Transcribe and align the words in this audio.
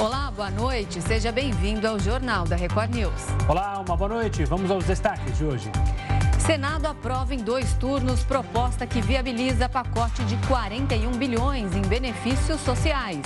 Olá, 0.00 0.30
boa 0.34 0.50
noite. 0.50 1.02
Seja 1.02 1.30
bem-vindo 1.30 1.86
ao 1.86 1.98
Jornal 2.00 2.46
da 2.46 2.56
Record 2.56 2.94
News. 2.94 3.26
Olá, 3.46 3.78
uma 3.86 3.94
boa 3.94 4.08
noite. 4.08 4.46
Vamos 4.46 4.70
aos 4.70 4.82
destaques 4.86 5.36
de 5.36 5.44
hoje. 5.44 5.70
Senado 6.38 6.86
aprova 6.86 7.34
em 7.34 7.38
dois 7.44 7.74
turnos 7.74 8.24
proposta 8.24 8.86
que 8.86 9.02
viabiliza 9.02 9.68
pacote 9.68 10.24
de 10.24 10.38
41 10.48 11.10
bilhões 11.18 11.76
em 11.76 11.82
benefícios 11.82 12.62
sociais. 12.62 13.20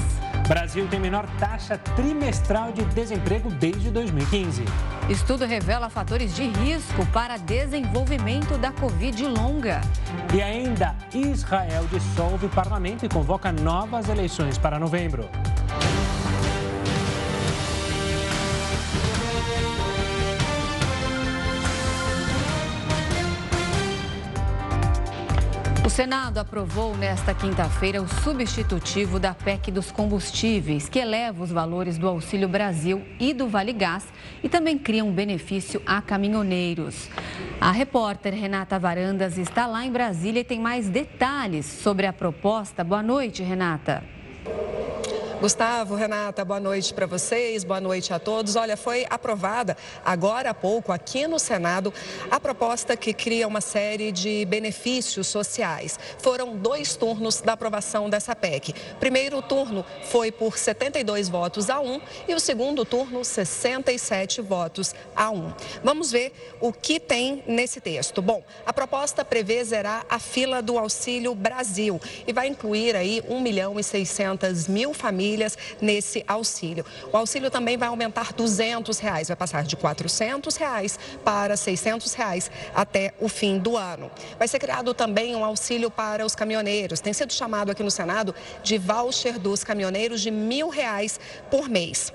Brasil 0.49 0.89
tem 0.89 0.99
menor 0.99 1.29
taxa 1.39 1.79
trimestral 1.79 2.73
de 2.73 2.85
desemprego 2.87 3.51
desde 3.51 3.93
2015. 3.93 4.65
Estudo 5.09 5.47
revela 5.47 5.89
fatores 5.89 6.35
de 6.35 6.43
risco 6.43 7.07
para 7.13 7.37
desenvolvimento 7.37 8.59
da 8.59 8.73
Covid 8.73 9.29
longa. 9.29 9.81
E 10.35 10.43
ainda, 10.43 10.97
Israel 11.15 11.87
dissolve 11.89 12.49
parlamento 12.49 13.07
e 13.07 13.09
convoca 13.09 13.53
novas 13.53 14.09
eleições 14.09 14.59
para 14.59 14.77
novembro. 14.77 15.31
Senado 25.95 26.39
aprovou 26.39 26.97
nesta 26.97 27.33
quinta-feira 27.33 28.03
o 28.03 28.09
substitutivo 28.09 29.21
da 29.21 29.33
PEC 29.33 29.71
dos 29.71 29.93
combustíveis, 29.93 30.89
que 30.89 30.99
eleva 30.99 31.45
os 31.45 31.53
valores 31.53 31.97
do 31.97 32.09
Auxílio 32.09 32.49
Brasil 32.49 33.07
e 33.21 33.33
do 33.33 33.47
Vale 33.47 33.73
Gás 33.73 34.05
e 34.43 34.49
também 34.49 34.77
cria 34.77 35.05
um 35.05 35.13
benefício 35.13 35.81
a 35.87 36.03
caminhoneiros. 36.03 37.09
A 37.61 37.71
repórter 37.71 38.35
Renata 38.35 38.77
Varandas 38.77 39.39
está 39.39 39.69
lá 39.69 39.87
em 39.87 39.93
Brasília 39.93 40.41
e 40.41 40.45
tem 40.45 40.59
mais 40.59 40.89
detalhes 40.89 41.65
sobre 41.65 42.07
a 42.09 42.13
proposta. 42.13 42.83
Boa 42.83 43.01
noite, 43.01 43.45
Renata. 43.45 44.03
Gustavo, 45.45 45.95
Renata, 45.95 46.43
boa 46.43 46.59
noite 46.59 46.95
para 46.95 47.05
vocês, 47.05 47.65
boa 47.65 47.79
noite 47.79 48.15
a 48.15 48.19
todos. 48.19 48.57
Olha, 48.57 48.79
foi 48.79 49.05
aprovada 49.11 49.77
agora 50.03 50.49
há 50.49 50.55
pouco 50.55 50.91
aqui 50.91 51.27
no 51.27 51.39
Senado 51.39 51.93
a 52.31 52.41
proposta 52.41 52.97
que 52.97 53.13
cria 53.13 53.47
uma 53.47 53.61
série 53.61 54.11
de 54.11 54.47
benefícios 54.47 55.27
sociais. 55.27 55.99
Foram 56.17 56.57
dois 56.57 56.97
turnos 56.97 57.43
da 57.43 57.53
aprovação 57.53 58.09
dessa 58.09 58.35
PEC. 58.35 58.75
Primeiro 58.99 59.43
turno 59.43 59.85
foi 60.05 60.33
por 60.33 60.57
72 60.57 61.29
votos 61.29 61.69
a 61.69 61.79
1 61.79 62.01
e 62.27 62.35
o 62.35 62.41
segundo 62.41 62.83
turno 62.87 63.23
67 63.23 64.41
votos 64.41 64.95
a 65.15 65.29
1. 65.31 65.53
Vamos 65.83 66.11
ver 66.11 66.33
o 66.59 66.73
que 66.73 66.99
tem 66.99 67.45
nesse 67.47 67.83
texto. 67.83 68.23
Bom, 68.23 68.43
a 68.65 68.73
proposta 68.73 69.23
prevê 69.23 69.63
zerar 69.63 70.07
a 70.09 70.19
fila 70.19 70.63
do 70.63 70.79
Auxílio 70.79 71.35
Brasil 71.35 72.01
e 72.27 72.33
vai 72.33 72.47
incluir 72.47 72.97
aí 72.97 73.23
1 73.29 73.39
milhão 73.43 73.79
e 73.79 73.85
600 73.85 74.69
mil 74.69 74.95
famílias 74.95 75.34
famílias 75.35 75.59
nesse 75.81 76.25
auxílio. 76.27 76.85
O 77.13 77.17
auxílio 77.17 77.51
também 77.51 77.77
vai 77.77 77.89
aumentar 77.89 78.33
200 78.33 78.99
reais, 78.99 79.29
vai 79.29 79.37
passar 79.37 79.65
de 79.65 79.77
400 79.77 80.57
reais 80.57 80.99
para 81.25 81.57
600 81.57 82.15
reais 82.15 82.51
até 82.75 83.13
o 83.21 83.29
fim 83.29 83.59
do 83.59 83.77
ano. 83.77 84.11
Vai 84.39 84.49
ser 84.49 84.59
criado 84.59 84.95
também 84.95 85.35
um 85.35 85.45
auxílio 85.45 85.91
para 85.91 86.25
os 86.25 86.35
caminhoneiros. 86.35 87.01
Tem 87.01 87.13
sido 87.13 87.33
chamado 87.33 87.71
aqui 87.71 87.83
no 87.83 87.91
Senado 87.91 88.35
de 88.63 88.79
voucher 88.79 89.39
dos 89.39 89.65
caminhoneiros 89.65 90.21
de 90.21 90.31
mil 90.31 90.69
reais 90.69 91.19
por 91.51 91.69
mês. 91.69 92.13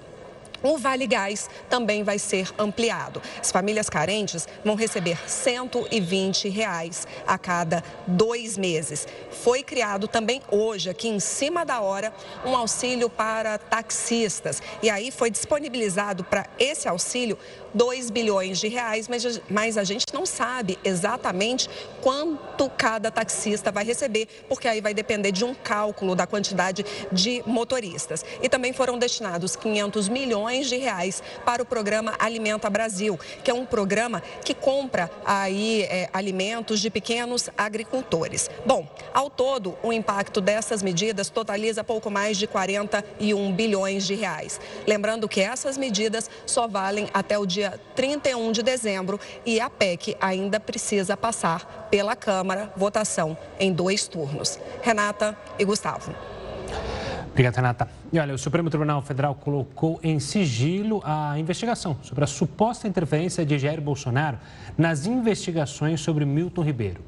O 0.61 0.77
Vale 0.77 1.07
Gás 1.07 1.49
também 1.69 2.03
vai 2.03 2.19
ser 2.19 2.51
ampliado. 2.57 3.21
As 3.39 3.51
famílias 3.51 3.89
carentes 3.89 4.47
vão 4.63 4.75
receber 4.75 5.17
120 5.27 6.49
reais 6.49 7.07
a 7.25 7.37
cada 7.37 7.83
dois 8.05 8.57
meses. 8.57 9.07
Foi 9.43 9.63
criado 9.63 10.07
também 10.07 10.41
hoje, 10.51 10.89
aqui 10.89 11.07
em 11.07 11.19
cima 11.19 11.63
da 11.63 11.79
hora, 11.79 12.13
um 12.45 12.55
auxílio 12.55 13.09
para 13.09 13.57
taxistas. 13.57 14.61
E 14.81 14.89
aí 14.89 15.11
foi 15.11 15.31
disponibilizado 15.31 16.23
para 16.23 16.45
esse 16.59 16.87
auxílio 16.87 17.37
2 17.73 18.09
bilhões 18.09 18.59
de 18.59 18.67
reais, 18.67 19.07
mas, 19.07 19.41
mas 19.49 19.77
a 19.77 19.83
gente 19.83 20.05
não 20.13 20.25
sabe 20.25 20.77
exatamente 20.83 21.69
quanto 22.01 22.69
cada 22.77 23.11
taxista 23.11 23.71
vai 23.71 23.83
receber, 23.83 24.27
porque 24.47 24.67
aí 24.67 24.81
vai 24.81 24.93
depender 24.93 25.31
de 25.31 25.45
um 25.45 25.53
cálculo 25.53 26.15
da 26.15 26.25
quantidade 26.25 26.85
de 27.11 27.43
motoristas. 27.45 28.25
E 28.41 28.49
também 28.49 28.73
foram 28.73 28.97
destinados 28.97 29.55
500 29.55 30.09
milhões 30.09 30.67
de 30.67 30.77
reais 30.77 31.21
para 31.45 31.61
o 31.61 31.65
programa 31.65 32.15
Alimenta 32.19 32.69
Brasil, 32.69 33.19
que 33.43 33.51
é 33.51 33.53
um 33.53 33.65
programa 33.65 34.21
que 34.43 34.53
compra 34.53 35.09
aí 35.25 35.83
é, 35.83 36.09
alimentos 36.13 36.79
de 36.79 36.89
pequenos 36.89 37.49
agricultores. 37.57 38.49
Bom, 38.65 38.87
ao 39.13 39.29
todo, 39.29 39.77
o 39.83 39.91
impacto 39.91 40.41
dessas 40.41 40.81
medidas 40.81 41.29
totaliza 41.29 41.83
pouco 41.83 42.09
mais 42.09 42.37
de 42.37 42.47
41 42.47 43.51
bilhões 43.53 44.05
de 44.05 44.15
reais. 44.15 44.59
Lembrando 44.87 45.27
que 45.27 45.41
essas 45.41 45.77
medidas 45.77 46.29
só 46.45 46.67
valem 46.67 47.09
até 47.13 47.37
o 47.37 47.45
dia 47.45 47.58
dia 47.59 47.77
31 47.93 48.53
de 48.53 48.63
dezembro 48.63 49.19
e 49.45 49.59
a 49.59 49.69
PEC 49.69 50.15
ainda 50.21 50.61
precisa 50.61 51.17
passar 51.17 51.87
pela 51.91 52.15
Câmara, 52.15 52.71
votação 52.75 53.37
em 53.59 53.73
dois 53.73 54.07
turnos. 54.07 54.57
Renata 54.81 55.37
e 55.57 55.65
Gustavo. 55.65 56.15
Obrigado, 57.31 57.55
Renata. 57.55 57.87
E 58.13 58.19
olha, 58.19 58.33
o 58.33 58.37
Supremo 58.37 58.69
Tribunal 58.69 59.01
Federal 59.01 59.35
colocou 59.35 59.99
em 60.01 60.19
sigilo 60.19 61.01
a 61.03 61.37
investigação 61.37 61.97
sobre 62.01 62.23
a 62.23 62.27
suposta 62.27 62.87
interferência 62.87 63.45
de 63.45 63.59
Jair 63.59 63.81
Bolsonaro 63.81 64.37
nas 64.77 65.05
investigações 65.05 65.99
sobre 65.99 66.23
Milton 66.25 66.63
Ribeiro. 66.63 67.01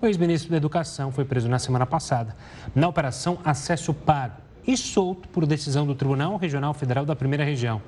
O 0.00 0.06
ex-ministro 0.06 0.50
da 0.50 0.56
Educação 0.56 1.12
foi 1.12 1.24
preso 1.24 1.48
na 1.48 1.60
semana 1.60 1.86
passada 1.86 2.34
na 2.74 2.88
Operação 2.88 3.38
Acesso 3.44 3.94
Pago 3.94 4.34
e 4.66 4.76
solto 4.76 5.28
por 5.28 5.46
decisão 5.46 5.86
do 5.86 5.94
Tribunal 5.94 6.36
Regional 6.36 6.74
Federal 6.74 7.06
da 7.06 7.14
Primeira 7.14 7.44
Região. 7.44 7.80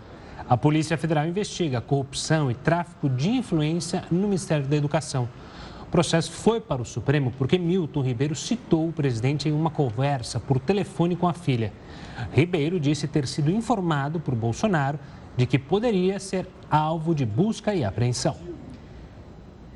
A 0.47 0.59
Polícia 0.59 0.99
Federal 0.99 1.27
investiga 1.27 1.81
corrupção 1.81 2.51
e 2.51 2.55
tráfico 2.55 3.09
de 3.09 3.31
influência 3.31 4.05
no 4.11 4.21
Ministério 4.21 4.67
da 4.67 4.77
Educação. 4.77 5.27
O 5.83 5.87
processo 5.87 6.31
foi 6.33 6.61
para 6.61 6.83
o 6.83 6.85
Supremo 6.85 7.33
porque 7.39 7.57
Milton 7.57 8.03
Ribeiro 8.03 8.35
citou 8.35 8.89
o 8.89 8.93
presidente 8.93 9.49
em 9.49 9.53
uma 9.53 9.71
conversa 9.71 10.39
por 10.39 10.59
telefone 10.59 11.17
com 11.17 11.27
a 11.27 11.33
filha. 11.33 11.73
Ribeiro 12.31 12.79
disse 12.79 13.09
ter 13.09 13.27
sido 13.27 13.51
informado 13.51 14.21
por 14.21 14.35
Bolsonaro 14.35 14.99
de 15.35 15.47
que 15.47 15.59
poderia 15.59 16.19
ser 16.19 16.47
alvo 16.71 17.15
de 17.15 17.25
busca 17.25 17.75
e 17.75 17.83
apreensão. 17.83 18.37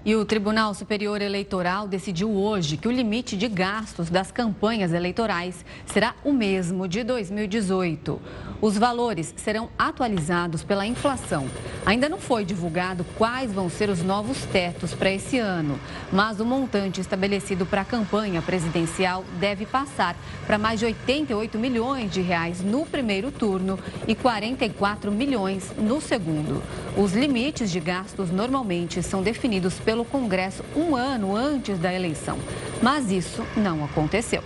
E 0.05 0.15
o 0.15 0.25
Tribunal 0.25 0.73
Superior 0.75 1.21
Eleitoral 1.21 1.89
decidiu 1.89 2.31
hoje 2.31 2.77
que 2.77 2.87
o 2.87 2.91
limite 2.91 3.37
de 3.37 3.49
gastos 3.49 4.09
das 4.09 4.31
campanhas 4.31 4.93
eleitorais 4.93 5.65
será 5.87 6.15
o 6.25 6.33
mesmo 6.33 6.87
de 6.87 7.03
2018. 7.03 8.21
Os 8.61 8.79
valores 8.79 9.35
serão 9.37 9.69
atualizados 9.77 10.63
pela 10.63 10.87
inflação. 10.87 11.49
Ainda 11.85 12.09
não 12.09 12.19
foi 12.19 12.45
divulgado 12.45 13.05
quais 13.17 13.53
vão 13.53 13.69
ser 13.69 13.91
os 13.91 14.03
novos 14.03 14.45
tetos 14.47 14.95
para 14.95 15.11
esse 15.11 15.39
ano, 15.39 15.79
mas 16.13 16.39
o 16.39 16.45
montante 16.45 17.01
estabelecido 17.01 17.67
para 17.67 17.83
a 17.83 17.85
campanha 17.85 18.41
presidencial 18.41 19.25
deve 19.39 19.67
passar 19.67 20.17
para 20.47 20.59
mais 20.59 20.79
de 20.79 20.87
88 20.87 21.59
milhões 21.59 22.11
de 22.11 22.21
reais 22.21 22.63
no 22.63 22.87
primeiro 22.87 23.33
turno 23.33 23.79
e 24.07 24.15
44 24.15 25.11
milhões 25.11 25.73
no 25.77 26.01
segundo. 26.01 26.63
Os 26.97 27.13
limites 27.13 27.71
de 27.71 27.81
gastos 27.81 28.31
normalmente 28.31 29.03
são 29.03 29.23
definidos 29.23 29.79
pelo 29.89 30.05
Congresso 30.05 30.63
um 30.77 30.95
ano 30.95 31.35
antes 31.35 31.79
da 31.79 31.91
eleição, 31.91 32.37
mas 32.83 33.11
isso 33.11 33.43
não 33.57 33.83
aconteceu. 33.83 34.45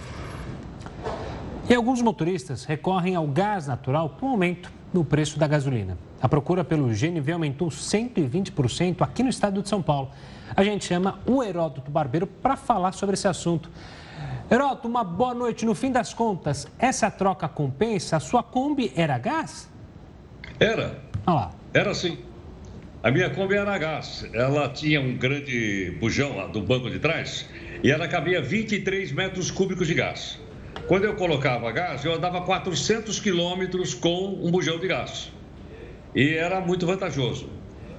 E 1.69 1.75
alguns 1.75 2.01
motoristas 2.01 2.65
recorrem 2.65 3.17
ao 3.17 3.27
gás 3.27 3.67
natural 3.67 4.11
com 4.21 4.29
aumento 4.29 4.71
no 4.95 5.05
preço 5.05 5.41
da 5.41 5.49
gasolina. 5.49 5.99
A 6.21 6.29
procura 6.29 6.63
pelo 6.63 6.87
GNV 6.87 7.33
aumentou 7.33 7.71
120% 7.71 9.03
aqui 9.03 9.25
no 9.25 9.31
estado 9.31 9.61
de 9.61 9.69
São 9.69 9.83
Paulo. 9.83 10.13
A 10.55 10.63
gente 10.63 10.85
chama 10.85 11.19
o 11.27 11.43
Heródoto 11.43 11.91
Barbeiro 11.91 12.29
para 12.29 12.55
falar 12.55 12.93
sobre 12.93 13.15
esse 13.15 13.27
assunto. 13.27 13.69
Heródoto, 14.49 14.87
uma 14.87 15.03
boa 15.03 15.35
noite. 15.35 15.67
No 15.67 15.75
fim 15.75 15.91
das 15.91 16.15
contas, 16.15 16.69
essa 16.79 17.11
troca 17.11 17.49
compensa? 17.49 18.17
A 18.17 18.21
sua 18.21 18.45
Kombi 18.45 18.93
era 18.95 19.19
gás? 19.19 19.69
Era. 20.61 21.01
Ah 21.27 21.35
lá. 21.35 21.51
Era 21.75 21.93
sim. 21.95 22.31
A 23.03 23.11
minha 23.11 23.29
Kombi 23.31 23.57
era 23.57 23.77
gás. 23.79 24.25
Ela 24.33 24.69
tinha 24.69 25.01
um 25.01 25.17
grande 25.17 25.91
bujão 25.99 26.37
lá 26.37 26.47
do 26.47 26.61
banco 26.61 26.89
de 26.89 27.01
trás 27.01 27.49
e 27.83 27.91
ela 27.91 28.07
cabia 28.07 28.41
23 28.41 29.11
metros 29.11 29.51
cúbicos 29.51 29.89
de 29.89 29.95
gás. 29.95 30.39
Quando 30.87 31.03
eu 31.03 31.17
colocava 31.17 31.73
gás, 31.73 32.05
eu 32.05 32.15
andava 32.15 32.43
400 32.43 33.19
quilômetros 33.19 33.93
com 33.93 34.39
um 34.41 34.53
bujão 34.53 34.79
de 34.79 34.87
gás. 34.87 35.33
E 36.15 36.35
era 36.35 36.61
muito 36.61 36.87
vantajoso. 36.87 37.51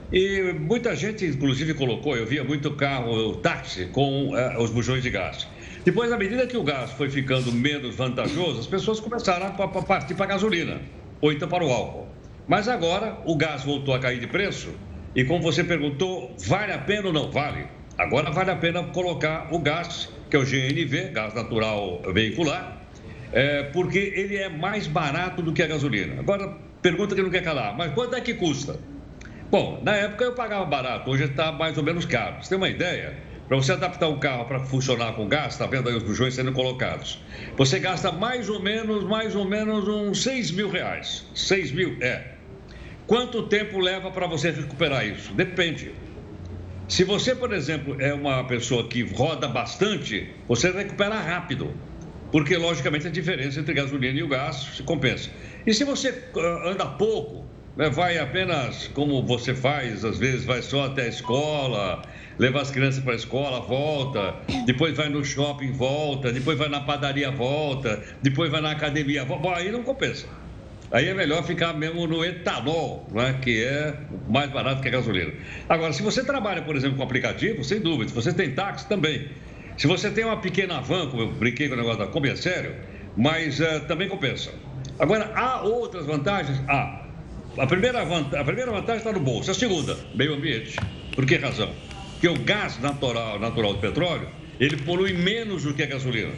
E 0.10 0.54
muita 0.54 0.96
gente, 0.96 1.26
inclusive, 1.26 1.74
colocou, 1.74 2.16
eu 2.16 2.26
via 2.26 2.46
muito 2.46 2.72
carro, 2.72 3.36
táxi, 3.38 3.88
com 3.88 4.38
eh, 4.38 4.58
os 4.58 4.70
bujões 4.70 5.04
de 5.04 5.10
gás. 5.10 5.50
Depois, 5.84 6.14
à 6.14 6.18
medida 6.18 6.48
que 6.48 6.56
o 6.56 6.64
gás 6.64 6.92
foi 6.92 7.10
ficando 7.10 7.52
menos 7.52 7.94
vantajoso, 7.94 8.62
as 8.62 8.68
pessoas 8.68 9.02
começaram 9.02 9.48
a 9.48 9.68
partir 9.68 10.14
para 10.14 10.26
a 10.26 10.30
gasolina, 10.30 10.80
ou 11.20 11.34
então 11.34 11.50
para 11.50 11.66
o 11.66 11.70
álcool. 11.70 12.08
Mas 12.48 12.70
agora 12.70 13.18
o 13.26 13.36
gás 13.36 13.64
voltou 13.66 13.94
a 13.94 14.00
cair 14.00 14.20
de 14.20 14.28
preço 14.28 14.72
e, 15.16 15.24
como 15.26 15.42
você 15.42 15.64
perguntou, 15.64 16.36
vale 16.40 16.74
a 16.74 16.80
pena 16.80 17.08
ou 17.08 17.14
não? 17.14 17.32
Vale. 17.32 17.68
Agora 17.98 18.32
vale 18.32 18.52
a 18.52 18.56
pena 18.56 18.84
colocar 18.84 19.48
o 19.52 19.60
gás 19.60 20.10
que 20.34 20.38
é 20.38 20.40
o 20.40 20.44
GNV, 20.44 21.12
gás 21.12 21.36
natural 21.36 22.02
veicular, 22.12 22.82
é, 23.32 23.64
porque 23.66 24.00
ele 24.16 24.36
é 24.36 24.50
mais 24.50 24.88
barato 24.88 25.44
do 25.44 25.54
que 25.54 25.62
a 25.62 25.68
gasolina. 25.68 26.20
Agora, 26.20 26.58
pergunta 26.82 27.14
que 27.14 27.22
não 27.22 27.30
quer 27.30 27.44
calar, 27.44 27.78
mas 27.78 27.94
quanto 27.94 28.16
é 28.16 28.22
que 28.22 28.34
custa? 28.34 28.80
Bom, 29.52 29.80
na 29.84 29.96
época 29.96 30.24
eu 30.24 30.34
pagava 30.34 30.66
barato, 30.66 31.12
hoje 31.12 31.26
está 31.26 31.52
mais 31.52 31.78
ou 31.78 31.84
menos 31.84 32.08
caro. 32.08 32.42
Você 32.42 32.50
tem 32.50 32.58
uma 32.58 32.68
ideia? 32.68 33.16
Para 33.48 33.58
você 33.58 33.74
adaptar 33.74 34.08
um 34.08 34.18
carro 34.18 34.46
para 34.46 34.60
funcionar 34.62 35.14
com 35.14 35.28
gás, 35.28 35.54
está 35.54 35.68
vendo 35.68 35.88
aí 35.88 35.96
os 35.96 36.02
bujões 36.02 36.34
sendo 36.34 36.52
colocados. 36.52 37.24
Você 37.56 37.78
gasta 37.78 38.12
mais 38.12 38.50
ou 38.50 38.60
menos, 38.60 39.04
mais 39.04 39.36
ou 39.36 39.46
menos 39.46 39.88
uns 39.88 40.24
6 40.24 40.50
mil 40.50 40.72
reais. 40.72 41.28
6 41.36 41.72
mil, 41.74 41.96
é. 42.02 42.33
Quanto 43.06 43.44
tempo 43.44 43.80
leva 43.80 44.12
para 44.12 44.28
você 44.28 44.52
recuperar 44.52 45.06
isso? 45.06 45.34
Depende. 45.34 45.94
Se 46.88 47.04
você, 47.04 47.36
por 47.36 47.52
exemplo, 47.54 48.00
é 48.00 48.14
uma 48.14 48.44
pessoa 48.46 48.88
que 48.88 49.02
roda 49.04 49.48
bastante, 49.48 50.30
você 50.48 50.72
recupera 50.72 51.16
rápido. 51.16 51.74
Porque, 52.32 52.58
logicamente, 52.58 53.08
a 53.08 53.12
diferença 53.12 53.60
entre 53.60 53.74
gasolina 53.74 54.18
e 54.18 54.24
o 54.24 54.28
gás 54.28 54.56
se 54.76 54.84
compensa. 54.84 55.30
E 55.68 55.74
se 55.74 55.84
você 55.84 56.30
ah, 56.36 56.70
anda 56.70 56.86
pouco, 56.86 57.46
né, 57.76 57.90
vai 57.90 58.18
apenas 58.18 58.88
como 58.88 59.26
você 59.26 59.54
faz, 59.54 60.04
às 60.04 60.18
vezes 60.18 60.46
vai 60.46 60.62
só 60.62 60.86
até 60.86 61.04
a 61.04 61.08
escola, 61.08 62.02
leva 62.40 62.62
as 62.62 62.72
crianças 62.72 63.04
para 63.04 63.14
a 63.14 63.16
escola, 63.16 63.60
volta, 63.60 64.36
depois 64.66 64.96
vai 64.96 65.10
no 65.10 65.24
shopping, 65.24 65.72
volta, 65.74 66.32
depois 66.32 66.58
vai 66.58 66.70
na 66.70 66.82
padaria, 66.82 67.32
volta, 67.32 68.04
depois 68.22 68.50
vai 68.52 68.62
na 68.62 68.72
academia, 68.72 69.24
volta. 69.24 69.58
Aí 69.58 69.72
não 69.72 69.84
compensa. 69.84 70.28
Aí 70.94 71.10
é 71.10 71.14
melhor 71.16 71.44
ficar 71.44 71.74
mesmo 71.74 72.06
no 72.06 72.24
etanol, 72.24 73.08
né, 73.12 73.40
que 73.42 73.64
é 73.64 73.96
mais 74.30 74.52
barato 74.52 74.80
que 74.80 74.90
a 74.90 74.92
gasolina. 74.92 75.34
Agora, 75.68 75.92
se 75.92 76.04
você 76.04 76.24
trabalha, 76.24 76.62
por 76.62 76.76
exemplo, 76.76 76.98
com 76.98 77.04
aplicativo, 77.04 77.64
sem 77.64 77.80
dúvida, 77.80 78.10
se 78.10 78.16
você 78.16 78.32
tem 78.32 78.52
táxi, 78.52 78.88
também. 78.88 79.28
Se 79.76 79.88
você 79.88 80.12
tem 80.12 80.24
uma 80.24 80.38
pequena 80.38 80.82
van, 80.82 81.10
como 81.10 81.24
eu 81.24 81.32
brinquei 81.32 81.68
com 81.68 81.74
o 81.74 81.78
negócio 81.78 81.98
da 81.98 82.06
Kombi, 82.06 82.30
é 82.30 82.36
sério, 82.36 82.76
mas 83.18 83.60
uh, 83.60 83.80
também 83.88 84.08
compensa. 84.08 84.52
Agora, 85.00 85.32
há 85.34 85.64
outras 85.64 86.06
vantagens? 86.06 86.62
Há. 86.68 87.08
A 87.58 87.66
primeira, 87.66 88.06
vantagem, 88.06 88.40
a 88.40 88.44
primeira 88.44 88.72
vantagem 88.72 88.98
está 88.98 89.12
no 89.12 89.20
bolso. 89.20 89.50
A 89.50 89.54
segunda, 89.56 89.98
meio 90.14 90.36
ambiente. 90.36 90.78
Por 91.16 91.26
que 91.26 91.38
razão? 91.38 91.72
Porque 92.12 92.28
o 92.28 92.38
gás 92.44 92.80
natural, 92.80 93.40
natural 93.40 93.74
do 93.74 93.80
petróleo, 93.80 94.28
ele 94.60 94.78
polui 94.78 95.14
menos 95.14 95.64
do 95.64 95.74
que 95.74 95.82
a 95.82 95.88
gasolina. 95.88 96.34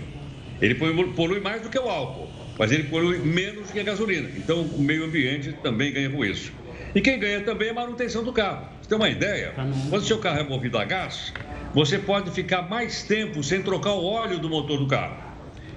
Ele 0.61 0.75
polui 0.75 1.41
mais 1.41 1.61
do 1.61 1.69
que 1.69 1.77
o 1.77 1.89
álcool, 1.89 2.29
mas 2.57 2.71
ele 2.71 2.83
polui 2.83 3.17
menos 3.19 3.71
que 3.71 3.79
a 3.79 3.83
gasolina. 3.83 4.29
Então, 4.37 4.61
o 4.61 4.81
meio 4.81 5.05
ambiente 5.05 5.53
também 5.61 5.91
ganha 5.91 6.09
com 6.09 6.23
isso. 6.23 6.51
E 6.93 7.01
quem 7.01 7.19
ganha 7.19 7.41
também 7.41 7.67
é 7.67 7.71
a 7.71 7.73
manutenção 7.73 8.23
do 8.23 8.31
carro. 8.31 8.67
Você 8.81 8.89
tem 8.89 8.97
uma 8.97 9.09
ideia? 9.09 9.53
Quando 9.89 10.01
o 10.01 10.05
seu 10.05 10.17
carro 10.19 10.39
é 10.39 10.43
movido 10.43 10.77
a 10.77 10.85
gás, 10.85 11.33
você 11.73 11.99
pode 11.99 12.31
ficar 12.31 12.61
mais 12.61 13.03
tempo 13.03 13.43
sem 13.43 13.61
trocar 13.61 13.91
o 13.91 14.05
óleo 14.05 14.39
do 14.39 14.49
motor 14.49 14.79
do 14.79 14.87
carro. 14.87 15.17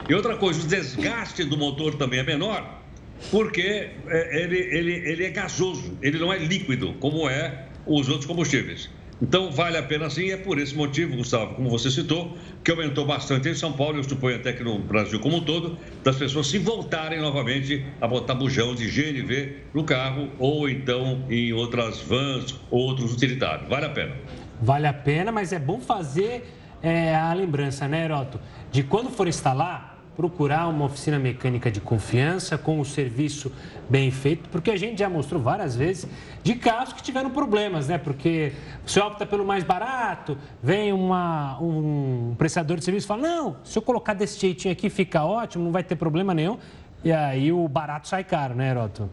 E 0.08 0.14
outra 0.14 0.36
coisa, 0.36 0.62
o 0.62 0.66
desgaste 0.66 1.44
do 1.44 1.58
motor 1.58 1.96
também 1.96 2.20
é 2.20 2.22
menor, 2.22 2.82
porque 3.31 3.90
é, 4.06 4.42
ele, 4.42 4.58
ele, 4.58 4.92
ele 4.92 5.24
é 5.24 5.31
gasoso, 5.31 5.98
ele 6.00 6.19
não 6.19 6.32
é 6.32 6.38
líquido, 6.38 6.94
como 7.00 7.28
é 7.28 7.66
os 7.84 8.08
outros 8.08 8.26
combustíveis. 8.26 8.88
Então, 9.20 9.50
vale 9.50 9.76
a 9.76 9.82
pena 9.82 10.09
sim, 10.09 10.31
é 10.31 10.37
por 10.37 10.59
esse 10.59 10.76
motivo, 10.76 11.17
Gustavo, 11.17 11.55
como 11.56 11.69
você 11.69 11.91
citou, 11.91 12.38
que 12.62 12.70
aumentou 12.70 13.05
bastante 13.05 13.49
em 13.49 13.55
São 13.55 13.73
Paulo, 13.73 13.99
eu 13.99 14.05
suponho 14.05 14.37
até 14.37 14.53
que 14.53 14.62
no 14.62 14.79
Brasil 14.79 15.19
como 15.19 15.38
um 15.38 15.44
todo, 15.44 15.76
das 16.05 16.17
pessoas 16.17 16.47
se 16.47 16.59
voltarem 16.59 17.20
novamente 17.20 17.85
a 18.00 18.06
botar 18.06 18.37
bujão 18.37 18.76
de 18.76 18.87
GNV 18.87 19.56
no 19.75 19.82
carro 19.82 20.31
ou 20.38 20.69
então 20.69 21.25
em 21.29 21.53
outras 21.53 22.00
vans 22.00 22.55
ou 22.70 22.81
outros 22.81 23.12
utilitários. 23.12 23.69
Vale 23.69 23.87
a 23.87 23.91
pena. 23.91 24.15
Vale 24.62 24.87
a 24.87 24.93
pena, 24.93 25.32
mas 25.32 25.53
é 25.53 25.59
bom 25.59 25.81
fazer 25.81 26.49
é, 26.81 27.15
a 27.15 27.32
lembrança, 27.35 27.88
né, 27.88 28.05
Heroto? 28.05 28.41
De 28.70 28.85
quando 28.85 29.11
for 29.11 29.26
instalar, 29.26 29.97
procurar 30.19 30.67
uma 30.67 30.87
oficina 30.87 31.17
mecânica 31.17 31.70
de 31.70 31.81
confiança, 31.81 32.59
com 32.59 32.81
o 32.81 32.85
serviço 32.85 33.53
bem 33.88 34.11
feito, 34.11 34.49
porque 34.49 34.73
a 34.73 34.76
gente 34.76 34.99
já 34.99 35.09
mostrou 35.09 35.41
várias 35.41 35.76
vezes 35.76 36.09
de 36.43 36.56
carros 36.56 36.93
que 36.93 37.00
tiveram 37.00 37.31
problemas, 37.31 37.87
né? 37.87 37.99
Porque 37.99 38.50
você 38.85 38.99
opta 38.99 39.25
pelo 39.25 39.44
mais 39.44 39.62
barato, 39.62 40.37
vem 40.61 40.93
uma, 40.93 41.56
um 41.61 42.35
prestador 42.37 42.79
de 42.79 42.85
serviço 42.85 43.06
e 43.06 43.09
fala: 43.09 43.23
não, 43.23 43.56
se 43.62 43.79
eu 43.79 43.82
colocar 43.82 44.12
desse 44.12 44.41
jeitinho 44.41 44.73
aqui 44.73 44.91
fica 44.91 45.23
ótimo, 45.25 45.62
não 45.62 45.70
vai 45.70 45.85
ter 45.85 45.94
problema 45.94 46.35
nenhum. 46.35 46.59
E 47.05 47.12
aí 47.12 47.53
o 47.53 47.69
barato 47.69 48.09
sai 48.09 48.25
caro, 48.25 48.56
né, 48.56 48.70
Heroto? 48.70 49.09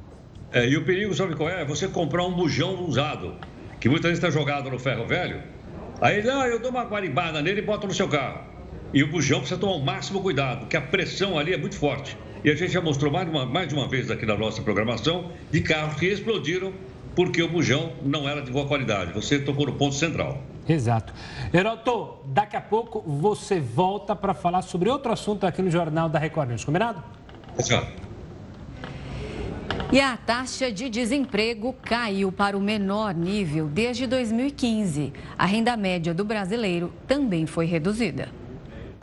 É, 0.51 0.67
e 0.67 0.75
o 0.75 0.83
perigo, 0.83 1.13
sabe 1.13 1.35
qual 1.35 1.49
é? 1.49 1.63
Você 1.65 1.87
comprar 1.87 2.23
um 2.23 2.33
bujão 2.33 2.83
usado, 2.83 3.35
que 3.79 3.87
muitas 3.87 4.09
vezes 4.09 4.23
está 4.23 4.35
jogado 4.35 4.71
no 4.71 4.79
ferro 4.79 5.05
velho. 5.05 5.39
Aí, 6.01 6.23
não, 6.23 6.43
eu 6.47 6.57
dou 6.57 6.71
uma 6.71 6.83
guaribada 6.83 7.43
nele 7.43 7.61
e 7.61 7.63
boto 7.63 7.85
no 7.85 7.93
seu 7.93 8.09
carro. 8.09 8.54
E 8.95 9.03
o 9.03 9.07
bujão 9.07 9.39
precisa 9.39 9.59
tomar 9.59 9.73
o 9.73 9.83
máximo 9.83 10.21
cuidado, 10.21 10.59
porque 10.59 10.77
a 10.77 10.81
pressão 10.81 11.37
ali 11.37 11.53
é 11.53 11.57
muito 11.57 11.75
forte. 11.75 12.17
E 12.45 12.49
a 12.49 12.55
gente 12.55 12.71
já 12.71 12.79
mostrou 12.79 13.11
mais 13.11 13.25
de 13.25 13.31
uma, 13.35 13.45
mais 13.45 13.67
de 13.67 13.75
uma 13.75 13.89
vez 13.89 14.09
aqui 14.09 14.25
na 14.25 14.37
nossa 14.37 14.61
programação 14.61 15.33
de 15.51 15.59
carros 15.59 15.99
que 15.99 16.05
explodiram 16.05 16.71
porque 17.13 17.43
o 17.43 17.49
bujão 17.49 17.91
não 18.01 18.27
era 18.27 18.41
de 18.41 18.49
boa 18.49 18.65
qualidade. 18.65 19.11
Você 19.11 19.37
tocou 19.37 19.65
no 19.65 19.73
ponto 19.73 19.95
central. 19.95 20.41
Exato. 20.67 21.13
Heroto, 21.53 22.19
daqui 22.27 22.55
a 22.55 22.61
pouco 22.61 23.01
você 23.01 23.59
volta 23.59 24.15
para 24.15 24.33
falar 24.33 24.61
sobre 24.61 24.89
outro 24.89 25.11
assunto 25.11 25.45
aqui 25.45 25.61
no 25.61 25.69
Jornal 25.69 26.07
da 26.07 26.17
Record 26.17 26.49
News, 26.51 26.63
combinado? 26.63 27.03
Exato. 27.59 27.91
E 29.91 29.99
a 29.99 30.15
taxa 30.15 30.71
de 30.71 30.89
desemprego 30.89 31.75
caiu 31.81 32.31
para 32.31 32.57
o 32.57 32.61
menor 32.61 33.13
nível 33.13 33.67
desde 33.67 34.07
2015. 34.07 35.11
A 35.37 35.45
renda 35.45 35.75
média 35.75 36.13
do 36.13 36.23
brasileiro 36.23 36.93
também 37.05 37.45
foi 37.45 37.65
reduzida. 37.65 38.44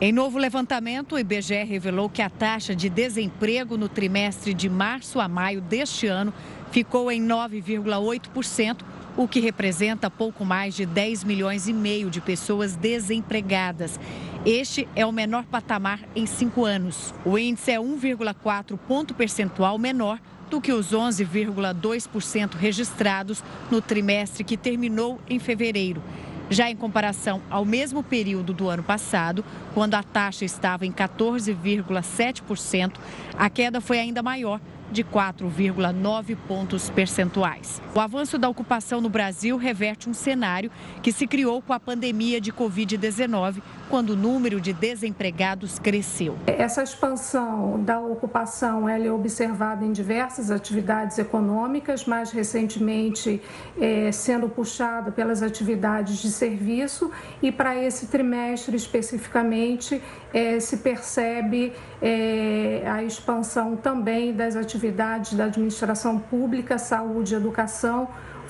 Em 0.03 0.11
novo 0.11 0.37
levantamento, 0.37 1.15
o 1.15 1.17
IBGE 1.17 1.63
revelou 1.63 2.09
que 2.09 2.21
a 2.21 2.29
taxa 2.29 2.75
de 2.75 2.89
desemprego 2.89 3.77
no 3.77 3.87
trimestre 3.87 4.53
de 4.53 4.67
março 4.67 5.17
a 5.17 5.29
maio 5.29 5.61
deste 5.61 6.07
ano 6.07 6.33
ficou 6.71 7.09
em 7.09 7.25
9,8%, 7.25 8.81
o 9.15 9.29
que 9.29 9.39
representa 9.39 10.11
pouco 10.11 10.43
mais 10.43 10.75
de 10.75 10.85
10 10.85 11.23
milhões 11.23 11.69
e 11.69 11.73
meio 11.73 12.09
de 12.09 12.19
pessoas 12.19 12.75
desempregadas. 12.75 13.97
Este 14.45 14.89
é 14.93 15.05
o 15.05 15.11
menor 15.13 15.45
patamar 15.45 16.01
em 16.13 16.25
cinco 16.25 16.65
anos. 16.65 17.13
O 17.23 17.37
índice 17.37 17.71
é 17.71 17.79
1,4 17.79 18.77
ponto 18.85 19.13
percentual 19.13 19.77
menor 19.77 20.19
do 20.49 20.59
que 20.59 20.73
os 20.73 20.91
11,2% 20.91 22.55
registrados 22.55 23.41
no 23.71 23.81
trimestre 23.81 24.43
que 24.43 24.57
terminou 24.57 25.17
em 25.29 25.39
fevereiro. 25.39 26.03
Já 26.49 26.69
em 26.69 26.75
comparação 26.75 27.41
ao 27.49 27.63
mesmo 27.65 28.03
período 28.03 28.53
do 28.53 28.69
ano 28.69 28.83
passado, 28.83 29.43
quando 29.73 29.95
a 29.95 30.03
taxa 30.03 30.45
estava 30.45 30.85
em 30.85 30.91
14,7%, 30.91 32.93
a 33.37 33.49
queda 33.49 33.81
foi 33.81 33.99
ainda 33.99 34.21
maior, 34.21 34.61
de 34.91 35.03
4,9 35.03 36.37
pontos 36.47 36.89
percentuais. 36.91 37.81
O 37.95 37.99
avanço 37.99 38.37
da 38.37 38.47
ocupação 38.47 39.01
no 39.01 39.09
Brasil 39.09 39.57
reverte 39.57 40.07
um 40.07 40.13
cenário 40.13 40.69
que 41.01 41.11
se 41.11 41.25
criou 41.25 41.59
com 41.61 41.73
a 41.73 41.79
pandemia 41.79 42.39
de 42.39 42.53
Covid-19, 42.53 43.59
quando 43.93 44.09
o 44.09 44.15
número 44.15 44.59
de 44.59 44.73
desempregados 44.73 45.77
cresceu. 45.77 46.35
Essa 46.47 46.81
expansão 46.81 47.79
da 47.83 47.99
ocupação 47.99 48.89
é 48.89 49.11
observada 49.11 49.85
em 49.85 49.91
diversas 49.91 50.49
atividades 50.49 51.19
econômicas, 51.19 52.03
mais 52.05 52.31
recentemente 52.31 53.39
é, 53.79 54.11
sendo 54.11 54.49
puxada 54.49 55.11
pelas 55.11 55.43
atividades 55.43 56.17
de 56.17 56.31
serviço 56.31 57.11
e 57.39 57.51
para 57.51 57.75
esse 57.75 58.07
trimestre 58.07 58.75
especificamente 58.75 60.01
é, 60.33 60.59
se 60.59 60.77
percebe 60.77 61.71
é, 62.01 62.81
a 62.87 63.03
expansão 63.03 63.75
também 63.75 64.33
das 64.33 64.55
atividades 64.55 65.35
da 65.35 65.45
administração 65.45 66.17
pública, 66.17 66.79
saúde 66.79 67.35
e 67.35 67.37
educação, 67.37 68.07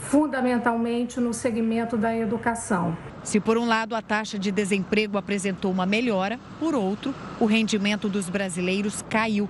fundamentalmente 0.09 1.19
no 1.19 1.33
segmento 1.33 1.97
da 1.97 2.15
educação. 2.15 2.95
Se 3.23 3.39
por 3.39 3.57
um 3.57 3.65
lado 3.65 3.95
a 3.95 4.01
taxa 4.01 4.37
de 4.37 4.51
desemprego 4.51 5.17
apresentou 5.17 5.71
uma 5.71 5.85
melhora, 5.85 6.37
por 6.59 6.75
outro, 6.75 7.15
o 7.39 7.45
rendimento 7.45 8.09
dos 8.09 8.29
brasileiros 8.29 9.01
caiu. 9.09 9.49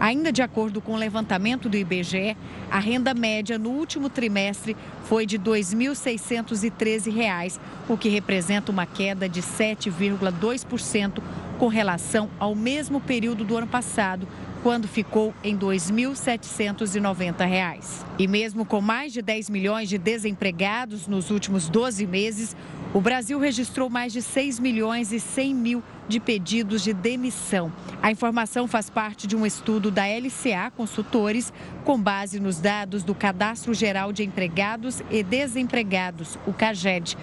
Ainda 0.00 0.30
de 0.30 0.40
acordo 0.40 0.80
com 0.80 0.92
o 0.92 0.96
levantamento 0.96 1.68
do 1.68 1.76
IBGE, 1.76 2.36
a 2.70 2.78
renda 2.78 3.12
média 3.12 3.58
no 3.58 3.70
último 3.70 4.08
trimestre 4.08 4.76
foi 5.04 5.26
de 5.26 5.36
R$ 5.36 5.42
2.613, 5.42 7.58
o 7.88 7.96
que 7.96 8.08
representa 8.08 8.70
uma 8.70 8.86
queda 8.86 9.28
de 9.28 9.42
7,2% 9.42 11.20
com 11.58 11.66
relação 11.66 12.30
ao 12.38 12.54
mesmo 12.54 13.00
período 13.00 13.44
do 13.44 13.56
ano 13.56 13.66
passado, 13.66 14.28
quando 14.62 14.88
ficou 14.88 15.34
em 15.42 15.54
R$ 15.54 15.60
2.790. 15.60 18.04
E 18.18 18.26
mesmo 18.26 18.64
com 18.64 18.80
mais 18.80 19.12
de 19.12 19.20
10 19.22 19.50
milhões 19.50 19.88
de 19.88 19.98
desempregados 19.98 21.06
nos 21.06 21.30
últimos 21.30 21.68
12 21.68 22.04
meses, 22.06 22.56
o 22.92 23.00
Brasil 23.00 23.38
registrou 23.38 23.88
mais 23.90 24.12
de 24.12 24.22
6 24.22 24.58
milhões 24.58 25.12
e 25.12 25.20
100 25.20 25.54
mil 25.54 25.82
de 26.08 26.18
pedidos 26.18 26.82
de 26.82 26.94
demissão. 26.94 27.70
A 28.02 28.10
informação 28.10 28.66
faz 28.66 28.88
parte 28.88 29.26
de 29.26 29.36
um 29.36 29.44
estudo 29.44 29.90
da 29.90 30.04
LCA 30.06 30.70
Consultores, 30.74 31.52
com 31.84 32.00
base 32.00 32.40
nos 32.40 32.58
dados 32.58 33.04
do 33.04 33.14
Cadastro 33.14 33.74
Geral 33.74 34.12
de 34.12 34.24
Empregados 34.24 35.02
e 35.10 35.22
Desempregados, 35.22 36.38
o 36.46 36.52
CAGED. 36.52 37.16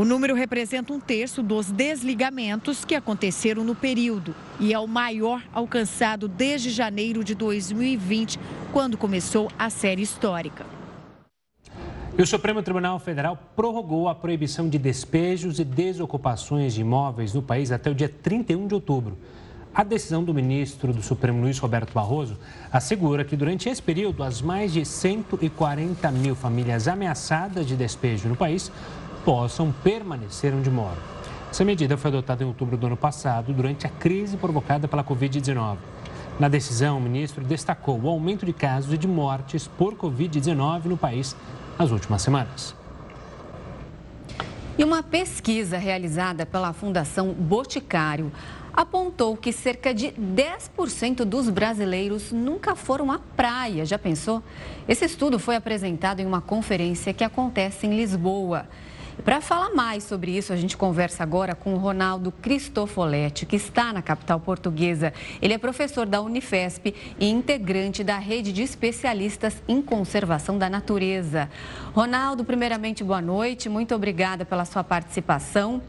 O 0.00 0.04
número 0.06 0.34
representa 0.34 0.94
um 0.94 0.98
terço 0.98 1.42
dos 1.42 1.70
desligamentos 1.70 2.86
que 2.86 2.94
aconteceram 2.94 3.62
no 3.62 3.74
período 3.74 4.34
e 4.58 4.72
é 4.72 4.78
o 4.78 4.88
maior 4.88 5.42
alcançado 5.52 6.26
desde 6.26 6.70
janeiro 6.70 7.22
de 7.22 7.34
2020, 7.34 8.40
quando 8.72 8.96
começou 8.96 9.50
a 9.58 9.68
série 9.68 10.00
histórica. 10.00 10.64
E 12.16 12.22
o 12.22 12.26
Supremo 12.26 12.62
Tribunal 12.62 12.98
Federal 12.98 13.38
prorrogou 13.54 14.08
a 14.08 14.14
proibição 14.14 14.70
de 14.70 14.78
despejos 14.78 15.60
e 15.60 15.64
desocupações 15.64 16.72
de 16.72 16.80
imóveis 16.80 17.34
no 17.34 17.42
país 17.42 17.70
até 17.70 17.90
o 17.90 17.94
dia 17.94 18.08
31 18.08 18.68
de 18.68 18.74
outubro. 18.74 19.18
A 19.72 19.84
decisão 19.84 20.24
do 20.24 20.32
ministro 20.32 20.94
do 20.94 21.02
Supremo, 21.02 21.42
Luiz 21.42 21.58
Roberto 21.58 21.92
Barroso, 21.92 22.38
assegura 22.72 23.22
que 23.22 23.36
durante 23.36 23.68
esse 23.68 23.80
período, 23.80 24.24
as 24.24 24.40
mais 24.40 24.72
de 24.72 24.84
140 24.84 26.10
mil 26.10 26.34
famílias 26.34 26.88
ameaçadas 26.88 27.66
de 27.66 27.76
despejo 27.76 28.28
no 28.28 28.34
país 28.34 28.72
possam 29.24 29.72
permanecer 29.82 30.54
onde 30.54 30.70
moram. 30.70 30.98
Essa 31.50 31.64
medida 31.64 31.96
foi 31.96 32.08
adotada 32.10 32.44
em 32.44 32.46
outubro 32.46 32.76
do 32.76 32.86
ano 32.86 32.96
passado, 32.96 33.52
durante 33.52 33.86
a 33.86 33.90
crise 33.90 34.36
provocada 34.36 34.86
pela 34.86 35.02
Covid-19. 35.02 35.78
Na 36.38 36.48
decisão, 36.48 36.98
o 36.98 37.00
ministro 37.00 37.44
destacou 37.44 38.00
o 38.00 38.08
aumento 38.08 38.46
de 38.46 38.52
casos 38.52 38.94
e 38.94 38.98
de 38.98 39.08
mortes 39.08 39.66
por 39.66 39.94
Covid-19 39.94 40.84
no 40.84 40.96
país 40.96 41.36
nas 41.78 41.90
últimas 41.90 42.22
semanas. 42.22 42.74
E 44.78 44.84
uma 44.84 45.02
pesquisa 45.02 45.76
realizada 45.76 46.46
pela 46.46 46.72
Fundação 46.72 47.34
Boticário 47.34 48.32
apontou 48.72 49.36
que 49.36 49.52
cerca 49.52 49.92
de 49.92 50.12
10% 50.12 51.24
dos 51.24 51.50
brasileiros 51.50 52.32
nunca 52.32 52.74
foram 52.74 53.10
à 53.10 53.18
praia. 53.18 53.84
Já 53.84 53.98
pensou? 53.98 54.42
Esse 54.88 55.04
estudo 55.04 55.38
foi 55.38 55.56
apresentado 55.56 56.20
em 56.20 56.26
uma 56.26 56.40
conferência 56.40 57.12
que 57.12 57.24
acontece 57.24 57.86
em 57.86 57.96
Lisboa. 57.96 58.66
Para 59.24 59.40
falar 59.40 59.70
mais 59.70 60.04
sobre 60.04 60.36
isso, 60.36 60.52
a 60.52 60.56
gente 60.56 60.76
conversa 60.76 61.22
agora 61.22 61.54
com 61.54 61.74
o 61.74 61.76
Ronaldo 61.76 62.32
Cristofoletti, 62.32 63.44
que 63.44 63.56
está 63.56 63.92
na 63.92 64.00
capital 64.00 64.40
portuguesa. 64.40 65.12
Ele 65.42 65.52
é 65.52 65.58
professor 65.58 66.06
da 66.06 66.22
Unifesp 66.22 66.94
e 67.18 67.28
integrante 67.28 68.02
da 68.02 68.18
rede 68.18 68.52
de 68.52 68.62
especialistas 68.62 69.62
em 69.68 69.82
conservação 69.82 70.56
da 70.56 70.70
natureza. 70.70 71.50
Ronaldo, 71.92 72.44
primeiramente, 72.44 73.04
boa 73.04 73.20
noite. 73.20 73.68
Muito 73.68 73.94
obrigada 73.94 74.44
pela 74.44 74.64
sua 74.64 74.82
participação. 74.82 75.82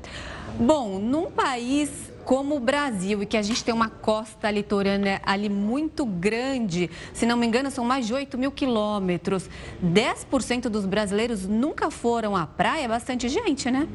Bom, 0.59 0.99
num 0.99 1.31
país 1.31 2.10
como 2.25 2.55
o 2.55 2.59
Brasil 2.59 3.21
e 3.23 3.25
que 3.25 3.37
a 3.37 3.41
gente 3.41 3.63
tem 3.63 3.73
uma 3.73 3.89
costa 3.89 4.49
litorânea 4.49 5.21
ali 5.25 5.49
muito 5.49 6.05
grande, 6.05 6.89
se 7.13 7.25
não 7.25 7.37
me 7.37 7.45
engano, 7.45 7.69
são 7.71 7.83
mais 7.83 8.07
de 8.07 8.13
8 8.13 8.37
mil 8.37 8.51
quilômetros. 8.51 9.49
10% 9.83 10.69
dos 10.69 10.85
brasileiros 10.85 11.47
nunca 11.47 11.89
foram 11.89 12.35
à 12.35 12.45
praia, 12.45 12.87
bastante 12.87 13.27
gente, 13.27 13.69
né? 13.69 13.87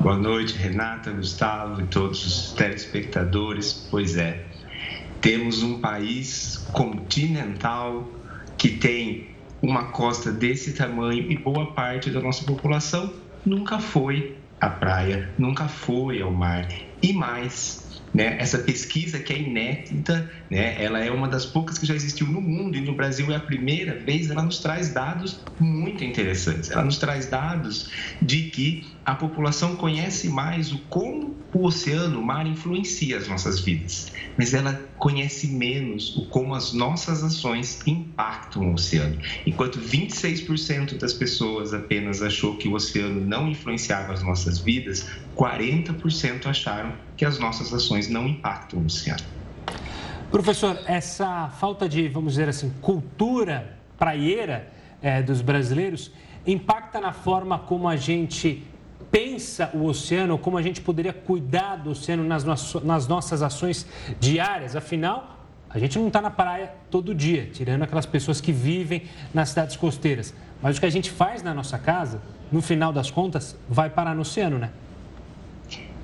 Boa 0.00 0.16
noite, 0.16 0.54
Renata, 0.54 1.10
Gustavo 1.12 1.82
e 1.82 1.86
todos 1.86 2.24
os 2.26 2.52
telespectadores. 2.52 3.86
Pois 3.90 4.16
é, 4.16 4.44
temos 5.20 5.62
um 5.62 5.80
país 5.80 6.66
continental 6.72 8.08
que 8.58 8.70
tem 8.70 9.28
uma 9.62 9.84
costa 9.84 10.32
desse 10.32 10.72
tamanho 10.72 11.30
e 11.30 11.36
boa 11.36 11.72
parte 11.72 12.10
da 12.10 12.20
nossa 12.20 12.44
população 12.44 13.12
nunca 13.44 13.78
foi 13.78 14.36
à 14.62 14.70
praia, 14.70 15.28
nunca 15.36 15.66
foi 15.66 16.22
ao 16.22 16.30
mar. 16.30 16.68
E 17.02 17.12
mais, 17.12 17.81
né? 18.12 18.36
Essa 18.38 18.58
pesquisa 18.58 19.18
que 19.18 19.32
é 19.32 19.38
inédita, 19.38 20.30
né? 20.50 20.82
ela 20.82 20.98
é 20.98 21.10
uma 21.10 21.28
das 21.28 21.46
poucas 21.46 21.78
que 21.78 21.86
já 21.86 21.94
existiu 21.94 22.26
no 22.26 22.40
mundo 22.40 22.76
e 22.76 22.80
no 22.80 22.94
Brasil 22.94 23.30
é 23.32 23.36
a 23.36 23.40
primeira 23.40 23.98
vez, 23.98 24.30
ela 24.30 24.42
nos 24.42 24.58
traz 24.58 24.92
dados 24.92 25.40
muito 25.58 26.04
interessantes. 26.04 26.70
Ela 26.70 26.84
nos 26.84 26.98
traz 26.98 27.26
dados 27.26 27.90
de 28.20 28.50
que 28.50 28.86
a 29.04 29.14
população 29.14 29.76
conhece 29.76 30.28
mais 30.28 30.72
o 30.72 30.78
como 30.88 31.36
o 31.52 31.66
oceano, 31.66 32.20
o 32.20 32.24
mar 32.24 32.46
influencia 32.46 33.18
as 33.18 33.28
nossas 33.28 33.60
vidas, 33.60 34.10
mas 34.38 34.54
ela 34.54 34.80
conhece 34.96 35.48
menos 35.48 36.16
o 36.16 36.26
como 36.26 36.54
as 36.54 36.72
nossas 36.72 37.22
ações 37.22 37.80
impactam 37.86 38.70
o 38.70 38.74
oceano. 38.74 39.18
Enquanto 39.46 39.78
26% 39.78 40.96
das 40.96 41.12
pessoas 41.12 41.74
apenas 41.74 42.22
achou 42.22 42.56
que 42.56 42.68
o 42.68 42.74
oceano 42.74 43.20
não 43.20 43.48
influenciava 43.48 44.12
as 44.12 44.22
nossas 44.22 44.60
vidas, 44.60 45.06
40% 45.36 46.46
acharam 46.46 46.94
que 47.22 47.26
as 47.26 47.38
nossas 47.38 47.72
ações 47.72 48.08
não 48.08 48.26
impactam 48.26 48.80
o 48.80 48.86
oceano. 48.86 49.22
Professor, 50.28 50.76
essa 50.88 51.50
falta 51.50 51.88
de, 51.88 52.08
vamos 52.08 52.32
dizer 52.32 52.48
assim, 52.48 52.72
cultura 52.80 53.78
praieira 53.96 54.66
é, 55.00 55.22
dos 55.22 55.40
brasileiros 55.40 56.10
impacta 56.44 57.00
na 57.00 57.12
forma 57.12 57.60
como 57.60 57.88
a 57.88 57.94
gente 57.94 58.64
pensa 59.08 59.70
o 59.72 59.84
oceano, 59.84 60.36
como 60.36 60.58
a 60.58 60.62
gente 60.62 60.80
poderia 60.80 61.12
cuidar 61.12 61.76
do 61.76 61.90
oceano 61.90 62.24
nas, 62.24 62.42
no 62.42 62.80
nas 62.80 63.06
nossas 63.06 63.40
ações 63.40 63.86
diárias. 64.18 64.74
Afinal, 64.74 65.46
a 65.70 65.78
gente 65.78 65.96
não 66.00 66.08
está 66.08 66.20
na 66.20 66.30
praia 66.30 66.74
todo 66.90 67.14
dia, 67.14 67.48
tirando 67.52 67.84
aquelas 67.84 68.04
pessoas 68.04 68.40
que 68.40 68.50
vivem 68.50 69.04
nas 69.32 69.50
cidades 69.50 69.76
costeiras. 69.76 70.34
Mas 70.60 70.76
o 70.76 70.80
que 70.80 70.86
a 70.86 70.90
gente 70.90 71.08
faz 71.08 71.40
na 71.40 71.54
nossa 71.54 71.78
casa, 71.78 72.20
no 72.50 72.60
final 72.60 72.92
das 72.92 73.12
contas, 73.12 73.56
vai 73.68 73.88
parar 73.88 74.12
no 74.12 74.22
oceano, 74.22 74.58
né? 74.58 74.70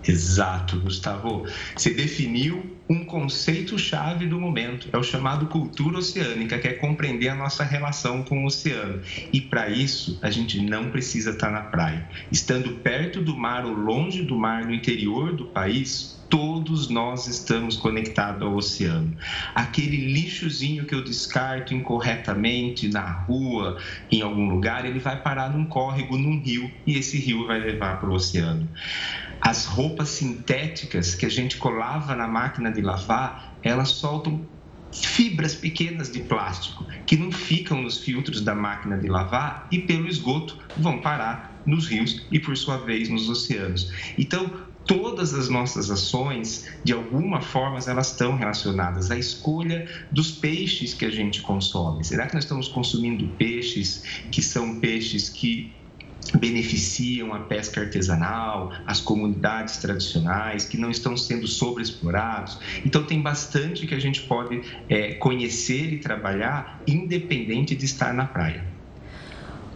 Exato, 0.09 0.81
Gustavo. 0.81 1.47
Você 1.77 1.91
definiu 1.91 2.79
um 2.89 3.05
conceito-chave 3.05 4.27
do 4.27 4.41
momento, 4.41 4.89
é 4.91 4.97
o 4.97 5.03
chamado 5.03 5.47
cultura 5.49 5.99
oceânica, 5.99 6.59
que 6.59 6.67
é 6.67 6.73
compreender 6.73 7.29
a 7.29 7.35
nossa 7.35 7.63
relação 7.63 8.23
com 8.23 8.43
o 8.43 8.47
oceano. 8.47 9.03
E 9.31 9.43
para 9.43 9.69
isso, 9.69 10.19
a 10.23 10.31
gente 10.31 10.59
não 10.63 10.91
precisa 10.91 11.33
estar 11.33 11.51
na 11.51 11.61
praia. 11.61 12.09
Estando 12.33 12.77
perto 12.77 13.21
do 13.21 13.37
mar 13.37 13.67
ou 13.67 13.75
longe 13.75 14.23
do 14.23 14.35
mar, 14.35 14.65
no 14.65 14.73
interior 14.73 15.35
do 15.35 15.45
país, 15.45 16.19
todos 16.31 16.89
nós 16.89 17.27
estamos 17.27 17.77
conectados 17.77 18.43
ao 18.43 18.55
oceano. 18.55 19.15
Aquele 19.55 20.13
lixozinho 20.13 20.85
que 20.85 20.95
eu 20.95 21.03
descarto 21.03 21.75
incorretamente 21.75 22.89
na 22.89 23.11
rua, 23.11 23.79
em 24.11 24.23
algum 24.23 24.49
lugar, 24.49 24.87
ele 24.87 24.99
vai 24.99 25.21
parar 25.21 25.51
num 25.51 25.67
córrego, 25.67 26.17
num 26.17 26.41
rio, 26.41 26.71
e 26.87 26.97
esse 26.97 27.19
rio 27.19 27.47
vai 27.47 27.59
levar 27.59 28.01
para 28.01 28.09
o 28.09 28.15
oceano. 28.15 28.69
As 29.41 29.65
roupas 29.65 30.09
sintéticas 30.09 31.15
que 31.15 31.27
a 31.27 31.29
gente 31.29 31.57
colava 31.57 32.15
na 32.15 32.27
máquina 32.27 32.71
de 32.71 32.81
lavar, 32.81 33.57
elas 33.63 33.91
soltam 33.91 34.47
fibras 34.93 35.55
pequenas 35.55 36.11
de 36.11 36.21
plástico 36.21 36.87
que 37.07 37.17
não 37.17 37.31
ficam 37.31 37.83
nos 37.83 37.99
filtros 37.99 38.41
da 38.41 38.55
máquina 38.55 38.97
de 38.97 39.09
lavar 39.09 39.69
e 39.71 39.79
pelo 39.81 40.09
esgoto 40.09 40.59
vão 40.77 41.01
parar 41.01 41.63
nos 41.67 41.87
rios 41.87 42.27
e 42.31 42.39
por 42.39 42.57
sua 42.57 42.79
vez 42.79 43.09
nos 43.09 43.29
oceanos. 43.29 43.93
Então, 44.17 44.51
todas 44.87 45.35
as 45.35 45.51
nossas 45.51 45.91
ações, 45.91 46.67
de 46.83 46.95
alguma 46.95 47.43
forma, 47.43 47.79
elas 47.87 48.11
estão 48.11 48.37
relacionadas 48.37 49.11
à 49.11 49.19
escolha 49.19 49.87
dos 50.11 50.33
peixes 50.33 50.95
que 50.95 51.05
a 51.05 51.11
gente 51.11 51.43
consome. 51.43 52.03
Será 52.03 52.27
que 52.27 52.35
nós 52.35 52.45
estamos 52.45 52.69
consumindo 52.69 53.29
peixes 53.37 54.03
que 54.33 54.41
são 54.41 54.81
peixes 54.81 55.29
que 55.29 55.75
beneficiam 56.37 57.33
a 57.33 57.41
pesca 57.41 57.81
artesanal, 57.81 58.73
as 58.87 59.01
comunidades 59.01 59.79
tradicionais 59.79 60.65
que 60.65 60.77
não 60.77 60.91
estão 60.91 61.17
sendo 61.17 61.47
sobreexplorados. 61.47 62.59
Então 62.85 63.05
tem 63.05 63.21
bastante 63.21 63.87
que 63.87 63.95
a 63.95 64.01
gente 64.01 64.23
pode 64.23 64.63
é, 64.89 65.15
conhecer 65.15 65.93
e 65.93 65.99
trabalhar 65.99 66.83
independente 66.87 67.75
de 67.75 67.85
estar 67.85 68.13
na 68.13 68.27
praia. 68.27 68.78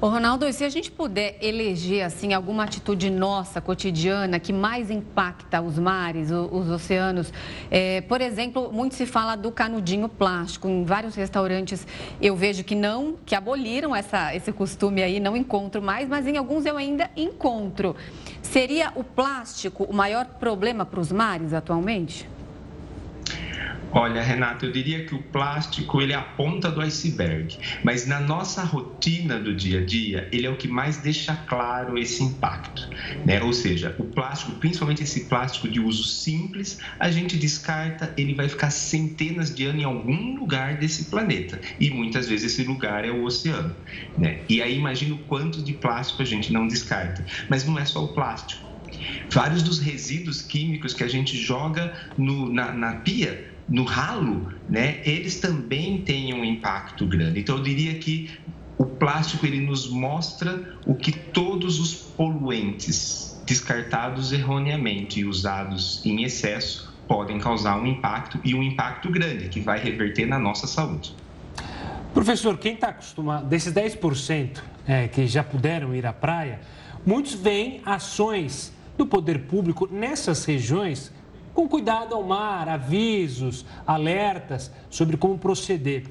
Ô 0.02 0.08
Ronaldo, 0.08 0.48
e 0.48 0.52
se 0.52 0.64
a 0.64 0.68
gente 0.68 0.90
puder 0.90 1.36
eleger 1.40 2.04
assim 2.04 2.34
alguma 2.34 2.64
atitude 2.64 3.08
nossa 3.08 3.60
cotidiana 3.60 4.40
que 4.40 4.52
mais 4.52 4.90
impacta 4.90 5.60
os 5.62 5.78
mares, 5.78 6.28
os, 6.32 6.68
oceanos, 6.68 7.32
é, 7.70 8.00
por 8.00 8.20
exemplo, 8.20 8.72
muito 8.72 8.96
se 8.96 9.06
fala 9.06 9.36
do 9.36 9.52
canudinho 9.52 10.08
plástico. 10.08 10.66
Em 10.66 10.84
vários 10.84 11.14
restaurantes 11.14 11.86
eu 12.20 12.34
vejo 12.34 12.64
que 12.64 12.74
não, 12.74 13.14
que 13.24 13.36
aboliram 13.36 13.94
essa, 13.94 14.34
esse 14.34 14.50
costume 14.50 15.04
aí, 15.04 15.20
não 15.20 15.36
encontro 15.36 15.80
mais, 15.80 16.08
mas 16.08 16.26
em 16.26 16.36
alguns 16.36 16.66
eu 16.66 16.76
ainda 16.76 17.08
encontro. 17.16 17.94
Seria 18.42 18.90
o 18.96 19.04
plástico 19.04 19.84
o 19.84 19.94
maior 19.94 20.26
problema 20.26 20.84
para 20.84 20.98
os 20.98 21.12
mares 21.12 21.54
atualmente? 21.54 22.28
Olha, 23.94 24.22
Renato, 24.22 24.64
eu 24.64 24.72
diria 24.72 25.04
que 25.04 25.14
o 25.14 25.22
plástico 25.22 26.00
ele 26.00 26.14
é 26.14 26.16
a 26.16 26.22
ponta 26.22 26.70
do 26.70 26.80
iceberg, 26.80 27.58
mas 27.84 28.06
na 28.06 28.18
nossa 28.20 28.64
rotina 28.64 29.38
do 29.38 29.54
dia 29.54 29.80
a 29.80 29.84
dia, 29.84 30.30
ele 30.32 30.46
é 30.46 30.50
o 30.50 30.56
que 30.56 30.66
mais 30.66 30.96
deixa 30.96 31.36
claro 31.36 31.98
esse 31.98 32.22
impacto, 32.22 32.88
né? 33.26 33.42
Ou 33.42 33.52
seja, 33.52 33.94
o 33.98 34.04
plástico, 34.04 34.52
principalmente 34.52 35.02
esse 35.02 35.26
plástico 35.26 35.68
de 35.68 35.78
uso 35.78 36.04
simples, 36.04 36.78
a 36.98 37.10
gente 37.10 37.36
descarta, 37.36 38.14
ele 38.16 38.34
vai 38.34 38.48
ficar 38.48 38.70
centenas 38.70 39.54
de 39.54 39.66
anos 39.66 39.82
em 39.82 39.84
algum 39.84 40.38
lugar 40.38 40.78
desse 40.78 41.10
planeta, 41.10 41.60
e 41.78 41.90
muitas 41.90 42.26
vezes 42.26 42.50
esse 42.50 42.64
lugar 42.64 43.04
é 43.04 43.10
o 43.10 43.24
oceano, 43.24 43.76
né? 44.16 44.40
E 44.48 44.62
aí 44.62 44.74
imagina 44.78 45.14
o 45.14 45.18
quanto 45.18 45.62
de 45.62 45.74
plástico 45.74 46.22
a 46.22 46.24
gente 46.26 46.50
não 46.50 46.66
descarta, 46.66 47.26
mas 47.46 47.66
não 47.66 47.78
é 47.78 47.84
só 47.84 48.02
o 48.02 48.08
plástico. 48.14 48.62
Vários 49.30 49.62
dos 49.62 49.78
resíduos 49.78 50.40
químicos 50.40 50.94
que 50.94 51.04
a 51.04 51.08
gente 51.08 51.36
joga 51.36 51.92
no, 52.16 52.50
na, 52.50 52.72
na 52.72 52.92
pia 52.96 53.51
no 53.68 53.84
ralo, 53.84 54.52
né, 54.68 55.00
eles 55.04 55.40
também 55.40 56.02
têm 56.02 56.34
um 56.34 56.44
impacto 56.44 57.06
grande. 57.06 57.40
Então, 57.40 57.56
eu 57.56 57.62
diria 57.62 57.94
que 57.94 58.30
o 58.76 58.84
plástico 58.84 59.46
ele 59.46 59.60
nos 59.60 59.88
mostra 59.88 60.76
o 60.86 60.94
que 60.94 61.12
todos 61.12 61.78
os 61.78 61.94
poluentes 61.94 63.40
descartados 63.46 64.32
erroneamente 64.32 65.20
e 65.20 65.24
usados 65.24 66.04
em 66.04 66.22
excesso 66.22 66.92
podem 67.06 67.38
causar 67.38 67.78
um 67.78 67.86
impacto 67.86 68.40
e 68.44 68.54
um 68.54 68.62
impacto 68.62 69.10
grande 69.10 69.48
que 69.48 69.60
vai 69.60 69.78
reverter 69.78 70.26
na 70.26 70.38
nossa 70.38 70.66
saúde. 70.66 71.14
Professor, 72.14 72.56
quem 72.58 72.74
está 72.74 72.88
acostumado, 72.88 73.46
desses 73.46 73.72
10% 73.72 74.62
é, 74.86 75.08
que 75.08 75.26
já 75.26 75.42
puderam 75.42 75.94
ir 75.94 76.06
à 76.06 76.12
praia, 76.12 76.60
muitos 77.04 77.34
veem 77.34 77.80
ações 77.84 78.72
do 78.96 79.06
poder 79.06 79.40
público 79.40 79.88
nessas 79.90 80.44
regiões 80.44 81.12
com 81.54 81.68
cuidado 81.68 82.14
ao 82.14 82.22
mar, 82.22 82.68
avisos, 82.68 83.64
alertas 83.86 84.70
sobre 84.88 85.16
como 85.16 85.38
proceder. 85.38 86.04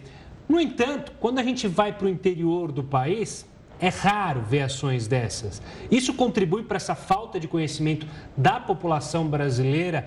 No 0.48 0.60
entanto, 0.60 1.14
quando 1.20 1.40
a 1.40 1.44
gente 1.44 1.68
vai 1.68 1.94
para 1.94 2.06
o 2.06 2.10
interior 2.10 2.72
do 2.72 2.84
país, 2.84 3.46
é 3.80 3.90
raro 3.90 4.42
ver 4.42 4.62
ações 4.62 5.08
dessas. 5.08 5.62
Isso 5.90 6.14
contribui 6.14 6.64
para 6.64 6.78
essa 6.78 6.94
falta 6.94 7.40
de 7.40 7.48
conhecimento 7.48 8.06
da 8.38 8.60
população 8.60 9.28
brasileira 9.28 10.06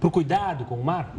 para 0.00 0.08
o 0.08 0.10
cuidado 0.10 0.64
com 0.64 0.74
o 0.74 0.84
mar? 0.84 1.16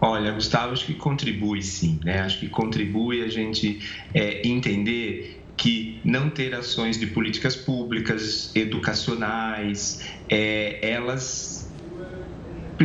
Olha, 0.00 0.30
Gustavo, 0.30 0.72
acho 0.72 0.86
que 0.86 0.94
contribui 0.94 1.60
sim, 1.60 1.98
né? 2.04 2.20
Acho 2.20 2.38
que 2.38 2.48
contribui 2.48 3.24
a 3.24 3.28
gente 3.28 3.80
é, 4.14 4.46
entender 4.46 5.42
que 5.56 6.00
não 6.04 6.30
ter 6.30 6.54
ações 6.54 7.00
de 7.00 7.08
políticas 7.08 7.56
públicas, 7.56 8.54
educacionais, 8.54 10.08
é, 10.28 10.78
elas 10.88 11.57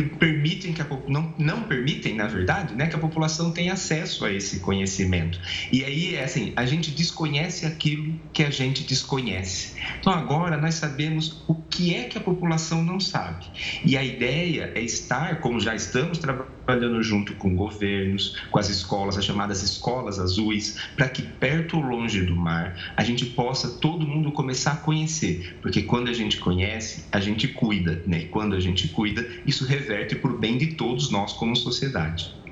permitem 0.02 0.72
que 0.72 0.82
a 0.82 0.86
não, 1.08 1.34
não 1.38 1.62
permitem, 1.62 2.14
na 2.14 2.26
verdade, 2.26 2.74
né, 2.74 2.86
que 2.86 2.96
a 2.96 2.98
população 2.98 3.50
tenha 3.50 3.72
acesso 3.72 4.24
a 4.24 4.32
esse 4.32 4.60
conhecimento. 4.60 5.40
E 5.70 5.84
aí, 5.84 6.16
é 6.16 6.24
assim, 6.24 6.52
a 6.56 6.64
gente 6.64 6.90
desconhece 6.90 7.66
aquilo 7.66 8.14
que 8.32 8.42
a 8.42 8.50
gente 8.50 8.82
desconhece. 8.84 9.74
Então, 10.00 10.12
agora 10.12 10.56
nós 10.56 10.74
sabemos 10.74 11.42
o 11.46 11.54
que 11.54 11.94
é 11.94 12.04
que 12.04 12.18
a 12.18 12.20
população 12.20 12.82
não 12.84 13.00
sabe. 13.00 13.46
E 13.84 13.96
a 13.96 14.04
ideia 14.04 14.72
é 14.74 14.80
estar, 14.80 15.40
como 15.40 15.60
já 15.60 15.74
estamos 15.74 16.18
trabalhando 16.18 17.02
junto 17.02 17.34
com 17.34 17.54
governos, 17.54 18.36
com 18.50 18.58
as 18.58 18.68
escolas, 18.68 19.16
as 19.18 19.24
chamadas 19.24 19.62
escolas 19.62 20.18
azuis, 20.18 20.78
para 20.96 21.08
que 21.08 21.22
perto 21.22 21.76
ou 21.76 21.82
longe 21.82 22.22
do 22.22 22.34
mar 22.34 22.76
a 22.96 23.04
gente 23.04 23.26
possa 23.26 23.68
todo 23.68 24.06
mundo 24.06 24.32
começar 24.32 24.72
a 24.72 24.76
conhecer, 24.76 25.56
porque 25.60 25.82
quando 25.82 26.08
a 26.08 26.12
gente 26.12 26.38
conhece, 26.38 27.04
a 27.10 27.20
gente 27.20 27.48
cuida, 27.48 28.02
né? 28.06 28.22
E 28.22 28.26
quando 28.26 28.54
a 28.54 28.60
gente 28.60 28.88
cuida, 28.88 29.26
isso 29.46 29.66
reverte 29.84 30.16
para 30.16 30.32
o 30.32 30.38
bem 30.38 30.56
de 30.56 30.74
todos 30.74 31.10
nós 31.10 31.32
como 31.34 31.54
sociedade. 31.54 32.43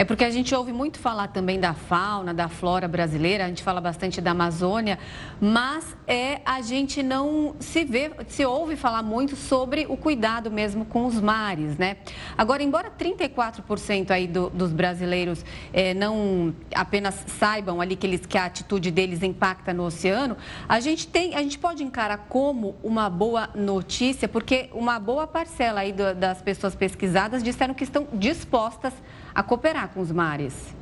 É 0.00 0.04
porque 0.04 0.24
a 0.24 0.30
gente 0.30 0.54
ouve 0.54 0.72
muito 0.72 0.98
falar 0.98 1.28
também 1.28 1.60
da 1.60 1.74
fauna, 1.74 2.32
da 2.32 2.48
flora 2.48 2.88
brasileira, 2.88 3.44
a 3.44 3.48
gente 3.48 3.62
fala 3.62 3.82
bastante 3.82 4.18
da 4.18 4.30
Amazônia, 4.30 4.98
mas 5.38 5.94
é 6.06 6.40
a 6.42 6.62
gente 6.62 7.02
não 7.02 7.54
se 7.60 7.84
vê, 7.84 8.10
se 8.26 8.42
ouve 8.46 8.76
falar 8.76 9.02
muito 9.02 9.36
sobre 9.36 9.84
o 9.90 9.98
cuidado 9.98 10.50
mesmo 10.50 10.86
com 10.86 11.04
os 11.04 11.20
mares, 11.20 11.76
né? 11.76 11.98
Agora, 12.38 12.62
embora 12.62 12.90
34% 12.90 14.10
aí 14.10 14.26
do, 14.26 14.48
dos 14.48 14.72
brasileiros 14.72 15.44
é, 15.70 15.92
não 15.92 16.54
apenas 16.74 17.22
saibam 17.26 17.78
ali 17.78 17.94
que, 17.94 18.06
eles, 18.06 18.24
que 18.24 18.38
a 18.38 18.46
atitude 18.46 18.90
deles 18.90 19.22
impacta 19.22 19.74
no 19.74 19.84
oceano, 19.84 20.34
a 20.66 20.80
gente 20.80 21.06
tem, 21.08 21.34
a 21.34 21.42
gente 21.42 21.58
pode 21.58 21.84
encarar 21.84 22.24
como 22.26 22.74
uma 22.82 23.10
boa 23.10 23.50
notícia, 23.54 24.26
porque 24.26 24.70
uma 24.72 24.98
boa 24.98 25.26
parcela 25.26 25.80
aí 25.80 25.92
do, 25.92 26.14
das 26.14 26.40
pessoas 26.40 26.74
pesquisadas 26.74 27.42
disseram 27.42 27.74
que 27.74 27.84
estão 27.84 28.08
dispostas 28.14 28.94
a 28.94 29.19
cooperar 29.42 29.88
com 29.88 30.00
os 30.00 30.10
mares. 30.10 30.74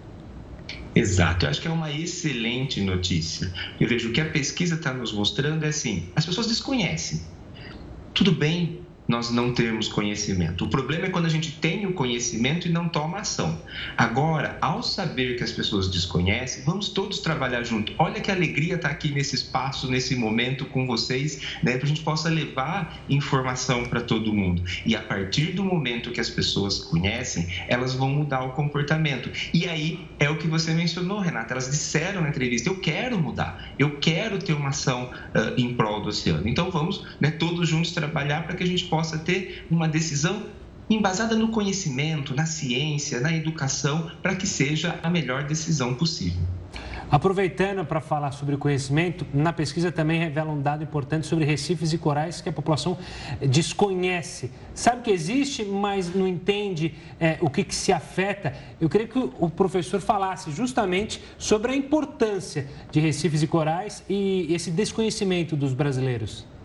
Exato, 0.94 1.46
eu 1.46 1.50
acho 1.50 1.60
que 1.60 1.68
é 1.68 1.70
uma 1.70 1.92
excelente 1.92 2.80
notícia. 2.80 3.52
Eu 3.78 3.88
vejo 3.88 4.12
que 4.12 4.20
a 4.20 4.28
pesquisa 4.28 4.74
está 4.74 4.92
nos 4.92 5.12
mostrando 5.12 5.64
é 5.64 5.68
assim: 5.68 6.08
as 6.16 6.26
pessoas 6.26 6.46
desconhecem. 6.46 7.22
Tudo 8.14 8.32
bem 8.32 8.80
nós 9.08 9.30
não 9.30 9.52
termos 9.52 9.88
conhecimento. 9.88 10.66
O 10.66 10.68
problema 10.68 11.06
é 11.06 11.08
quando 11.08 11.24
a 11.24 11.30
gente 11.30 11.52
tem 11.52 11.86
o 11.86 11.94
conhecimento 11.94 12.68
e 12.68 12.70
não 12.70 12.88
toma 12.88 13.20
ação. 13.20 13.58
Agora, 13.96 14.58
ao 14.60 14.82
saber 14.82 15.36
que 15.36 15.42
as 15.42 15.50
pessoas 15.50 15.88
desconhecem, 15.88 16.62
vamos 16.64 16.90
todos 16.90 17.20
trabalhar 17.20 17.64
junto. 17.64 17.94
Olha 17.98 18.20
que 18.20 18.30
alegria 18.30 18.74
estar 18.74 18.90
aqui 18.90 19.10
nesse 19.10 19.34
espaço, 19.34 19.90
nesse 19.90 20.14
momento 20.14 20.66
com 20.66 20.86
vocês, 20.86 21.40
né, 21.62 21.76
para 21.78 21.84
a 21.84 21.88
gente 21.88 22.02
possa 22.02 22.28
levar 22.28 22.98
informação 23.08 23.86
para 23.86 24.02
todo 24.02 24.32
mundo. 24.32 24.62
E 24.84 24.94
a 24.94 25.00
partir 25.00 25.52
do 25.52 25.64
momento 25.64 26.10
que 26.10 26.20
as 26.20 26.28
pessoas 26.28 26.78
conhecem, 26.78 27.48
elas 27.66 27.94
vão 27.94 28.10
mudar 28.10 28.42
o 28.42 28.52
comportamento. 28.52 29.30
E 29.54 29.66
aí 29.66 30.06
é 30.18 30.28
o 30.28 30.36
que 30.36 30.46
você 30.46 30.74
mencionou, 30.74 31.20
Renata. 31.20 31.54
Elas 31.54 31.70
disseram 31.70 32.20
na 32.20 32.28
entrevista: 32.28 32.68
eu 32.68 32.78
quero 32.78 33.18
mudar, 33.18 33.72
eu 33.78 33.96
quero 33.98 34.38
ter 34.38 34.52
uma 34.52 34.68
ação 34.68 35.10
uh, 35.34 35.58
em 35.58 35.74
prol 35.74 36.02
do 36.02 36.08
oceano. 36.08 36.46
Então 36.46 36.70
vamos 36.70 37.06
né, 37.18 37.30
todos 37.30 37.68
juntos 37.68 37.92
trabalhar 37.92 38.44
para 38.44 38.54
que 38.54 38.62
a 38.62 38.66
gente 38.66 38.84
possa 38.84 38.97
possa 38.98 39.16
ter 39.16 39.64
uma 39.70 39.86
decisão 39.86 40.42
embasada 40.90 41.36
no 41.36 41.50
conhecimento, 41.50 42.34
na 42.34 42.44
ciência, 42.44 43.20
na 43.20 43.32
educação, 43.32 44.10
para 44.20 44.34
que 44.34 44.44
seja 44.44 44.98
a 45.04 45.08
melhor 45.08 45.44
decisão 45.44 45.94
possível. 45.94 46.42
Aproveitando 47.08 47.84
para 47.84 48.00
falar 48.00 48.32
sobre 48.32 48.56
conhecimento, 48.56 49.24
na 49.32 49.52
pesquisa 49.52 49.92
também 49.92 50.18
revela 50.18 50.50
um 50.50 50.60
dado 50.60 50.82
importante 50.82 51.28
sobre 51.28 51.44
recifes 51.44 51.92
e 51.92 51.98
corais 51.98 52.40
que 52.40 52.48
a 52.48 52.52
população 52.52 52.98
desconhece. 53.40 54.50
Sabe 54.74 55.02
que 55.02 55.12
existe, 55.12 55.64
mas 55.64 56.12
não 56.12 56.26
entende 56.26 56.96
é, 57.20 57.38
o 57.40 57.48
que, 57.48 57.62
que 57.62 57.76
se 57.76 57.92
afeta. 57.92 58.52
Eu 58.80 58.88
queria 58.88 59.06
que 59.06 59.18
o 59.18 59.48
professor 59.48 60.00
falasse 60.00 60.50
justamente 60.50 61.22
sobre 61.38 61.70
a 61.70 61.76
importância 61.76 62.66
de 62.90 62.98
recifes 62.98 63.44
e 63.44 63.46
corais 63.46 64.02
e 64.08 64.52
esse 64.52 64.72
desconhecimento 64.72 65.54
dos 65.54 65.72
brasileiros. 65.72 66.57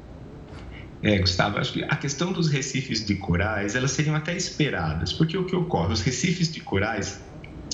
É, 1.04 1.20
Gustavo, 1.20 1.58
acho 1.58 1.74
que 1.74 1.84
a 1.84 1.96
questão 1.98 2.32
dos 2.32 2.48
recifes 2.48 3.06
de 3.06 3.16
corais, 3.16 3.76
elas 3.76 3.92
seriam 3.92 4.16
até 4.16 4.36
esperadas, 4.36 5.12
porque 5.12 5.38
o 5.38 5.44
que 5.44 5.54
ocorre? 5.54 5.92
Os 5.92 6.02
recifes 6.02 6.50
de 6.50 6.62
corais 6.62 7.22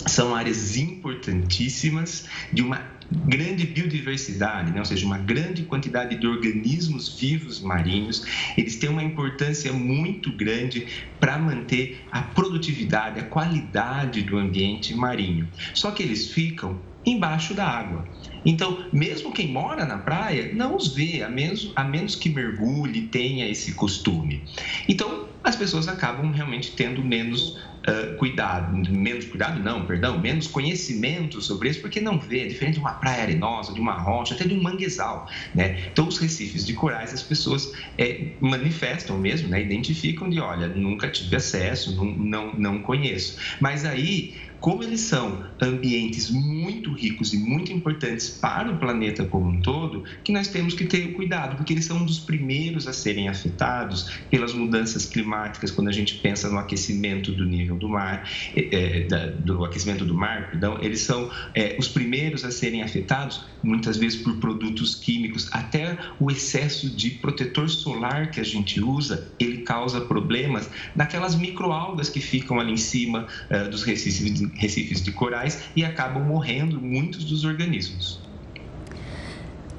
são 0.08 0.34
áreas 0.34 0.76
importantíssimas 0.78 2.26
de 2.52 2.64
uma 2.64 2.82
grande 3.12 3.66
biodiversidade, 3.66 4.72
né? 4.72 4.80
ou 4.80 4.86
seja, 4.86 5.06
uma 5.06 5.18
grande 5.18 5.64
quantidade 5.64 6.16
de 6.16 6.28
organismos 6.28 7.20
vivos 7.20 7.60
marinhos. 7.60 8.26
Eles 8.58 8.76
têm 8.78 8.90
uma 8.90 9.04
importância 9.04 9.72
muito 9.74 10.32
grande 10.32 10.88
para 11.20 11.38
manter 11.38 12.04
a 12.12 12.22
produtividade, 12.22 13.20
a 13.20 13.24
qualidade 13.24 14.22
do 14.24 14.38
ambiente 14.38 14.96
marinho. 14.96 15.48
Só 15.74 15.92
que 15.92 16.02
eles 16.02 16.32
ficam 16.32 16.80
embaixo 17.06 17.54
da 17.54 17.66
água. 17.66 18.06
Então, 18.46 18.86
mesmo 18.92 19.32
quem 19.34 19.52
mora 19.52 19.86
na 19.86 19.98
praia 19.98 20.52
não 20.54 20.76
os 20.76 20.94
vê, 20.94 21.24
a 21.24 21.30
menos, 21.30 21.72
a 21.76 21.84
menos 21.84 22.16
que 22.16 22.30
mergulhe, 22.30 23.04
tenha 23.04 23.48
esse 23.50 23.74
costume. 23.74 24.44
Então, 24.88 25.28
as 25.44 25.56
pessoas 25.56 25.88
acabam 25.88 26.32
realmente 26.32 26.72
tendo 26.72 27.04
menos 27.04 27.58
uh, 27.88 28.16
cuidado, 28.18 28.76
menos 28.92 29.26
cuidado 29.26 29.62
não, 29.62 29.86
perdão, 29.86 30.20
menos 30.20 30.48
conhecimento 30.48 31.42
sobre 31.42 31.70
isso, 31.70 31.82
porque 31.82 32.00
não 32.00 32.20
vê, 32.20 32.42
é 32.42 32.48
diferente 32.48 32.76
de 32.76 32.80
uma 32.80 32.94
praia 32.94 33.24
arenosa, 33.24 33.74
de 33.74 33.80
uma 33.80 33.94
rocha, 33.94 34.34
até 34.34 34.46
de 34.46 34.54
um 34.54 34.62
manguezal, 34.62 35.28
né? 35.56 35.88
Então, 35.92 36.08
os 36.08 36.18
recifes 36.18 36.66
de 36.66 36.74
corais, 36.74 37.14
as 37.14 37.24
pessoas 37.24 37.72
é, 37.98 38.34
manifestam 38.40 39.18
mesmo, 39.18 39.50
né? 39.50 39.62
Identificam 39.62 40.30
de, 40.30 40.40
olha, 40.40 40.68
nunca 40.68 41.10
tive 41.10 41.36
acesso, 41.36 41.96
não, 41.96 42.06
não, 42.06 42.54
não 42.54 42.82
conheço. 42.82 43.38
Mas 43.60 43.86
aí 43.86 44.36
como 44.60 44.84
eles 44.84 45.02
são 45.02 45.44
ambientes 45.62 46.30
muito 46.30 46.94
ricos 46.94 47.34
e 47.34 47.38
muito 47.38 47.72
importantes 47.72 48.30
para 48.30 48.72
o 48.72 48.78
planeta 48.78 49.26
como 49.26 49.50
um 49.50 49.62
todo, 49.62 50.04
que 50.24 50.32
nós 50.32 50.48
temos 50.48 50.74
que 50.74 50.86
ter 50.86 51.14
cuidado, 51.14 51.56
porque 51.56 51.74
eles 51.74 51.86
são 51.86 51.98
um 51.98 52.06
dos 52.06 52.20
primeiros 52.20 52.88
a 52.88 52.94
serem 52.94 53.30
afetados 53.30 54.10
pelas 54.30 54.54
mudanças 54.54 55.06
climáticas, 55.06 55.72
quando 55.72 55.88
a 55.88 55.92
gente 55.92 56.16
pensa 56.16 56.50
no 56.50 56.58
aquecimento 56.58 57.32
do 57.32 57.46
nível 57.46 57.78
do 57.78 57.88
mar, 57.88 58.30
é, 58.56 59.02
da, 59.02 59.28
do 59.28 59.64
aquecimento 59.64 60.06
do 60.06 60.14
mar, 60.14 60.52
perdão, 60.52 60.78
eles 60.82 61.02
são 61.02 61.30
é, 61.56 61.76
os 61.80 61.88
primeiros 61.88 62.44
a 62.44 62.52
serem 62.52 62.82
afetados, 62.82 63.46
muitas 63.64 63.98
vezes 63.98 64.22
por 64.22 64.38
produtos 64.38 64.96
químicos, 64.96 65.48
até 65.52 65.98
o 66.20 66.30
excesso 66.30 66.90
de 66.90 67.12
protetor 67.12 67.70
solar 67.70 68.32
que 68.32 68.40
a 68.40 68.44
gente 68.44 68.82
usa, 68.82 69.32
ele 69.40 69.60
causa 69.60 70.02
problemas 70.02 70.70
naquelas 70.96 71.36
microalgas 71.36 72.10
que 72.10 72.20
ficam 72.20 72.60
ali 72.60 72.74
em 72.74 72.78
cima 72.78 73.28
é, 73.50 73.66
dos 73.66 73.84
recifes 73.84 74.42
recifes 74.56 75.02
de 75.02 75.12
corais 75.12 75.70
e 75.76 75.84
acabam 75.84 76.24
morrendo 76.24 76.80
muitos 76.82 77.24
dos 77.24 77.44
organismos. 77.46 78.20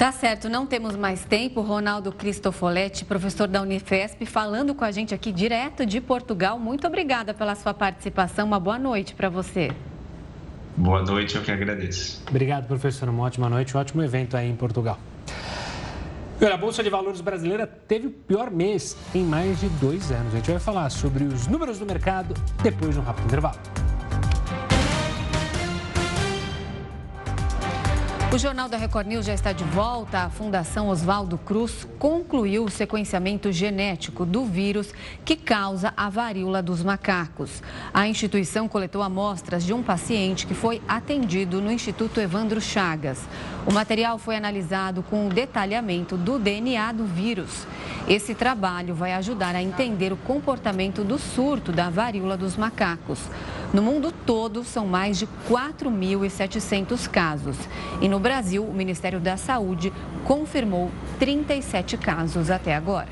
Tá 0.01 0.11
certo, 0.11 0.49
não 0.49 0.65
temos 0.65 0.97
mais 0.97 1.27
tempo. 1.27 1.61
Ronaldo 1.61 2.11
Cristofoletti, 2.11 3.05
professor 3.05 3.47
da 3.47 3.61
Unifesp, 3.61 4.25
falando 4.25 4.75
com 4.75 4.83
a 4.83 4.91
gente 4.91 5.15
aqui 5.15 5.31
direto 5.31 5.85
de 5.85 6.01
Portugal. 6.01 6.59
Muito 6.59 6.87
obrigada 6.87 7.35
pela 7.35 7.55
sua 7.55 7.75
participação. 7.75 8.47
Uma 8.47 8.59
boa 8.59 8.79
noite 8.79 9.15
para 9.15 9.29
você. 9.29 9.71
Boa 10.75 11.03
noite, 11.03 11.37
eu 11.37 11.43
que 11.43 11.53
agradeço. 11.53 12.23
Obrigado, 12.31 12.67
professor. 12.67 13.11
Uma 13.11 13.25
ótima 13.25 13.51
noite, 13.51 13.77
um 13.77 13.81
ótimo 13.81 14.03
evento 14.03 14.39
aí 14.39 14.49
em 14.49 14.57
Portugal. 14.57 14.99
a 16.41 16.57
Bolsa 16.57 16.83
de 16.83 16.89
Valores 16.89 17.21
brasileira 17.21 17.67
teve 17.67 18.07
o 18.07 18.11
pior 18.11 18.51
mês 18.51 18.97
em 19.15 19.23
mais 19.23 19.61
de 19.61 19.69
dois 19.69 20.11
anos. 20.11 20.33
A 20.33 20.37
gente 20.39 20.51
vai 20.51 20.61
falar 20.61 20.89
sobre 20.89 21.25
os 21.25 21.47
números 21.47 21.79
do 21.79 21.85
mercado 21.85 22.33
depois 22.63 22.95
de 22.95 23.01
um 23.01 23.03
rápido 23.03 23.27
intervalo. 23.27 23.59
O 28.33 28.39
Jornal 28.39 28.69
da 28.69 28.77
Record 28.77 29.09
News 29.09 29.27
já 29.27 29.35
está 29.35 29.51
de 29.51 29.65
volta. 29.65 30.21
A 30.21 30.31
Fundação 30.31 30.89
Oswaldo 30.89 31.37
Cruz 31.37 31.85
concluiu 31.99 32.65
o 32.65 32.71
sequenciamento 32.71 33.51
genético 33.51 34.25
do 34.25 34.45
vírus 34.45 34.95
que 35.25 35.35
causa 35.35 35.93
a 35.97 36.09
varíola 36.09 36.63
dos 36.63 36.81
macacos. 36.81 37.61
A 37.93 38.07
instituição 38.07 38.69
coletou 38.69 39.03
amostras 39.03 39.65
de 39.65 39.73
um 39.73 39.83
paciente 39.83 40.47
que 40.47 40.55
foi 40.55 40.81
atendido 40.87 41.61
no 41.61 41.73
Instituto 41.73 42.21
Evandro 42.21 42.61
Chagas. 42.61 43.19
O 43.67 43.73
material 43.73 44.17
foi 44.17 44.37
analisado 44.37 45.03
com 45.03 45.27
o 45.27 45.31
detalhamento 45.31 46.17
do 46.17 46.39
DNA 46.39 46.93
do 46.93 47.05
vírus. 47.05 47.67
Esse 48.09 48.33
trabalho 48.33 48.95
vai 48.95 49.13
ajudar 49.15 49.57
a 49.57 49.63
entender 49.63 50.13
o 50.13 50.17
comportamento 50.17 51.03
do 51.03 51.19
surto 51.19 51.73
da 51.73 51.91
varíola 51.91 52.37
dos 52.37 52.57
macacos. 52.57 53.19
No 53.73 53.83
mundo 53.83 54.13
todo, 54.13 54.65
são 54.65 54.87
mais 54.87 55.19
de 55.19 55.29
4.700 55.49 57.09
casos. 57.09 57.57
E 58.01 58.09
no 58.09 58.20
Brasil, 58.21 58.65
o 58.65 58.73
Ministério 58.73 59.19
da 59.19 59.37
Saúde 59.37 59.93
confirmou 60.25 60.91
37 61.19 61.97
casos 61.97 62.51
até 62.51 62.75
agora. 62.75 63.09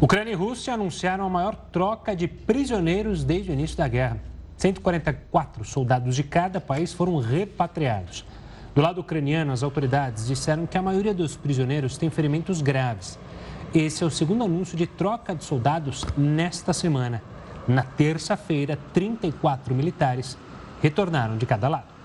Ucrânia 0.00 0.32
e 0.32 0.34
Rússia 0.34 0.74
anunciaram 0.74 1.24
a 1.24 1.28
maior 1.28 1.54
troca 1.72 2.14
de 2.14 2.28
prisioneiros 2.28 3.24
desde 3.24 3.50
o 3.50 3.54
início 3.54 3.76
da 3.76 3.88
guerra. 3.88 4.18
144 4.56 5.64
soldados 5.64 6.14
de 6.14 6.22
cada 6.22 6.60
país 6.60 6.92
foram 6.92 7.18
repatriados. 7.18 8.24
Do 8.74 8.82
lado 8.82 9.00
ucraniano, 9.00 9.52
as 9.52 9.62
autoridades 9.62 10.26
disseram 10.26 10.66
que 10.66 10.78
a 10.78 10.82
maioria 10.82 11.14
dos 11.14 11.36
prisioneiros 11.36 11.96
tem 11.96 12.10
ferimentos 12.10 12.60
graves. 12.60 13.18
Esse 13.74 14.04
é 14.04 14.06
o 14.06 14.10
segundo 14.10 14.44
anúncio 14.44 14.76
de 14.76 14.86
troca 14.86 15.34
de 15.34 15.44
soldados 15.44 16.04
nesta 16.16 16.72
semana. 16.72 17.22
Na 17.66 17.82
terça-feira, 17.82 18.78
34 18.92 19.74
militares 19.74 20.38
retornaram 20.80 21.36
de 21.36 21.44
cada 21.44 21.68
lado. 21.68 21.97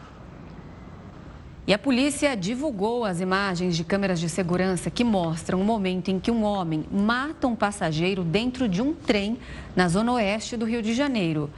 E 1.65 1.73
a 1.73 1.80
polícia 1.80 2.36
divulgou 2.36 3.06
as 3.06 3.21
imagens 3.21 3.78
de 3.78 3.86
câmeras 3.86 4.19
de 4.19 4.28
segurança 4.28 4.91
que 4.91 5.02
mostram 5.02 5.62
o 5.62 5.63
momento 5.63 6.12
em 6.12 6.19
que 6.19 6.30
um 6.30 6.43
homem 6.43 6.84
mata 6.91 7.47
um 7.47 7.56
passageiro 7.56 8.21
dentro 8.21 8.67
de 8.67 8.82
um 8.82 8.93
trem 8.93 9.38
na 9.73 9.88
zona 9.88 10.12
oeste 10.12 10.58
do 10.58 10.65
Rio 10.65 10.82
de 10.82 10.93
Janeiro. 10.93 11.49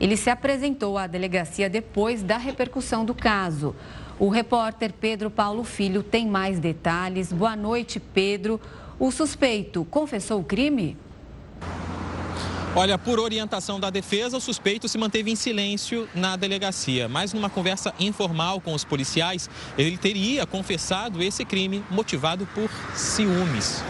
Ele 0.00 0.16
se 0.16 0.28
apresentou 0.28 0.98
à 0.98 1.06
delegacia 1.06 1.70
depois 1.70 2.24
da 2.24 2.38
repercussão 2.38 3.04
do 3.04 3.14
caso. 3.14 3.72
O 4.18 4.28
repórter 4.28 4.92
Pedro 4.92 5.30
Paulo 5.30 5.62
Filho 5.62 6.02
tem 6.02 6.26
mais 6.26 6.58
detalhes. 6.58 7.32
Boa 7.32 7.54
noite, 7.54 8.00
Pedro. 8.00 8.60
O 8.98 9.12
suspeito 9.12 9.84
confessou 9.84 10.40
o 10.40 10.44
crime? 10.44 10.96
Olha, 12.74 12.96
por 12.96 13.20
orientação 13.20 13.78
da 13.78 13.90
defesa, 13.90 14.38
o 14.38 14.40
suspeito 14.40 14.88
se 14.88 14.96
manteve 14.96 15.30
em 15.30 15.36
silêncio 15.36 16.08
na 16.14 16.36
delegacia, 16.36 17.06
mas 17.06 17.34
numa 17.34 17.50
conversa 17.50 17.92
informal 18.00 18.62
com 18.62 18.72
os 18.72 18.82
policiais, 18.82 19.50
ele 19.76 19.98
teria 19.98 20.46
confessado 20.46 21.22
esse 21.22 21.44
crime 21.44 21.84
motivado 21.90 22.48
por 22.54 22.70
ciúmes. 22.94 23.84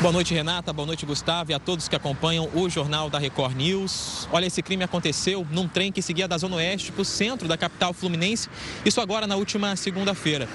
Boa 0.00 0.12
noite, 0.12 0.32
Renata. 0.32 0.72
Boa 0.72 0.86
noite, 0.86 1.04
Gustavo, 1.04 1.50
e 1.50 1.54
a 1.54 1.58
todos 1.58 1.86
que 1.86 1.94
acompanham 1.94 2.48
o 2.54 2.70
Jornal 2.70 3.10
da 3.10 3.18
Record 3.18 3.54
News. 3.54 4.26
Olha, 4.32 4.46
esse 4.46 4.62
crime 4.62 4.82
aconteceu 4.82 5.46
num 5.50 5.68
trem 5.68 5.92
que 5.92 6.00
seguia 6.00 6.26
da 6.26 6.38
Zona 6.38 6.56
Oeste 6.56 6.90
para 6.90 7.02
o 7.02 7.04
centro 7.04 7.46
da 7.46 7.54
capital 7.54 7.92
fluminense, 7.92 8.48
isso 8.82 8.98
agora 8.98 9.26
na 9.26 9.36
última 9.36 9.76
segunda-feira. 9.76 10.48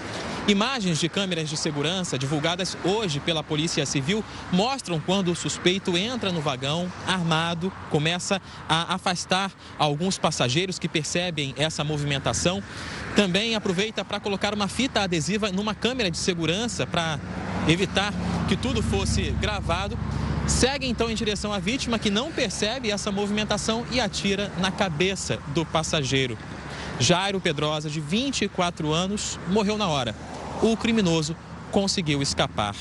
Imagens 0.48 1.00
de 1.00 1.08
câmeras 1.08 1.48
de 1.48 1.58
segurança 1.58 2.18
divulgadas 2.18 2.76
hoje 2.84 3.20
pela 3.20 3.44
Polícia 3.44 3.86
Civil 3.86 4.24
mostram 4.52 5.00
quando 5.00 5.32
o 5.32 5.36
suspeito 5.36 5.96
entra 5.96 6.32
no 6.32 6.42
vagão 6.42 6.92
armado, 7.06 7.72
começa 7.92 8.42
a 8.68 8.96
afastar 8.96 9.52
alguns 9.78 10.18
passageiros 10.18 10.80
que 10.80 10.88
percebem 10.88 11.54
essa 11.56 11.84
movimentação. 11.84 12.64
Também 13.16 13.54
aproveita 13.54 14.04
para 14.04 14.20
colocar 14.20 14.56
uma 14.56 14.68
fita 14.68 15.02
adesiva 15.02 15.52
numa 15.52 15.76
câmera 15.76 16.10
de 16.10 16.18
segurança 16.18 16.88
para 16.88 17.20
evitar 17.68 18.14
que 18.48 18.56
tudo 18.56 18.82
fosse 18.82 19.32
gravado. 19.42 19.98
Segue 20.48 20.88
então 20.88 21.10
em 21.10 21.16
direção 21.16 21.52
à 21.52 21.60
vítima 21.60 21.98
que 21.98 22.10
não 22.10 22.32
percebe 22.32 22.92
essa 22.92 23.12
movimentação 23.12 23.86
e 23.92 24.00
atira 24.00 24.52
na 24.60 24.72
cabeça 24.72 25.40
do 25.48 25.66
passageiro. 25.66 26.38
Jairo 27.00 27.42
Pedrosa, 27.42 27.90
de 27.90 28.00
24 28.00 28.94
anos, 28.94 29.40
morreu 29.50 29.78
na 29.78 29.88
hora. 29.88 30.16
O 30.62 30.78
criminoso 30.78 31.36
conseguiu 31.72 32.22
escapar. 32.22 32.76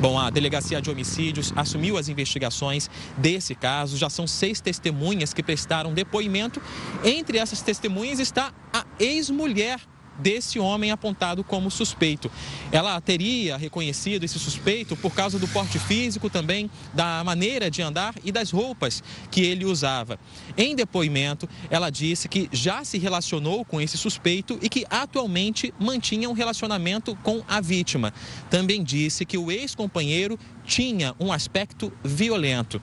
Bom, 0.00 0.18
a 0.18 0.28
Delegacia 0.28 0.82
de 0.82 0.90
Homicídios 0.90 1.52
assumiu 1.54 1.96
as 1.96 2.08
investigações 2.08 2.90
desse 3.16 3.54
caso. 3.54 3.96
Já 3.96 4.10
são 4.10 4.26
seis 4.26 4.60
testemunhas 4.60 5.32
que 5.32 5.42
prestaram 5.42 5.94
depoimento. 5.94 6.60
Entre 7.04 7.38
essas 7.38 7.62
testemunhas 7.62 8.18
está 8.18 8.52
a 8.72 8.84
ex-mulher 8.98 9.80
desse 10.18 10.58
homem 10.58 10.90
apontado 10.90 11.42
como 11.42 11.70
suspeito. 11.70 12.30
Ela 12.70 13.00
teria 13.00 13.56
reconhecido 13.56 14.24
esse 14.24 14.38
suspeito 14.38 14.96
por 14.96 15.14
causa 15.14 15.38
do 15.38 15.48
porte 15.48 15.78
físico, 15.78 16.30
também 16.30 16.70
da 16.92 17.22
maneira 17.24 17.70
de 17.70 17.82
andar 17.82 18.14
e 18.24 18.30
das 18.30 18.50
roupas 18.50 19.02
que 19.30 19.42
ele 19.42 19.64
usava. 19.64 20.18
Em 20.56 20.74
depoimento, 20.74 21.48
ela 21.70 21.90
disse 21.90 22.28
que 22.28 22.48
já 22.52 22.84
se 22.84 22.98
relacionou 22.98 23.64
com 23.64 23.80
esse 23.80 23.96
suspeito 23.96 24.58
e 24.62 24.68
que 24.68 24.86
atualmente 24.88 25.72
mantinha 25.78 26.28
um 26.28 26.32
relacionamento 26.32 27.16
com 27.22 27.42
a 27.48 27.60
vítima. 27.60 28.12
Também 28.50 28.82
disse 28.82 29.24
que 29.24 29.38
o 29.38 29.50
ex-companheiro 29.50 30.38
tinha 30.64 31.14
um 31.20 31.32
aspecto 31.32 31.92
violento. 32.02 32.80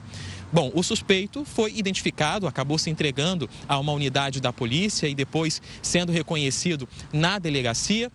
Bom, 0.52 0.70
o 0.74 0.82
suspeito 0.82 1.46
foi 1.46 1.72
identificado, 1.74 2.46
acabou 2.46 2.76
se 2.76 2.90
entregando 2.90 3.48
a 3.66 3.78
uma 3.78 3.92
unidade 3.92 4.38
da 4.38 4.52
polícia 4.52 5.08
e 5.08 5.14
depois 5.14 5.62
sendo 5.80 6.12
reconhecido 6.12 6.86
na 7.10 7.38
delegacia. 7.38 8.12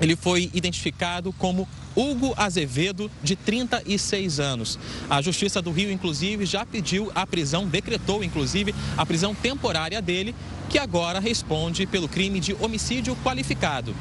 Ele 0.00 0.14
foi 0.14 0.50
identificado 0.54 1.32
como 1.32 1.68
Hugo 1.96 2.32
Azevedo, 2.36 3.10
de 3.22 3.36
36 3.36 4.40
anos. 4.40 4.78
A 5.08 5.20
Justiça 5.20 5.60
do 5.60 5.70
Rio, 5.70 5.90
inclusive, 5.90 6.46
já 6.46 6.64
pediu 6.64 7.10
a 7.14 7.26
prisão, 7.26 7.66
decretou, 7.66 8.22
inclusive, 8.22 8.74
a 8.96 9.04
prisão 9.06 9.34
temporária 9.34 10.00
dele, 10.00 10.34
que 10.68 10.78
agora 10.78 11.20
responde 11.20 11.86
pelo 11.86 12.08
crime 12.08 12.40
de 12.40 12.54
homicídio 12.54 13.16
qualificado, 13.16 13.94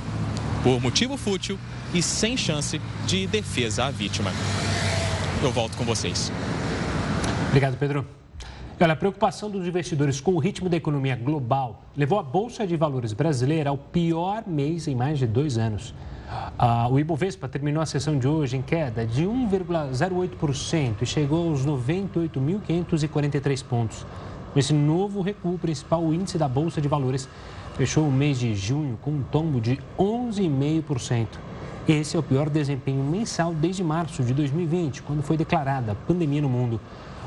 por 0.64 0.80
motivo 0.82 1.18
fútil 1.18 1.60
e 1.94 2.02
sem 2.02 2.36
chance 2.36 2.80
de 3.06 3.28
defesa 3.28 3.86
à 3.86 3.92
vítima. 3.92 4.32
Eu 5.44 5.52
volto 5.52 5.78
com 5.78 5.86
vocês. 5.86 6.32
Obrigado, 7.54 7.78
Pedro. 7.78 8.04
Olha, 8.82 8.94
a 8.94 8.96
preocupação 8.96 9.48
dos 9.48 9.68
investidores 9.68 10.20
com 10.20 10.34
o 10.34 10.40
ritmo 10.40 10.68
da 10.68 10.76
economia 10.76 11.16
global 11.16 11.84
levou 11.96 12.18
a 12.18 12.24
Bolsa 12.24 12.66
de 12.66 12.76
Valores 12.76 13.14
brasileira 13.14 13.70
ao 13.70 13.78
pior 13.78 14.42
mês 14.48 14.88
em 14.88 14.96
mais 14.96 15.20
de 15.20 15.28
dois 15.28 15.60
anos. 15.60 15.94
Ah, 16.58 16.88
o 16.90 16.98
Ibovespa 16.98 17.48
terminou 17.48 17.84
a 17.84 17.86
sessão 17.86 18.18
de 18.18 18.28
hoje 18.28 18.58
em 18.58 18.64
queda 18.64 19.06
de 19.06 19.26
1,08% 19.26 21.04
e 21.04 21.06
chegou 21.06 21.50
aos 21.50 21.64
98.543 21.64 23.64
pontos. 23.64 24.04
Com 24.52 24.58
esse 24.58 24.74
novo 24.74 25.22
recuo, 25.22 25.54
o 25.54 25.60
principal 25.60 26.12
índice 26.12 26.40
da 26.40 26.48
Bolsa 26.48 26.82
de 26.82 26.88
Valores 26.88 27.30
fechou 27.78 28.08
o 28.08 28.12
mês 28.12 28.40
de 28.40 28.56
junho 28.56 28.98
com 29.00 29.12
um 29.12 29.22
tombo 29.22 29.62
de 29.62 29.80
11,5%. 30.00 31.28
Esse 31.88 32.16
é 32.16 32.20
o 32.20 32.24
pior 32.24 32.50
desempenho 32.50 33.04
mensal 33.04 33.54
desde 33.54 33.84
março 33.84 34.24
de 34.24 34.34
2020, 34.34 35.04
quando 35.04 35.22
foi 35.22 35.38
declarada 35.38 35.92
a 35.92 35.96
pandemia 35.96 36.42
no 36.42 36.50
mundo. 36.50 36.82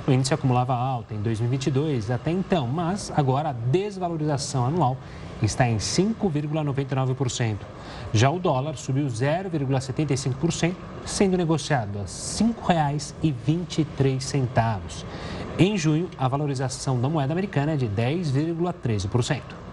O 0.07 0.13
índice 0.13 0.33
acumulava 0.33 0.73
alta 0.73 1.13
em 1.15 1.21
2022 1.21 2.13
até 2.13 2.31
então, 2.31 2.69
mas 2.69 3.13
agora 3.17 3.49
a 3.49 3.53
desvalorização 3.53 4.65
anual 4.65 4.97
está 5.43 5.69
em 5.69 5.79
5,99%. 5.79 7.57
Já 8.13 8.31
o 8.31 8.39
dólar 8.39 8.77
subiu 8.77 9.07
0,75%, 9.07 10.77
sendo 11.05 11.37
negociado 11.37 11.99
a 11.99 12.03
R$ 12.03 12.07
5,23. 12.07 15.05
Em 15.59 15.77
junho, 15.77 16.09
a 16.17 16.29
valorização 16.29 17.01
da 17.01 17.09
moeda 17.09 17.33
americana 17.33 17.73
é 17.73 17.77
de 17.77 17.89
10,13%. 17.89 19.66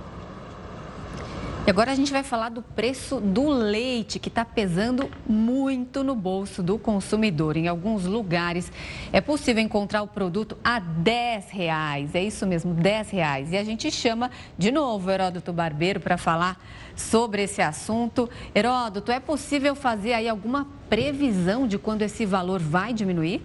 E 1.66 1.70
agora 1.70 1.94
a 1.94 1.96
gente 1.96 2.12
vai 2.12 2.24
falar 2.24 2.50
do 2.50 2.62
preço 2.62 3.22
do 3.22 3.48
leite, 3.48 4.20
que 4.20 4.28
está 4.28 4.44
pesando 4.44 5.10
muito 5.26 6.04
no 6.04 6.14
bolso 6.14 6.62
do 6.62 6.78
consumidor. 6.78 7.56
Em 7.56 7.70
alguns 7.70 8.04
lugares 8.06 8.70
é 9.14 9.22
possível 9.22 9.64
encontrar 9.64 10.02
o 10.02 10.08
produto 10.08 10.58
a 10.62 10.82
10 10.82 11.52
reais. 11.52 12.14
É 12.16 12.22
isso 12.22 12.46
mesmo, 12.46 12.74
10 12.74 13.12
reais. 13.12 13.54
E 13.54 13.56
a 13.56 13.64
gente 13.64 13.90
chama 13.90 14.30
de 14.58 14.72
novo 14.72 15.10
Heródoto 15.10 15.54
Barbeiro 15.54 16.02
para 16.02 16.18
falar 16.18 16.62
sobre 16.98 17.44
esse 17.44 17.62
assunto. 17.62 18.30
Heródoto, 18.54 19.10
é 19.10 19.22
possível 19.22 19.74
fazer 19.74 20.12
aí 20.12 20.28
alguma 20.28 20.68
previsão 20.90 21.66
de 21.66 21.78
quando 21.78 22.02
esse 22.02 22.26
valor 22.26 22.60
vai 22.60 22.94
diminuir? 22.94 23.42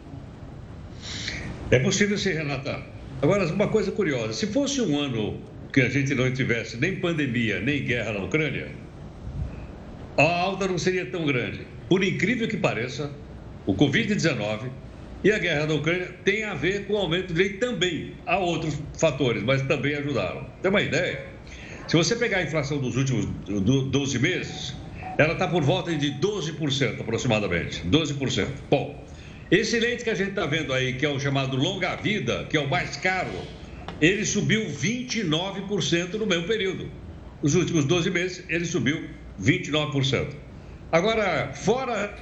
É 1.70 1.78
possível 1.78 2.18
sim, 2.18 2.33
Renata. 2.33 2.83
Agora, 3.22 3.46
uma 3.46 3.68
coisa 3.68 3.92
curiosa: 3.92 4.33
se 4.33 4.48
fosse 4.48 4.81
um 4.81 4.98
ano 4.98 5.38
que 5.72 5.81
a 5.81 5.88
gente 5.88 6.14
não 6.14 6.33
tivesse 6.33 6.76
nem 6.76 6.96
pandemia, 6.96 7.61
nem 7.61 7.85
guerra 7.85 8.12
na 8.12 8.24
Ucrânia, 8.24 8.68
a 10.16 10.22
alta 10.22 10.66
não 10.66 10.78
seria 10.78 11.07
tão 11.07 11.24
grande. 11.24 11.66
Por 11.88 12.02
incrível 12.02 12.48
que 12.48 12.57
pareça, 12.57 13.11
o 13.66 13.74
Covid-19 13.74 14.70
e 15.22 15.31
a 15.33 15.38
guerra 15.38 15.66
da 15.66 15.74
Ucrânia 15.74 16.14
têm 16.24 16.44
a 16.44 16.54
ver 16.54 16.87
com 16.87 16.94
o 16.94 16.96
aumento 16.96 17.33
de 17.33 17.38
leite 17.38 17.59
também. 17.59 18.14
Há 18.26 18.38
outros 18.38 18.81
fatores, 18.98 19.42
mas 19.42 19.62
também 19.62 19.94
ajudaram. 19.94 20.46
Tem 20.62 20.70
uma 20.70 20.83
ideia? 20.83 21.26
Se 21.87 21.96
você 21.96 22.16
pegar 22.16 22.38
a 22.38 22.42
inflação 22.42 22.78
dos 22.78 22.96
últimos 22.96 23.26
12 23.46 24.18
meses, 24.18 24.74
ela 25.16 25.33
está 25.33 25.48
por 25.48 25.62
volta 25.62 25.94
de 25.94 26.12
12% 26.12 27.00
aproximadamente. 27.00 27.83
12%. 27.87 28.46
Bom, 28.70 29.04
esse 29.50 29.81
leite 29.81 30.04
que 30.04 30.11
a 30.11 30.14
gente 30.14 30.31
está 30.31 30.46
vendo 30.46 30.72
aí, 30.72 30.92
que 30.92 31.07
é 31.07 31.09
o 31.09 31.18
chamado 31.18 31.57
longa 31.57 31.96
vida, 31.96 32.46
que 32.50 32.57
é 32.57 32.61
o 32.61 32.68
mais 32.68 32.96
caro, 32.96 33.31
ele 34.00 34.24
subiu 34.24 34.66
29% 34.66 36.14
no 36.14 36.26
mesmo 36.26 36.46
período. 36.46 36.88
Nos 37.42 37.54
últimos 37.54 37.84
12 37.84 38.11
meses, 38.11 38.44
ele 38.48 38.64
subiu 38.64 39.08
29%. 39.40 40.34
Agora, 40.90 41.52
fora. 41.52 42.16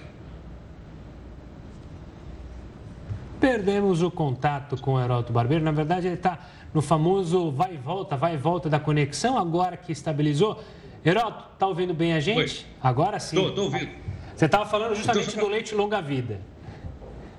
Perdemos 3.41 4.03
o 4.03 4.11
contato 4.11 4.77
com 4.79 4.95
o 4.95 5.01
Heródoto 5.01 5.33
Barbeiro. 5.33 5.63
Na 5.63 5.73
verdade, 5.73 6.07
ele 6.07 6.15
está 6.15 6.39
no 6.73 6.83
famoso 6.83 7.51
vai 7.51 7.75
e 7.75 7.77
volta, 7.77 8.17
vai 8.17 8.35
e 8.35 8.37
volta 8.37 8.69
da 8.69 8.79
conexão, 8.79 9.39
agora 9.39 9.77
que 9.77 9.93
estabilizou. 9.93 10.63
Heródoto, 11.05 11.51
está 11.55 11.67
ouvindo 11.67 11.95
bem 11.95 12.15
a 12.15 12.21
gente? 12.21 12.39
Oi. 12.39 12.73
Agora 12.83 13.21
sim. 13.21 13.41
Estou 13.47 13.65
ouvindo. 13.65 13.91
Você 14.35 14.47
estava 14.47 14.67
falando 14.67 14.95
justamente 14.95 15.37
do 15.37 15.49
leite 15.49 15.75
longa 15.75 16.01
vida. 16.01 16.41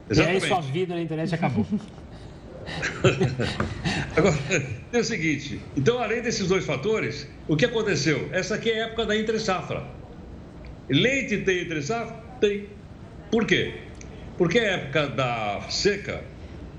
Exatamente. 0.09 0.41
E 0.41 0.45
aí 0.45 0.49
sua 0.49 0.61
vida 0.61 0.95
na 0.95 1.01
internet 1.01 1.35
acabou. 1.35 1.65
Agora, 4.15 4.37
é 4.91 4.99
o 4.99 5.03
seguinte, 5.03 5.61
então 5.75 5.99
além 5.99 6.21
desses 6.21 6.47
dois 6.47 6.65
fatores, 6.65 7.27
o 7.47 7.55
que 7.55 7.65
aconteceu? 7.65 8.29
Essa 8.31 8.55
aqui 8.55 8.71
é 8.71 8.83
a 8.83 8.85
época 8.87 9.05
da 9.05 9.15
entre 9.15 9.39
safra. 9.39 9.83
Leite 10.89 11.37
tem 11.39 11.61
entre 11.61 11.81
safra? 11.81 12.15
Tem. 12.39 12.67
Por 13.31 13.45
quê? 13.45 13.73
Porque 14.37 14.59
é 14.59 14.73
época 14.73 15.07
da 15.07 15.61
seca 15.69 16.23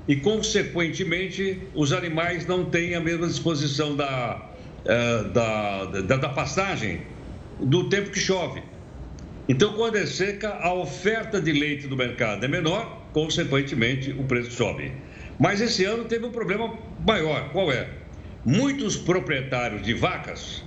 e, 0.06 0.16
consequentemente, 0.16 1.60
os 1.74 1.92
animais 1.92 2.46
não 2.46 2.64
têm 2.64 2.94
a 2.94 3.00
mesma 3.00 3.26
disposição 3.26 3.94
da, 3.94 4.50
eh, 4.86 5.24
da, 5.34 5.84
da, 5.84 6.16
da 6.16 6.28
pastagem 6.30 7.02
do 7.60 7.90
tempo 7.90 8.10
que 8.10 8.18
chove. 8.18 8.62
Então, 9.48 9.74
quando 9.74 9.96
é 9.96 10.06
seca, 10.06 10.58
a 10.60 10.72
oferta 10.72 11.40
de 11.40 11.52
leite 11.52 11.86
do 11.86 11.96
mercado 11.96 12.44
é 12.44 12.48
menor, 12.48 13.06
consequentemente, 13.12 14.10
o 14.12 14.24
preço 14.24 14.52
sobe. 14.52 14.92
Mas 15.38 15.60
esse 15.60 15.84
ano 15.84 16.04
teve 16.04 16.26
um 16.26 16.32
problema 16.32 16.76
maior. 17.06 17.50
Qual 17.50 17.70
é? 17.70 17.88
Muitos 18.44 18.96
proprietários 18.96 19.82
de 19.82 19.94
vacas, 19.94 20.64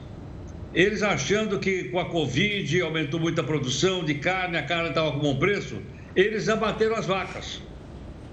eles 0.74 1.04
achando 1.04 1.60
que 1.60 1.86
com 1.86 2.00
a 2.00 2.06
Covid 2.06 2.82
aumentou 2.82 3.20
muito 3.20 3.42
a 3.42 3.44
produção 3.44 4.04
de 4.06 4.16
carne, 4.16 4.58
a 4.58 4.64
carne 4.64 4.90
estava 4.90 5.12
com 5.12 5.20
bom 5.20 5.36
preço, 5.36 5.82
eles 6.16 6.48
abateram 6.48 6.96
as 6.96 7.06
vacas. 7.06 7.62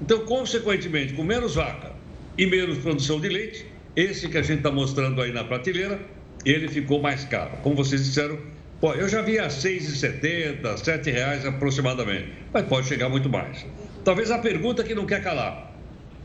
Então, 0.01 0.20
consequentemente, 0.20 1.14
com 1.14 1.24
menos 1.24 1.57
vaca 1.57 1.92
e 2.37 2.46
menos 2.46 2.79
produção 2.79 3.20
de 3.20 3.29
leite, 3.29 3.66
esse 3.96 4.29
que 4.29 4.38
a 4.38 4.42
gente 4.42 4.59
está 4.59 4.70
mostrando 4.70 5.20
aí 5.20 5.33
na 5.33 5.42
prateleira, 5.42 6.01
ele 6.44 6.68
ficou 6.68 7.01
mais 7.01 7.24
caro. 7.24 7.51
Como 7.62 7.74
vocês 7.74 8.05
disseram, 8.05 8.38
pô, 8.81 8.92
eu 8.92 9.09
já 9.09 9.22
vi 9.22 9.40
a 9.40 9.44
R$ 9.44 9.48
6,70, 9.48 11.05
R$ 11.05 11.11
reais 11.11 11.44
aproximadamente, 11.44 12.33
mas 12.53 12.64
pode 12.66 12.87
chegar 12.87 13.09
muito 13.09 13.29
mais. 13.29 13.66
Talvez 14.05 14.31
a 14.31 14.38
pergunta 14.38 14.85
que 14.85 14.94
não 14.94 15.05
quer 15.05 15.20
calar 15.22 15.67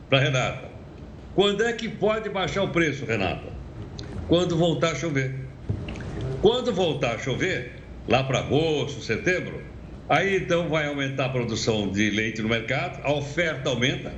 para 0.09 0.19
Renata: 0.19 0.69
quando 1.35 1.63
é 1.63 1.73
que 1.73 1.89
pode 1.89 2.29
baixar 2.29 2.63
o 2.63 2.69
preço, 2.69 3.05
Renata? 3.05 3.51
Quando 4.27 4.57
voltar 4.57 4.91
a 4.91 4.95
chover. 4.95 5.35
Quando 6.41 6.73
voltar 6.73 7.15
a 7.15 7.17
chover, 7.17 7.71
lá 8.07 8.23
para 8.23 8.39
agosto, 8.39 9.01
setembro, 9.01 9.61
aí 10.09 10.37
então 10.37 10.67
vai 10.69 10.87
aumentar 10.87 11.25
a 11.25 11.29
produção 11.29 11.89
de 11.89 12.09
leite 12.09 12.41
no 12.41 12.49
mercado, 12.49 12.99
a 13.03 13.13
oferta 13.13 13.69
aumenta. 13.69 14.13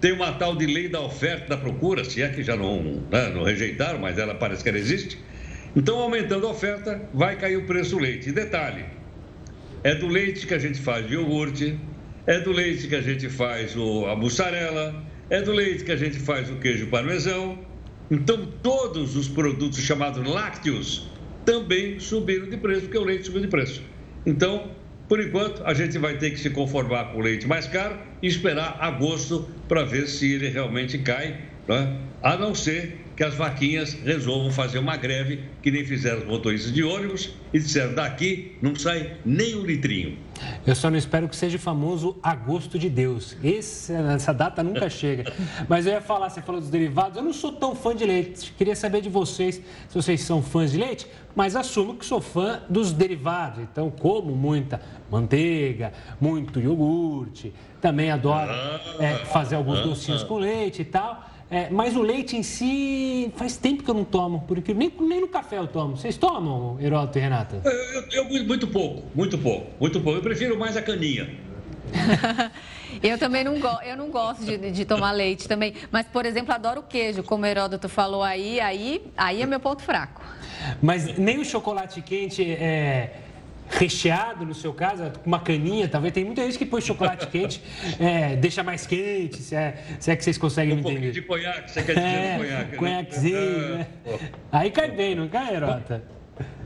Tem 0.00 0.12
uma 0.12 0.32
tal 0.32 0.56
de 0.56 0.66
lei 0.66 0.88
da 0.88 1.00
oferta 1.00 1.48
da 1.48 1.56
procura, 1.56 2.04
se 2.04 2.22
é 2.22 2.28
que 2.28 2.42
já 2.42 2.56
não, 2.56 2.82
né, 3.10 3.30
não 3.34 3.44
rejeitaram, 3.44 3.98
mas 3.98 4.18
ela 4.18 4.34
parece 4.34 4.62
que 4.62 4.68
ela 4.68 4.78
existe. 4.78 5.18
Então, 5.74 5.98
aumentando 5.98 6.46
a 6.46 6.50
oferta, 6.50 7.00
vai 7.14 7.36
cair 7.36 7.56
o 7.56 7.66
preço 7.66 7.96
do 7.96 8.02
leite. 8.02 8.28
E 8.28 8.32
detalhe: 8.32 8.84
é 9.82 9.94
do 9.94 10.06
leite 10.08 10.46
que 10.46 10.54
a 10.54 10.58
gente 10.58 10.78
faz 10.78 11.10
iogurte, 11.10 11.78
é 12.26 12.38
do 12.40 12.52
leite 12.52 12.86
que 12.88 12.94
a 12.94 13.00
gente 13.00 13.28
faz 13.28 13.76
o, 13.76 14.06
a 14.06 14.14
mussarela, 14.14 14.94
é 15.32 15.40
do 15.40 15.50
leite 15.50 15.82
que 15.82 15.90
a 15.90 15.96
gente 15.96 16.18
faz 16.18 16.50
o 16.50 16.56
queijo 16.56 16.88
parmesão. 16.88 17.58
Então, 18.10 18.46
todos 18.62 19.16
os 19.16 19.26
produtos 19.26 19.78
chamados 19.78 20.22
lácteos 20.28 21.08
também 21.42 21.98
subiram 21.98 22.50
de 22.50 22.58
preço, 22.58 22.82
porque 22.82 22.98
o 22.98 23.04
leite 23.04 23.24
subiu 23.24 23.40
de 23.40 23.48
preço. 23.48 23.82
Então, 24.26 24.70
por 25.08 25.18
enquanto, 25.20 25.64
a 25.64 25.72
gente 25.72 25.96
vai 25.96 26.18
ter 26.18 26.32
que 26.32 26.38
se 26.38 26.50
conformar 26.50 27.06
com 27.06 27.18
o 27.18 27.22
leite 27.22 27.46
mais 27.46 27.66
caro 27.66 27.96
e 28.20 28.26
esperar 28.26 28.76
agosto 28.78 29.48
para 29.66 29.84
ver 29.84 30.06
se 30.06 30.34
ele 30.34 30.50
realmente 30.50 30.98
cai, 30.98 31.40
né? 31.66 31.98
a 32.22 32.36
não 32.36 32.54
ser 32.54 32.98
que 33.16 33.24
as 33.24 33.32
vaquinhas 33.34 33.94
resolvam 34.04 34.50
fazer 34.50 34.80
uma 34.80 34.98
greve, 34.98 35.40
que 35.62 35.70
nem 35.70 35.82
fizeram 35.82 36.18
os 36.18 36.26
motoristas 36.26 36.74
de 36.74 36.82
ônibus, 36.82 37.34
e 37.54 37.58
disseram: 37.58 37.94
daqui 37.94 38.52
não 38.60 38.74
sai 38.74 39.16
nem 39.24 39.56
um 39.56 39.64
litrinho. 39.64 40.18
Eu 40.66 40.74
só 40.74 40.90
não 40.90 40.96
espero 40.96 41.28
que 41.28 41.36
seja 41.36 41.58
famoso 41.58 42.16
agosto 42.22 42.78
de 42.78 42.88
Deus. 42.88 43.36
Esse, 43.42 43.92
essa 43.92 44.32
data 44.32 44.62
nunca 44.62 44.88
chega. 44.90 45.32
Mas 45.68 45.86
eu 45.86 45.92
ia 45.92 46.00
falar, 46.00 46.30
você 46.30 46.40
falou 46.40 46.60
dos 46.60 46.70
derivados, 46.70 47.16
eu 47.16 47.22
não 47.22 47.32
sou 47.32 47.52
tão 47.52 47.74
fã 47.74 47.94
de 47.94 48.04
leite. 48.04 48.52
Queria 48.52 48.76
saber 48.76 49.00
de 49.00 49.08
vocês 49.08 49.56
se 49.88 49.94
vocês 49.94 50.20
são 50.22 50.42
fãs 50.42 50.72
de 50.72 50.78
leite, 50.78 51.06
mas 51.34 51.56
assumo 51.56 51.94
que 51.94 52.04
sou 52.04 52.20
fã 52.20 52.60
dos 52.68 52.92
derivados. 52.92 53.60
Então, 53.62 53.90
como 53.90 54.34
muita 54.34 54.80
manteiga, 55.10 55.92
muito 56.20 56.60
iogurte. 56.60 57.52
Também 57.80 58.10
adoro 58.10 58.52
é, 59.00 59.24
fazer 59.26 59.56
alguns 59.56 59.80
docinhos 59.80 60.22
com 60.22 60.38
leite 60.38 60.82
e 60.82 60.84
tal. 60.84 61.31
É, 61.52 61.68
mas 61.68 61.94
o 61.94 62.00
leite 62.00 62.34
em 62.34 62.42
si, 62.42 63.30
faz 63.36 63.58
tempo 63.58 63.82
que 63.82 63.90
eu 63.90 63.94
não 63.94 64.04
tomo, 64.04 64.42
porque 64.48 64.72
nem, 64.72 64.90
nem 64.98 65.20
no 65.20 65.28
café 65.28 65.58
eu 65.58 65.66
tomo. 65.66 65.98
Vocês 65.98 66.16
tomam, 66.16 66.80
Heródoto 66.80 67.18
e 67.18 67.20
Renata? 67.20 67.60
Eu, 67.62 67.70
eu, 67.70 68.04
eu, 68.10 68.44
muito 68.46 68.66
pouco, 68.68 69.02
muito 69.14 69.36
pouco, 69.36 69.66
muito 69.78 70.00
pouco. 70.00 70.18
Eu 70.18 70.22
prefiro 70.22 70.58
mais 70.58 70.78
a 70.78 70.82
caninha. 70.82 71.28
eu 73.02 73.18
também 73.18 73.44
não, 73.44 73.60
go 73.60 73.68
eu 73.84 73.98
não 73.98 74.08
gosto 74.08 74.46
de, 74.46 74.70
de, 74.70 74.84
tomar 74.86 75.12
leite 75.12 75.46
também. 75.46 75.74
Mas, 75.90 76.06
por 76.06 76.24
exemplo, 76.24 76.54
adoro 76.54 76.82
queijo, 76.82 77.22
como 77.22 77.44
o 77.44 77.46
Heródoto 77.46 77.86
falou 77.86 78.22
aí, 78.22 78.58
aí, 78.58 79.02
aí 79.14 79.42
é 79.42 79.46
meu 79.46 79.60
ponto 79.60 79.82
fraco. 79.82 80.22
Mas 80.80 81.18
nem 81.18 81.38
o 81.38 81.44
chocolate 81.44 82.00
quente 82.00 82.42
é 82.50 83.21
recheado, 83.68 84.44
no 84.44 84.54
seu 84.54 84.72
caso, 84.72 85.10
com 85.22 85.26
uma 85.26 85.40
caninha, 85.40 85.88
talvez. 85.88 86.12
Tem 86.12 86.24
muita 86.24 86.42
gente 86.42 86.58
que 86.58 86.66
põe 86.66 86.80
chocolate 86.80 87.26
quente, 87.26 87.62
é, 87.98 88.36
deixa 88.36 88.62
mais 88.62 88.86
quente, 88.86 89.38
se 89.38 89.54
é, 89.54 89.82
se 89.98 90.10
é 90.10 90.16
que 90.16 90.22
vocês 90.22 90.38
conseguem 90.38 90.74
um 90.74 90.76
me 90.76 90.82
entender. 90.82 91.12
de 91.12 91.22
conhaque, 91.22 91.70
você 91.70 91.82
quer 91.82 91.94
dizer 91.94 92.06
é, 92.06 92.36
conhaque. 92.38 92.70
Né? 92.72 92.76
Conhaquezinho, 92.76 93.68
né? 93.68 93.86
né? 94.04 94.18
Aí 94.50 94.70
cai 94.70 94.90
bem, 94.90 95.14
não 95.14 95.28
cai, 95.28 95.56
Herota? 95.56 96.02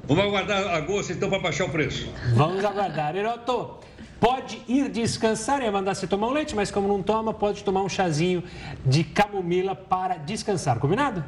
Vamos 0.04 0.24
aguardar 0.24 0.74
agosto, 0.74 1.12
então, 1.12 1.28
para 1.28 1.40
baixar 1.40 1.64
o 1.64 1.70
preço. 1.70 2.08
Vamos 2.34 2.64
aguardar. 2.64 3.16
Heroto, 3.16 3.80
pode 4.20 4.62
ir 4.68 4.88
descansar, 4.88 5.62
ia 5.62 5.72
mandar 5.72 5.94
você 5.94 6.06
tomar 6.06 6.28
um 6.28 6.32
leite, 6.32 6.54
mas 6.54 6.70
como 6.70 6.86
não 6.86 7.02
toma, 7.02 7.34
pode 7.34 7.64
tomar 7.64 7.82
um 7.82 7.88
chazinho 7.88 8.42
de 8.84 9.02
camomila 9.02 9.74
para 9.74 10.16
descansar. 10.16 10.78
Combinado? 10.78 11.24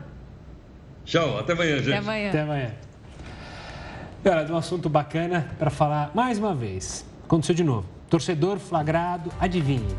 Tchau, 1.05 1.39
até 1.39 1.55
amanhã, 1.55 1.79
gente. 1.79 1.89
Até 1.89 1.99
amanhã. 1.99 2.29
Até 2.29 2.41
amanhã. 2.41 2.88
E 4.25 4.29
olha, 4.29 4.45
de 4.45 4.53
um 4.53 4.57
assunto 4.57 4.89
bacana 4.89 5.49
para 5.59 5.71
falar 5.71 6.11
mais 6.13 6.39
uma 6.39 6.53
vez. 6.53 7.07
Aconteceu 7.25 7.55
de 7.55 7.63
novo. 7.63 7.87
Torcedor 8.11 8.59
flagrado, 8.59 9.31
adivinhe, 9.39 9.97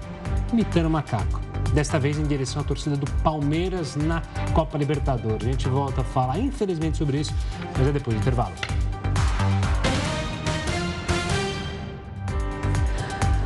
imitando 0.52 0.90
macaco. 0.90 1.40
Desta 1.74 1.98
vez 1.98 2.18
em 2.18 2.24
direção 2.24 2.62
à 2.62 2.66
torcida 2.66 2.98
do 2.98 3.10
Palmeiras 3.22 3.96
na 3.96 4.22
Copa 4.54 4.78
Libertadores. 4.78 5.48
A 5.48 5.52
gente 5.52 5.70
volta 5.70 6.02
a 6.02 6.04
falar, 6.04 6.38
infelizmente, 6.38 6.98
sobre 6.98 7.20
isso, 7.20 7.34
mas 7.78 7.88
é 7.88 7.92
depois 7.92 8.18
do 8.18 8.20
intervalo. 8.20 8.54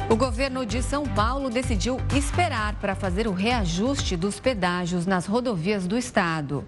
O 0.10 0.16
governo 0.16 0.66
de 0.66 0.82
São 0.82 1.06
Paulo 1.06 1.50
decidiu 1.50 2.00
esperar 2.16 2.76
para 2.76 2.96
fazer 2.96 3.28
o 3.28 3.32
reajuste 3.32 4.16
dos 4.16 4.40
pedágios 4.40 5.06
nas 5.06 5.26
rodovias 5.26 5.86
do 5.86 5.98
estado. 5.98 6.64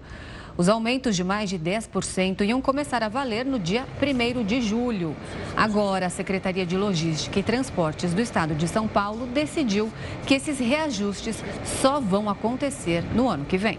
Os 0.58 0.70
aumentos 0.70 1.14
de 1.14 1.22
mais 1.22 1.50
de 1.50 1.58
10% 1.58 2.40
iam 2.46 2.62
começar 2.62 3.02
a 3.02 3.10
valer 3.10 3.44
no 3.44 3.58
dia 3.58 3.84
1 4.00 4.42
de 4.42 4.62
julho. 4.62 5.14
Agora, 5.54 6.06
a 6.06 6.10
Secretaria 6.10 6.64
de 6.64 6.78
Logística 6.78 7.38
e 7.38 7.42
Transportes 7.42 8.14
do 8.14 8.22
Estado 8.22 8.54
de 8.54 8.66
São 8.66 8.88
Paulo 8.88 9.26
decidiu 9.26 9.92
que 10.26 10.32
esses 10.32 10.58
reajustes 10.58 11.44
só 11.82 12.00
vão 12.00 12.30
acontecer 12.30 13.04
no 13.14 13.28
ano 13.28 13.44
que 13.44 13.58
vem. 13.58 13.78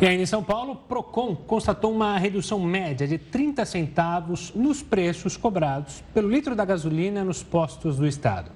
E 0.00 0.06
ainda 0.06 0.22
em 0.22 0.26
São 0.26 0.42
Paulo, 0.42 0.76
Procon 0.76 1.36
constatou 1.36 1.92
uma 1.92 2.16
redução 2.16 2.58
média 2.58 3.06
de 3.06 3.18
30 3.18 3.66
centavos 3.66 4.54
nos 4.54 4.82
preços 4.82 5.36
cobrados 5.36 6.02
pelo 6.14 6.30
litro 6.30 6.56
da 6.56 6.64
gasolina 6.64 7.22
nos 7.22 7.42
postos 7.42 7.98
do 7.98 8.06
estado. 8.06 8.50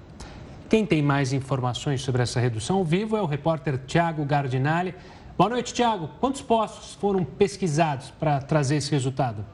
Quem 0.67 0.83
tem 0.83 1.03
mais 1.03 1.33
informações 1.33 2.01
sobre 2.01 2.23
essa 2.23 2.39
redução 2.39 2.77
ao 2.77 2.83
vivo 2.83 3.15
é 3.15 3.21
o 3.21 3.27
repórter 3.27 3.77
Tiago 3.85 4.25
Gardinali. 4.25 4.95
Boa 5.37 5.49
noite, 5.49 5.73
Tiago. 5.73 6.09
Quantos 6.21 6.41
postos 6.41 6.93
foram 6.93 7.25
pesquisados 7.25 8.09
para 8.17 8.39
trazer 8.39 8.77
esse 8.77 8.89
resultado? 8.89 9.45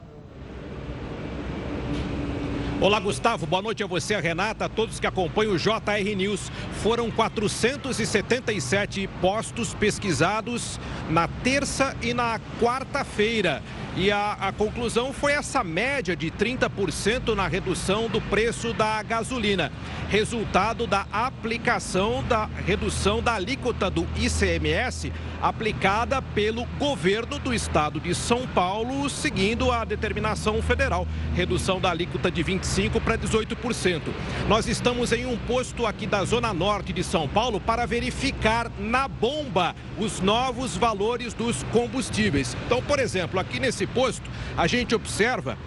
Olá, 2.80 3.00
Gustavo. 3.00 3.46
Boa 3.46 3.60
noite 3.62 3.82
a 3.82 3.86
você, 3.88 4.14
a 4.14 4.20
Renata, 4.20 4.66
a 4.66 4.68
todos 4.68 5.00
que 5.00 5.08
acompanham 5.08 5.54
o 5.54 5.58
JR 5.58 6.16
News. 6.16 6.52
Foram 6.84 7.10
477 7.10 9.08
postos 9.20 9.74
pesquisados 9.74 10.78
na 11.10 11.26
terça 11.26 11.96
e 12.00 12.14
na 12.14 12.40
quarta-feira. 12.60 13.60
E 13.96 14.10
a, 14.10 14.32
a 14.40 14.52
conclusão 14.52 15.12
foi 15.12 15.32
essa 15.32 15.62
média 15.62 16.16
de 16.16 16.30
30% 16.30 17.34
na 17.34 17.46
redução 17.46 18.08
do 18.08 18.20
preço 18.20 18.72
da 18.72 19.02
gasolina, 19.02 19.70
resultado 20.08 20.86
da 20.86 21.06
aplicação 21.12 22.24
da 22.24 22.46
redução 22.66 23.22
da 23.22 23.34
alíquota 23.34 23.90
do 23.90 24.06
ICMS 24.16 25.12
aplicada 25.42 26.22
pelo 26.22 26.64
governo 26.78 27.38
do 27.40 27.52
estado 27.52 27.98
de 27.98 28.14
São 28.14 28.46
Paulo, 28.46 29.10
seguindo 29.10 29.72
a 29.72 29.84
determinação 29.84 30.62
federal, 30.62 31.06
redução 31.34 31.80
da 31.80 31.90
alíquota 31.90 32.30
de 32.30 32.44
25 32.44 33.00
para 33.00 33.18
18%. 33.18 34.02
Nós 34.48 34.68
estamos 34.68 35.10
em 35.12 35.26
um 35.26 35.36
posto 35.36 35.84
aqui 35.84 36.06
da 36.06 36.24
zona 36.24 36.54
norte 36.54 36.92
de 36.92 37.02
São 37.02 37.28
Paulo 37.28 37.58
para 37.58 37.84
verificar 37.86 38.70
na 38.78 39.08
bomba 39.08 39.74
os 39.98 40.20
novos 40.20 40.76
valores 40.76 41.34
dos 41.34 41.64
combustíveis. 41.64 42.56
Então, 42.66 42.80
por 42.80 43.00
exemplo, 43.00 43.40
aqui 43.40 43.58
nesse 43.58 43.81
posto, 43.86 44.28
a 44.56 44.66
gente 44.66 44.94
observa 44.94 45.58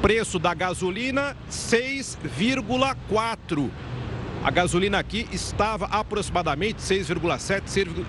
preço 0.00 0.38
da 0.38 0.54
gasolina 0.54 1.36
6,4 1.50 3.68
a 4.42 4.50
gasolina 4.50 4.98
aqui 4.98 5.26
estava 5.32 5.86
aproximadamente 5.86 6.80
6,7, 6.80 7.62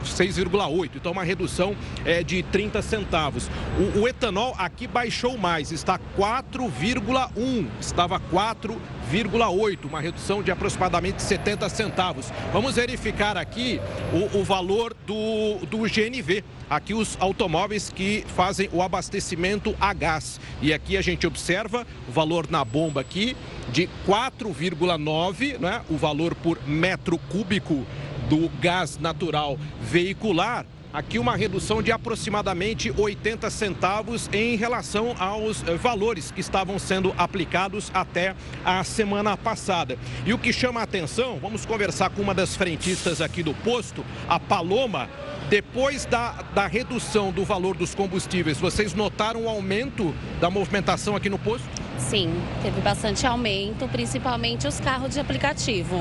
6,8. 0.03 0.91
Então, 0.95 1.11
uma 1.11 1.23
redução 1.23 1.75
é, 2.05 2.23
de 2.23 2.43
30 2.43 2.81
centavos. 2.81 3.49
O, 3.95 4.01
o 4.01 4.07
etanol 4.07 4.55
aqui 4.57 4.87
baixou 4.87 5.37
mais, 5.37 5.71
está 5.71 5.99
4,1. 6.17 7.67
Estava 7.79 8.19
4,8, 8.19 9.85
uma 9.85 9.99
redução 9.99 10.43
de 10.43 10.51
aproximadamente 10.51 11.21
70 11.21 11.67
centavos. 11.69 12.31
Vamos 12.53 12.75
verificar 12.75 13.35
aqui 13.35 13.81
o, 14.13 14.39
o 14.39 14.43
valor 14.43 14.95
do, 15.05 15.57
do 15.65 15.79
GNV 15.79 16.43
aqui 16.69 16.93
os 16.93 17.17
automóveis 17.19 17.89
que 17.89 18.23
fazem 18.35 18.69
o 18.71 18.81
abastecimento 18.81 19.75
a 19.79 19.91
gás. 19.93 20.39
E 20.61 20.71
aqui 20.71 20.95
a 20.95 21.01
gente 21.01 21.25
observa 21.25 21.85
o 22.07 22.11
valor 22.11 22.47
na 22.49 22.63
bomba 22.63 23.01
aqui 23.01 23.35
de 23.71 23.89
4,9, 24.07 25.59
né? 25.59 25.81
O 25.89 25.97
valor 25.97 26.35
por 26.35 26.59
metro 26.67 27.17
cúbico 27.17 27.85
do 28.29 28.49
gás 28.61 28.97
natural 28.97 29.57
veicular 29.81 30.65
aqui 30.91 31.19
uma 31.19 31.35
redução 31.35 31.81
de 31.81 31.91
aproximadamente 31.91 32.91
80 32.97 33.49
centavos 33.49 34.29
em 34.33 34.55
relação 34.55 35.15
aos 35.19 35.63
eh, 35.67 35.75
valores 35.75 36.31
que 36.31 36.41
estavam 36.41 36.79
sendo 36.79 37.13
aplicados 37.17 37.91
até 37.93 38.35
a 38.65 38.83
semana 38.83 39.37
passada. 39.37 39.97
E 40.25 40.33
o 40.33 40.37
que 40.37 40.51
chama 40.51 40.79
a 40.79 40.83
atenção, 40.83 41.37
vamos 41.39 41.65
conversar 41.65 42.09
com 42.09 42.21
uma 42.21 42.33
das 42.33 42.55
frentistas 42.55 43.21
aqui 43.21 43.43
do 43.43 43.53
posto, 43.53 44.03
a 44.27 44.39
Paloma, 44.39 45.07
depois 45.49 46.05
da, 46.05 46.43
da 46.53 46.67
redução 46.67 47.31
do 47.31 47.43
valor 47.43 47.75
dos 47.75 47.95
combustíveis, 47.95 48.59
vocês 48.59 48.93
notaram 48.93 49.43
um 49.43 49.49
aumento 49.49 50.13
da 50.39 50.49
movimentação 50.49 51.15
aqui 51.15 51.29
no 51.29 51.39
posto? 51.39 51.67
Sim, 51.99 52.33
teve 52.63 52.81
bastante 52.81 53.27
aumento, 53.27 53.87
principalmente 53.87 54.67
os 54.67 54.79
carros 54.79 55.13
de 55.13 55.19
aplicativo. 55.19 55.99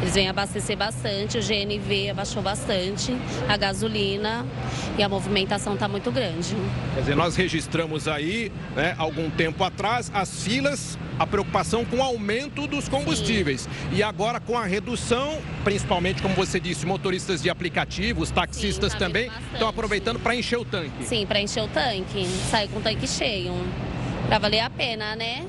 Eles 0.00 0.14
vêm 0.14 0.28
abastecer 0.28 0.76
bastante, 0.76 1.36
o 1.36 1.40
GNV 1.42 2.10
abaixou 2.10 2.42
bastante, 2.42 3.14
a 3.48 3.56
gasolina 3.56 4.46
e 4.96 5.02
a 5.02 5.08
movimentação 5.08 5.74
está 5.74 5.88
muito 5.88 6.10
grande. 6.10 6.56
Quer 6.94 7.00
dizer, 7.00 7.16
nós 7.16 7.36
registramos 7.36 8.06
aí, 8.08 8.50
né, 8.74 8.94
algum 8.96 9.28
tempo 9.28 9.62
atrás, 9.64 10.10
as 10.14 10.42
filas, 10.44 10.98
a 11.18 11.26
preocupação 11.26 11.84
com 11.84 11.96
o 11.96 12.02
aumento 12.02 12.66
dos 12.66 12.88
combustíveis. 12.88 13.62
Sim. 13.62 13.70
E 13.92 14.02
agora 14.02 14.40
com 14.40 14.56
a 14.56 14.64
redução, 14.64 15.38
principalmente, 15.62 16.22
como 16.22 16.34
você 16.34 16.58
disse, 16.58 16.86
motoristas 16.86 17.42
de 17.42 17.50
aplicativos, 17.50 18.30
taxistas 18.30 18.92
Sim, 18.92 18.98
tá 18.98 19.04
também, 19.04 19.30
estão 19.52 19.68
aproveitando 19.68 20.18
para 20.20 20.34
encher 20.34 20.58
o 20.58 20.64
tanque. 20.64 21.04
Sim, 21.04 21.26
para 21.26 21.40
encher 21.40 21.62
o 21.62 21.68
tanque, 21.68 22.26
sair 22.50 22.68
com 22.68 22.78
o 22.78 22.82
tanque 22.82 23.06
cheio 23.06 23.52
para 24.26 24.38
valer 24.38 24.60
a 24.60 24.70
pena, 24.70 25.14
né? 25.16 25.46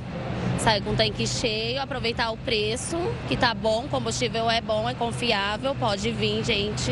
Sair 0.59 0.81
com 0.81 0.91
o 0.91 0.95
tanque 0.95 1.27
cheio, 1.27 1.81
aproveitar 1.81 2.31
o 2.31 2.37
preço, 2.37 2.97
que 3.27 3.37
tá 3.37 3.53
bom, 3.53 3.87
combustível 3.89 4.49
é 4.49 4.61
bom, 4.61 4.87
é 4.89 4.93
confiável, 4.93 5.75
pode 5.75 6.11
vir, 6.11 6.43
gente. 6.43 6.91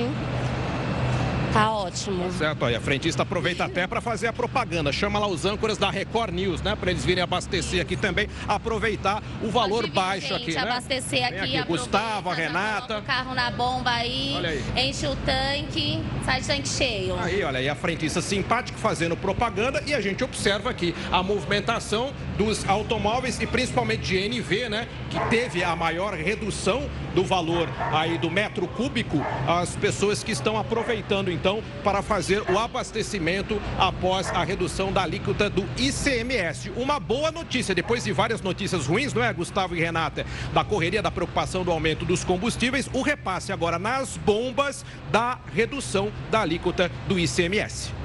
Tá 1.54 1.72
ótimo. 1.72 2.32
Certo, 2.32 2.66
aí 2.66 2.76
a 2.76 2.82
frentista 2.82 3.22
aproveita 3.22 3.64
até 3.64 3.86
para 3.86 4.02
fazer 4.02 4.26
a 4.26 4.34
propaganda. 4.34 4.92
Chama 4.92 5.20
lá 5.20 5.28
os 5.28 5.46
âncoras 5.46 5.78
da 5.78 5.92
Record 5.92 6.34
News, 6.34 6.64
né? 6.64 6.76
Para 6.76 6.90
eles 6.90 7.06
virem 7.06 7.24
abastecer 7.24 7.80
aqui 7.80 7.96
também, 7.96 8.28
aproveitar 8.48 9.22
o 9.40 9.52
valor 9.52 9.84
vir, 9.84 9.92
baixo 9.92 10.30
gente, 10.30 10.42
aqui, 10.42 10.54
né? 10.54 10.62
abastecer 10.62 11.24
aqui, 11.24 11.56
aqui 11.56 11.68
Gustavo, 11.68 12.32
a 12.32 12.34
Renata. 12.34 12.98
O 12.98 13.04
carro 13.04 13.36
na 13.36 13.52
bomba 13.52 13.92
aí, 13.92 14.36
aí, 14.76 14.90
enche 14.90 15.06
o 15.06 15.16
tanque, 15.18 16.04
sai 16.26 16.42
de 16.42 16.48
tanque 16.48 16.68
cheio. 16.68 17.20
Aí, 17.20 17.44
olha 17.44 17.60
aí 17.60 17.70
a 17.70 17.76
frentista 17.76 18.20
simpática 18.20 18.76
fazendo 18.80 19.16
propaganda 19.16 19.84
e 19.86 19.94
a 19.94 20.02
gente 20.02 20.24
observa 20.24 20.72
aqui 20.72 20.96
a 21.12 21.22
movimentação 21.22 22.12
dos 22.38 22.68
automóveis 22.68 23.40
e 23.42 23.48
principalmente 23.48 24.02
de 24.02 24.18
NV, 24.18 24.70
né? 24.70 24.88
Que 25.10 25.20
teve 25.30 25.64
a 25.64 25.76
maior 25.76 26.14
redução 26.14 26.90
do 27.14 27.24
valor 27.24 27.70
aí 27.92 28.18
do 28.18 28.30
metro 28.30 28.68
cúbico. 28.68 29.24
As 29.48 29.76
pessoas 29.76 30.24
que 30.24 30.32
estão 30.32 30.58
aproveitando 30.58 31.32
então 31.32 31.64
para 31.84 32.02
fazer 32.02 32.42
o 32.52 32.58
abastecimento 32.58 33.62
após 33.78 34.30
a 34.30 34.44
redução 34.44 34.92
da 34.92 35.04
alíquota 35.04 35.50
do 35.50 35.64
ICMS. 35.78 36.72
Uma 36.76 37.00
boa 37.00 37.32
notícia, 37.32 37.76
depois 37.76 38.04
de 38.04 38.12
várias 38.12 38.42
notícias 38.42 38.88
ruins, 38.88 39.14
não 39.14 39.24
é, 39.24 39.32
Gustavo 39.32 39.76
e 39.76 39.80
Renata? 39.80 40.26
Da 40.54 40.64
correria, 40.64 41.02
da 41.02 41.12
preocupação 41.12 41.64
do 41.64 41.72
aumento 41.72 42.06
dos 42.06 42.24
combustíveis, 42.24 42.90
o 42.94 43.02
repasse 43.02 43.52
agora 43.52 43.78
nas 43.78 44.18
bombas 44.18 44.86
da 45.12 45.40
redução 45.54 46.12
da 46.32 46.42
alíquota 46.42 46.92
do 47.08 47.20
ICMS. 47.20 48.03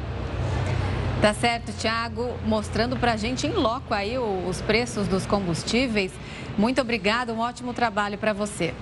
Tá 1.20 1.34
certo, 1.34 1.72
Tiago, 1.72 2.30
mostrando 2.46 2.96
para 2.96 3.14
a 3.14 3.16
gente 3.16 3.44
em 3.44 3.50
loco 3.50 3.92
aí 3.92 4.16
os 4.16 4.62
preços 4.62 5.08
dos 5.08 5.26
combustíveis. 5.26 6.12
Muito 6.56 6.80
obrigado, 6.80 7.32
um 7.32 7.40
ótimo 7.40 7.74
trabalho 7.74 8.16
para 8.16 8.32
você. 8.32 8.72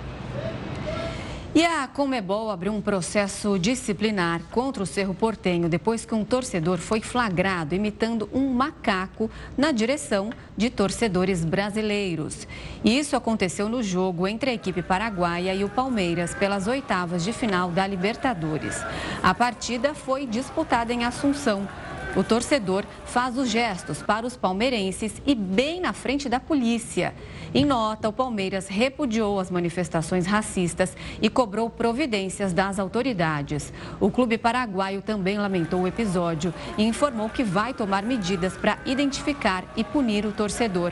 E 1.55 1.65
a 1.65 1.87
Comebol 1.87 2.51
abriu 2.51 2.71
um 2.71 2.79
processo 2.79 3.57
disciplinar 3.57 4.43
contra 4.51 4.83
o 4.83 4.85
Cerro 4.85 5.15
Portenho 5.15 5.67
depois 5.67 6.05
que 6.05 6.13
um 6.13 6.23
torcedor 6.23 6.77
foi 6.77 7.01
flagrado 7.01 7.73
imitando 7.73 8.29
um 8.31 8.53
macaco 8.53 9.31
na 9.57 9.71
direção 9.71 10.29
de 10.55 10.69
torcedores 10.69 11.43
brasileiros. 11.43 12.47
E 12.83 12.99
isso 12.99 13.15
aconteceu 13.15 13.67
no 13.67 13.81
jogo 13.81 14.27
entre 14.27 14.51
a 14.51 14.53
equipe 14.53 14.83
paraguaia 14.83 15.55
e 15.55 15.63
o 15.63 15.69
Palmeiras 15.69 16.35
pelas 16.35 16.67
oitavas 16.67 17.23
de 17.23 17.33
final 17.33 17.71
da 17.71 17.87
Libertadores. 17.87 18.79
A 19.23 19.33
partida 19.33 19.95
foi 19.95 20.27
disputada 20.27 20.93
em 20.93 21.03
Assunção. 21.03 21.67
O 22.15 22.23
torcedor 22.23 22.83
faz 23.05 23.37
os 23.37 23.49
gestos 23.49 24.01
para 24.01 24.25
os 24.25 24.35
palmeirenses 24.35 25.21
e 25.25 25.35
bem 25.35 25.79
na 25.79 25.93
frente 25.93 26.27
da 26.27 26.39
polícia. 26.39 27.13
Em 27.53 27.63
nota, 27.63 28.09
o 28.09 28.13
Palmeiras 28.13 28.67
repudiou 28.67 29.39
as 29.39 29.51
manifestações 29.51 30.25
racistas 30.25 30.95
e 31.21 31.29
cobrou 31.29 31.69
providências 31.69 32.53
das 32.53 32.79
autoridades. 32.79 33.71
O 33.99 34.09
clube 34.09 34.37
paraguaio 34.37 35.01
também 35.01 35.37
lamentou 35.37 35.81
o 35.81 35.87
episódio 35.87 36.53
e 36.77 36.83
informou 36.83 37.29
que 37.29 37.43
vai 37.43 37.73
tomar 37.73 38.03
medidas 38.03 38.57
para 38.57 38.79
identificar 38.85 39.63
e 39.75 39.83
punir 39.83 40.25
o 40.25 40.31
torcedor. 40.31 40.91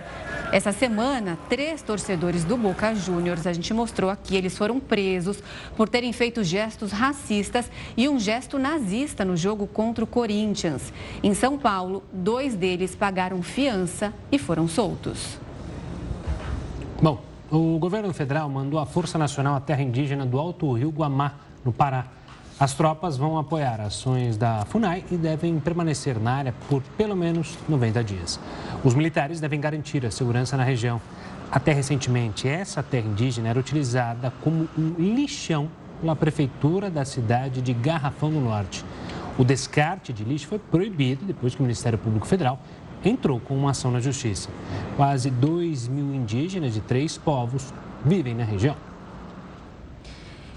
Essa 0.51 0.71
semana, 0.71 1.37
três 1.49 1.81
torcedores 1.81 2.43
do 2.43 2.55
Boca 2.55 2.93
Juniors, 2.93 3.47
a 3.47 3.51
gente 3.51 3.73
mostrou 3.73 4.09
aqui, 4.09 4.35
eles 4.35 4.57
foram 4.57 4.79
presos 4.79 5.43
por 5.75 5.89
terem 5.89 6.13
feito 6.13 6.43
gestos 6.43 6.91
racistas 6.91 7.69
e 7.97 8.07
um 8.07 8.19
gesto 8.19 8.57
nazista 8.59 9.25
no 9.25 9.35
jogo 9.35 9.67
contra 9.67 10.03
o 10.03 10.07
Corinthians. 10.07 10.93
Em 11.23 11.33
São 11.33 11.57
Paulo, 11.57 12.03
dois 12.11 12.55
deles 12.55 12.95
pagaram 12.95 13.41
fiança 13.41 14.13
e 14.31 14.37
foram 14.37 14.67
soltos. 14.67 15.37
Bom, 17.01 17.19
o 17.51 17.77
governo 17.77 18.13
federal 18.13 18.49
mandou 18.49 18.79
a 18.79 18.85
Força 18.85 19.17
Nacional 19.17 19.55
à 19.55 19.59
Terra 19.59 19.81
Indígena 19.81 20.25
do 20.25 20.39
Alto 20.39 20.71
Rio 20.73 20.89
Guamá, 20.89 21.33
no 21.63 21.71
Pará. 21.71 22.05
As 22.57 22.73
tropas 22.73 23.17
vão 23.17 23.37
apoiar 23.37 23.81
ações 23.81 24.37
da 24.37 24.63
FUNAI 24.65 25.03
e 25.11 25.17
devem 25.17 25.59
permanecer 25.59 26.17
na 26.17 26.35
área 26.35 26.53
por 26.69 26.81
pelo 26.97 27.15
menos 27.15 27.57
90 27.67 28.03
dias. 28.03 28.39
Os 28.83 28.95
militares 28.95 29.41
devem 29.41 29.59
garantir 29.59 30.05
a 30.05 30.11
segurança 30.11 30.55
na 30.55 30.63
região. 30.63 31.01
Até 31.51 31.73
recentemente, 31.73 32.47
essa 32.47 32.81
terra 32.81 33.07
indígena 33.07 33.49
era 33.49 33.59
utilizada 33.59 34.31
como 34.41 34.69
um 34.77 34.93
lixão 34.97 35.69
pela 35.99 36.15
prefeitura 36.15 36.89
da 36.89 37.03
cidade 37.03 37.61
de 37.61 37.73
Garrafão 37.73 38.31
do 38.31 38.39
Norte. 38.39 38.85
O 39.37 39.43
descarte 39.43 40.13
de 40.13 40.23
lixo 40.23 40.47
foi 40.47 40.59
proibido 40.59 41.25
depois 41.25 41.53
que 41.53 41.59
o 41.59 41.63
Ministério 41.63 41.99
Público 41.99 42.25
Federal 42.25 42.59
entrou 43.03 43.39
com 43.39 43.55
uma 43.55 43.71
ação 43.71 43.91
na 43.91 43.99
justiça. 43.99 44.49
Quase 44.95 45.29
2 45.29 45.87
mil 45.89 46.13
indígenas 46.15 46.73
de 46.73 46.79
três 46.79 47.17
povos 47.17 47.73
vivem 48.03 48.33
na 48.33 48.43
região. 48.43 48.75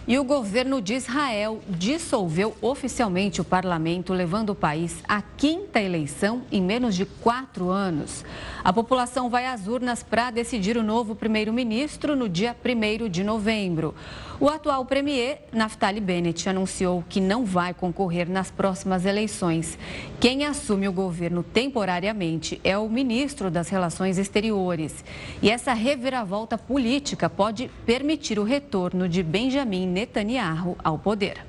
E 0.09 0.18
o 0.18 0.24
governo 0.24 0.81
de 0.81 0.95
Israel 0.95 1.61
dissolveu 1.68 2.57
oficialmente 2.62 3.43
o 3.43 3.45
parlamento, 3.45 4.14
levando 4.14 4.51
o 4.51 4.55
país 4.55 5.03
à 5.07 5.20
quinta 5.20 5.83
eleição 5.83 6.45
em 6.51 6.62
menos 6.62 6.95
de 6.95 7.05
quatro 7.05 7.68
anos. 7.68 8.24
A 8.64 8.72
população 8.72 9.29
vai 9.29 9.45
às 9.45 9.66
urnas 9.66 10.03
para 10.03 10.31
decidir 10.31 10.79
o 10.79 10.83
novo 10.83 11.14
primeiro-ministro 11.14 12.16
no 12.16 12.26
dia 12.26 12.57
1 12.64 13.07
de 13.11 13.22
novembro. 13.22 13.95
O 14.41 14.49
atual 14.49 14.84
premier, 14.84 15.41
Naftali 15.53 16.01
Bennett, 16.01 16.49
anunciou 16.49 17.03
que 17.09 17.20
não 17.20 17.45
vai 17.45 17.74
concorrer 17.74 18.30
nas 18.30 18.53
próximas 18.53 19.05
eleições. 19.05 19.76
Quem 20.20 20.45
assume 20.45 20.86
o 20.86 20.93
governo 20.93 21.43
temporariamente 21.43 22.61
é 22.62 22.78
o 22.78 22.89
ministro 22.89 23.51
das 23.51 23.68
Relações 23.68 24.16
Exteriores. 24.16 25.05
E 25.43 25.51
essa 25.51 25.72
reviravolta 25.72 26.57
política 26.57 27.28
pode 27.28 27.68
permitir 27.84 28.39
o 28.39 28.45
retorno 28.45 29.09
de 29.09 29.24
Benjamin 29.24 29.89
Netanyahu 29.89 30.76
ao 30.84 31.01
poder. 31.01 31.45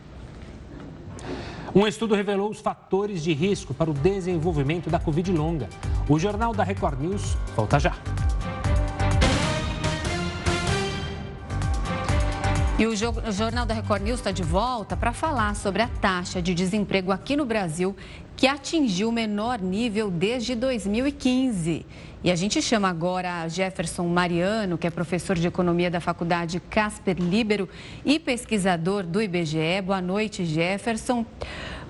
Um 1.76 1.86
estudo 1.86 2.16
revelou 2.16 2.50
os 2.50 2.60
fatores 2.60 3.22
de 3.22 3.34
risco 3.34 3.72
para 3.72 3.92
o 3.92 3.94
desenvolvimento 3.94 4.90
da 4.90 4.98
Covid 4.98 5.32
longa. 5.32 5.70
O 6.10 6.18
Jornal 6.18 6.56
da 6.56 6.64
Record 6.64 7.00
News 7.00 7.38
volta 7.56 7.80
já. 7.80 7.96
E 12.80 12.88
o 12.88 12.96
Jornal 12.96 13.66
da 13.66 13.74
Record 13.74 14.04
News 14.04 14.22
está 14.22 14.32
de 14.32 14.42
volta 14.42 14.96
para 14.96 15.12
falar 15.12 15.54
sobre 15.54 15.82
a 15.82 15.88
taxa 15.90 16.42
de 16.42 16.54
desemprego 16.54 17.12
aqui 17.12 17.36
no 17.36 17.44
Brasil, 17.44 17.94
que 18.38 18.48
atingiu 18.48 19.10
o 19.10 19.12
menor 19.12 19.60
nível 19.60 20.10
desde 20.10 20.56
2015. 20.56 21.86
E 22.24 22.32
a 22.32 22.36
gente 22.38 22.62
chama 22.62 22.88
agora 22.88 23.50
Jefferson 23.50 24.08
Mariano, 24.08 24.78
que 24.78 24.88
é 24.88 24.90
professor 24.90 25.36
de 25.36 25.46
economia 25.46 25.92
da 25.92 26.00
Faculdade 26.00 26.62
Casper 26.70 27.18
Libero 27.20 27.68
e 28.06 28.18
pesquisador 28.18 29.04
do 29.04 29.22
IBGE. 29.22 29.82
Boa 29.86 30.02
noite, 30.02 30.46
Jefferson. 30.46 31.26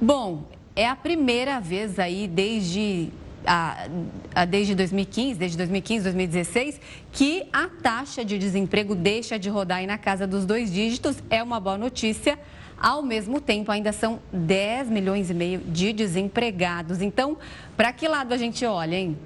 Bom, 0.01 0.45
é 0.75 0.87
a 0.87 0.95
primeira 0.95 1.59
vez 1.59 1.99
aí 1.99 2.27
desde 2.27 3.11
a, 3.45 3.87
a, 4.33 4.45
desde 4.45 4.75
2015, 4.75 5.39
desde 5.39 5.57
2015, 5.57 6.03
2016, 6.03 6.81
que 7.11 7.47
a 7.51 7.67
taxa 7.67 8.23
de 8.23 8.37
desemprego 8.37 8.95
deixa 8.95 9.37
de 9.37 9.49
rodar 9.49 9.79
aí 9.79 9.87
na 9.87 9.97
casa 9.97 10.25
dos 10.25 10.45
dois 10.45 10.71
dígitos. 10.71 11.17
É 11.29 11.41
uma 11.41 11.59
boa 11.59 11.77
notícia. 11.77 12.37
Ao 12.77 13.03
mesmo 13.03 13.41
tempo, 13.41 13.71
ainda 13.71 13.91
são 13.91 14.19
10 14.31 14.89
milhões 14.89 15.29
e 15.29 15.33
meio 15.33 15.59
de 15.59 15.91
desempregados. 15.91 17.01
Então, 17.01 17.37
para 17.75 17.91
que 17.91 18.07
lado 18.07 18.33
a 18.33 18.37
gente 18.37 18.65
olha, 18.65 18.95
hein? 18.95 19.17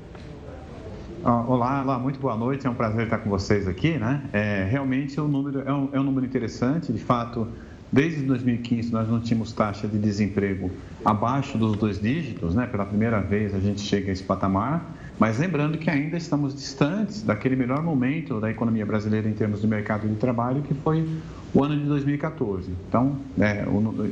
Olá, 1.23 1.81
olá, 1.81 1.99
muito 1.99 2.19
boa 2.19 2.35
noite. 2.35 2.67
É 2.67 2.69
um 2.69 2.73
prazer 2.73 3.05
estar 3.05 3.19
com 3.19 3.29
vocês 3.29 3.67
aqui, 3.67 3.97
né? 3.97 4.23
É, 4.33 4.67
realmente 4.69 5.21
o 5.21 5.27
número 5.27 5.61
é 5.61 5.71
um, 5.71 5.89
é 5.93 5.99
um 5.99 6.03
número 6.03 6.25
interessante. 6.25 6.91
De 6.91 6.99
fato, 6.99 7.47
Desde 7.93 8.23
2015, 8.23 8.91
nós 8.91 9.07
não 9.07 9.19
tínhamos 9.19 9.53
taxa 9.53 9.87
de 9.87 9.99
desemprego 9.99 10.71
abaixo 11.05 11.59
dos 11.59 11.77
dois 11.77 12.01
dígitos, 12.01 12.55
né? 12.55 12.65
Pela 12.65 12.87
primeira 12.87 13.21
vez 13.21 13.53
a 13.53 13.59
gente 13.59 13.81
chega 13.81 14.09
a 14.09 14.13
esse 14.13 14.23
patamar. 14.23 14.83
Mas 15.19 15.37
lembrando 15.37 15.77
que 15.77 15.91
ainda 15.91 16.17
estamos 16.17 16.55
distantes 16.55 17.21
daquele 17.21 17.55
melhor 17.55 17.83
momento 17.83 18.39
da 18.39 18.49
economia 18.49 18.83
brasileira 18.83 19.29
em 19.29 19.33
termos 19.33 19.61
de 19.61 19.67
mercado 19.67 20.07
de 20.07 20.15
trabalho, 20.15 20.63
que 20.63 20.73
foi 20.73 21.07
o 21.53 21.63
ano 21.63 21.77
de 21.77 21.85
2014. 21.85 22.71
Então, 22.89 23.15
é, 23.39 23.63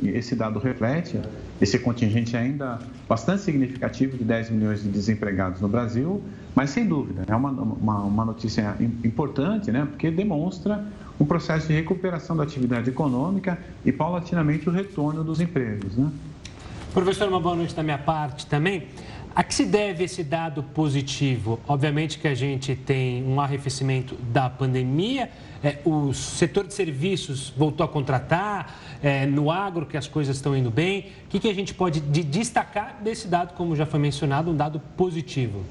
esse 0.03 0.35
dado 0.35 0.59
reflete 0.59 1.19
esse 1.59 1.79
contingente 1.79 2.37
ainda 2.37 2.77
bastante 3.09 3.41
significativo 3.41 4.15
de 4.15 4.23
10 4.23 4.51
milhões 4.51 4.83
de 4.83 4.89
desempregados 4.89 5.59
no 5.59 5.67
Brasil, 5.67 6.21
mas 6.53 6.69
sem 6.69 6.85
dúvida, 6.85 7.23
é 7.27 7.35
uma, 7.35 7.49
uma, 7.49 7.99
uma 8.03 8.25
notícia 8.25 8.75
importante, 9.03 9.71
né? 9.71 9.87
porque 9.89 10.11
demonstra 10.11 10.85
um 11.21 11.25
processo 11.25 11.67
de 11.67 11.73
recuperação 11.73 12.35
da 12.35 12.41
atividade 12.41 12.89
econômica 12.89 13.59
e, 13.85 13.91
paulatinamente, 13.91 14.67
o 14.67 14.71
retorno 14.71 15.23
dos 15.23 15.39
empregos. 15.39 15.95
Né? 15.95 16.11
Professor, 16.91 17.29
uma 17.29 17.39
boa 17.39 17.55
noite 17.55 17.75
da 17.75 17.83
minha 17.83 17.99
parte 17.99 18.47
também. 18.47 18.87
A 19.35 19.43
que 19.43 19.53
se 19.53 19.65
deve 19.65 20.03
esse 20.03 20.23
dado 20.23 20.63
positivo? 20.63 21.59
Obviamente 21.67 22.17
que 22.17 22.27
a 22.27 22.33
gente 22.33 22.75
tem 22.75 23.23
um 23.23 23.39
arrefecimento 23.39 24.15
da 24.15 24.49
pandemia, 24.49 25.29
é, 25.63 25.77
o 25.85 26.11
setor 26.11 26.65
de 26.65 26.73
serviços 26.73 27.53
voltou 27.55 27.85
a 27.85 27.87
contratar, 27.87 28.79
é, 29.03 29.27
no 29.27 29.51
agro 29.51 29.85
que 29.85 29.95
as 29.95 30.07
coisas 30.07 30.35
estão 30.35 30.57
indo 30.57 30.71
bem. 30.71 31.11
O 31.25 31.29
que, 31.29 31.39
que 31.39 31.47
a 31.47 31.53
gente 31.53 31.71
pode 31.73 31.99
de 31.99 32.23
destacar 32.23 32.97
desse 33.01 33.27
dado, 33.27 33.53
como 33.53 33.75
já 33.75 33.85
foi 33.85 33.99
mencionado, 33.99 34.49
um 34.49 34.55
dado 34.55 34.81
positivo? 34.97 35.63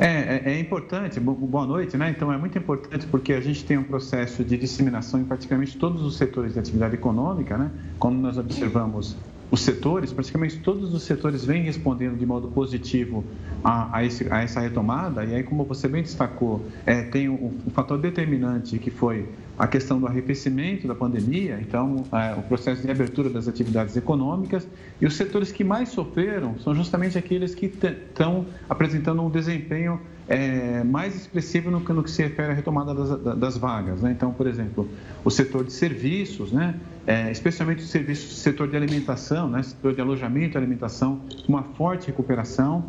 É, 0.00 0.06
é, 0.06 0.54
é, 0.54 0.58
importante, 0.58 1.20
boa 1.20 1.66
noite, 1.66 1.94
né? 1.94 2.08
Então 2.08 2.32
é 2.32 2.38
muito 2.38 2.56
importante 2.56 3.06
porque 3.06 3.34
a 3.34 3.40
gente 3.40 3.62
tem 3.66 3.76
um 3.76 3.84
processo 3.84 4.42
de 4.42 4.56
disseminação 4.56 5.20
em 5.20 5.24
praticamente 5.24 5.76
todos 5.76 6.00
os 6.00 6.16
setores 6.16 6.54
de 6.54 6.58
atividade 6.58 6.94
econômica, 6.94 7.58
né? 7.58 7.70
Como 7.98 8.18
nós 8.18 8.38
observamos 8.38 9.14
os 9.50 9.62
setores, 9.62 10.12
praticamente 10.12 10.58
todos 10.58 10.94
os 10.94 11.02
setores 11.02 11.44
vêm 11.44 11.62
respondendo 11.62 12.16
de 12.16 12.24
modo 12.24 12.48
positivo 12.48 13.24
a, 13.64 13.98
a, 13.98 14.04
esse, 14.04 14.32
a 14.32 14.42
essa 14.42 14.60
retomada. 14.60 15.24
E 15.24 15.34
aí, 15.34 15.42
como 15.42 15.64
você 15.64 15.88
bem 15.88 16.02
destacou, 16.02 16.64
é, 16.86 17.02
tem 17.02 17.28
um, 17.28 17.58
um, 17.66 17.70
fator 17.70 17.98
determinante 17.98 18.78
que 18.78 18.90
foi 18.90 19.28
a 19.58 19.66
questão 19.66 19.98
do 19.98 20.06
arrefecimento 20.06 20.86
da 20.86 20.94
pandemia, 20.94 21.58
então 21.60 22.04
é, 22.12 22.38
o 22.38 22.42
processo 22.42 22.82
de 22.82 22.90
abertura 22.90 23.28
das 23.28 23.48
atividades 23.48 23.96
econômicas. 23.96 24.66
E 25.00 25.06
os 25.06 25.14
setores 25.14 25.50
que 25.50 25.64
mais 25.64 25.88
sofreram 25.88 26.58
são 26.60 26.74
justamente 26.74 27.18
aqueles 27.18 27.54
que 27.54 27.66
estão 27.66 28.46
apresentando 28.68 29.20
um 29.20 29.30
desempenho 29.30 30.00
é, 30.30 30.84
mais 30.84 31.16
expressivo 31.16 31.72
no, 31.72 31.80
no, 31.80 32.04
que 32.04 32.10
se 32.10 32.22
refere 32.22 32.52
à 32.52 32.54
retomada 32.54 32.94
das, 32.94 33.36
das 33.36 33.58
vagas. 33.58 34.00
Né? 34.00 34.12
Então, 34.12 34.32
por 34.32 34.46
exemplo, 34.46 34.88
o 35.24 35.30
setor 35.30 35.64
de 35.64 35.72
serviços, 35.72 36.52
né? 36.52 36.76
É, 37.10 37.28
especialmente 37.28 37.82
o 37.82 38.14
setor 38.14 38.68
de 38.68 38.76
alimentação, 38.76 39.50
né? 39.50 39.64
setor 39.64 39.92
de 39.92 40.00
alojamento 40.00 40.56
e 40.56 40.58
alimentação, 40.58 41.20
uma 41.48 41.64
forte 41.64 42.06
recuperação. 42.06 42.84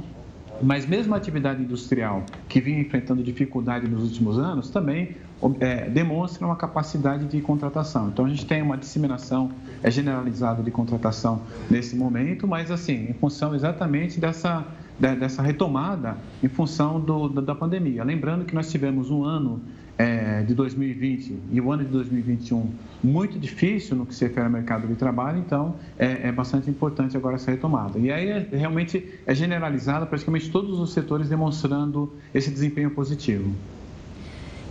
Mas 0.62 0.86
mesmo 0.86 1.16
a 1.16 1.18
atividade 1.18 1.64
industrial, 1.64 2.24
que 2.48 2.62
vinha 2.62 2.80
enfrentando 2.80 3.24
dificuldade 3.24 3.88
nos 3.88 4.04
últimos 4.04 4.38
anos, 4.38 4.70
também 4.70 5.18
é, 5.60 5.90
demonstra 5.90 6.46
uma 6.46 6.56
capacidade 6.56 7.26
de 7.26 7.42
contratação. 7.42 8.10
Então, 8.10 8.26
a 8.26 8.30
gente 8.30 8.46
tem 8.46 8.62
uma 8.62 8.78
disseminação 8.78 9.50
é, 9.82 9.90
generalizada 9.90 10.62
de 10.62 10.70
contratação 10.70 11.42
nesse 11.68 11.96
momento, 11.96 12.48
mas 12.48 12.70
assim, 12.70 13.10
em 13.10 13.14
função 13.14 13.56
exatamente 13.56 14.20
dessa 14.20 14.64
dessa 15.00 15.42
retomada 15.42 16.16
em 16.44 16.48
função 16.48 17.00
do, 17.00 17.28
da, 17.28 17.56
pandemia. 17.56 18.04
Lembrando 18.04 18.46
que 18.46 18.54
nós 18.54 18.70
tivemos 18.70 19.10
um 19.10 19.24
ano 19.24 19.60
é, 20.02 20.42
de 20.42 20.56
2020 20.56 21.38
e 21.52 21.62
o 21.62 21.72
ano 21.72 21.84
de 21.84 21.92
2021 21.92 22.72
muito 23.04 23.38
difícil 23.38 23.96
no 23.96 24.06
que 24.06 24.16
se 24.16 24.26
refere 24.26 24.46
ao 24.46 24.52
mercado 24.52 24.88
de 24.88 24.96
trabalho, 24.96 25.40
então 25.40 25.76
é, 25.98 26.28
é 26.28 26.32
bastante 26.32 26.70
importante 26.70 27.16
agora 27.16 27.36
essa 27.36 27.52
retomada. 27.52 28.00
E 28.00 28.12
aí 28.12 28.30
é, 28.30 28.48
realmente 28.52 29.20
é 29.26 29.36
generalizada, 29.36 30.06
praticamente 30.06 30.50
todos 30.50 30.80
os 30.80 30.92
setores 30.92 31.30
demonstrando 31.30 32.14
esse 32.34 32.50
desempenho 32.50 32.92
positivo. 32.92 33.54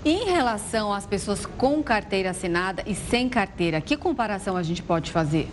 Em 0.05 0.25
relação 0.25 0.93
às 0.93 1.07
pessoas 1.07 1.47
com 1.47 1.83
carteira 1.83 2.31
assinada 2.31 2.83
e 2.87 2.95
sem 2.95 3.29
carteira, 3.29 3.81
que 3.81 3.97
comparação 3.97 4.57
a 4.57 4.63
gente 4.63 4.83
pode 4.83 5.13
fazer? 5.13 5.49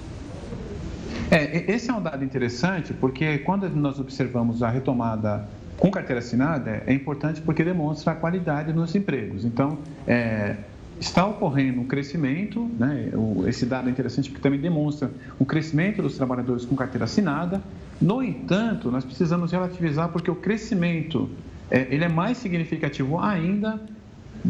É, 1.29 1.71
esse 1.71 1.91
é 1.91 1.93
um 1.93 2.01
dado 2.01 2.23
interessante 2.23 2.93
porque 2.93 3.39
quando 3.39 3.69
nós 3.69 3.99
observamos 3.99 4.63
a 4.63 4.69
retomada 4.69 5.47
com 5.77 5.91
carteira 5.91 6.19
assinada, 6.19 6.83
é 6.85 6.93
importante 6.93 7.41
porque 7.41 7.63
demonstra 7.63 8.13
a 8.13 8.15
qualidade 8.15 8.73
nos 8.73 8.95
empregos. 8.95 9.45
Então, 9.45 9.77
é, 10.07 10.55
está 10.99 11.25
ocorrendo 11.25 11.81
um 11.81 11.85
crescimento, 11.85 12.69
né? 12.79 13.11
esse 13.47 13.65
dado 13.65 13.87
é 13.87 13.91
interessante 13.91 14.29
porque 14.29 14.41
também 14.41 14.59
demonstra 14.59 15.11
um 15.39 15.45
crescimento 15.45 16.01
dos 16.01 16.17
trabalhadores 16.17 16.65
com 16.65 16.75
carteira 16.75 17.05
assinada. 17.05 17.61
No 18.01 18.23
entanto, 18.23 18.89
nós 18.91 19.05
precisamos 19.05 19.51
relativizar 19.51 20.09
porque 20.09 20.31
o 20.31 20.35
crescimento 20.35 21.29
é, 21.69 21.87
ele 21.89 22.03
é 22.03 22.09
mais 22.09 22.37
significativo 22.37 23.19
ainda 23.19 23.79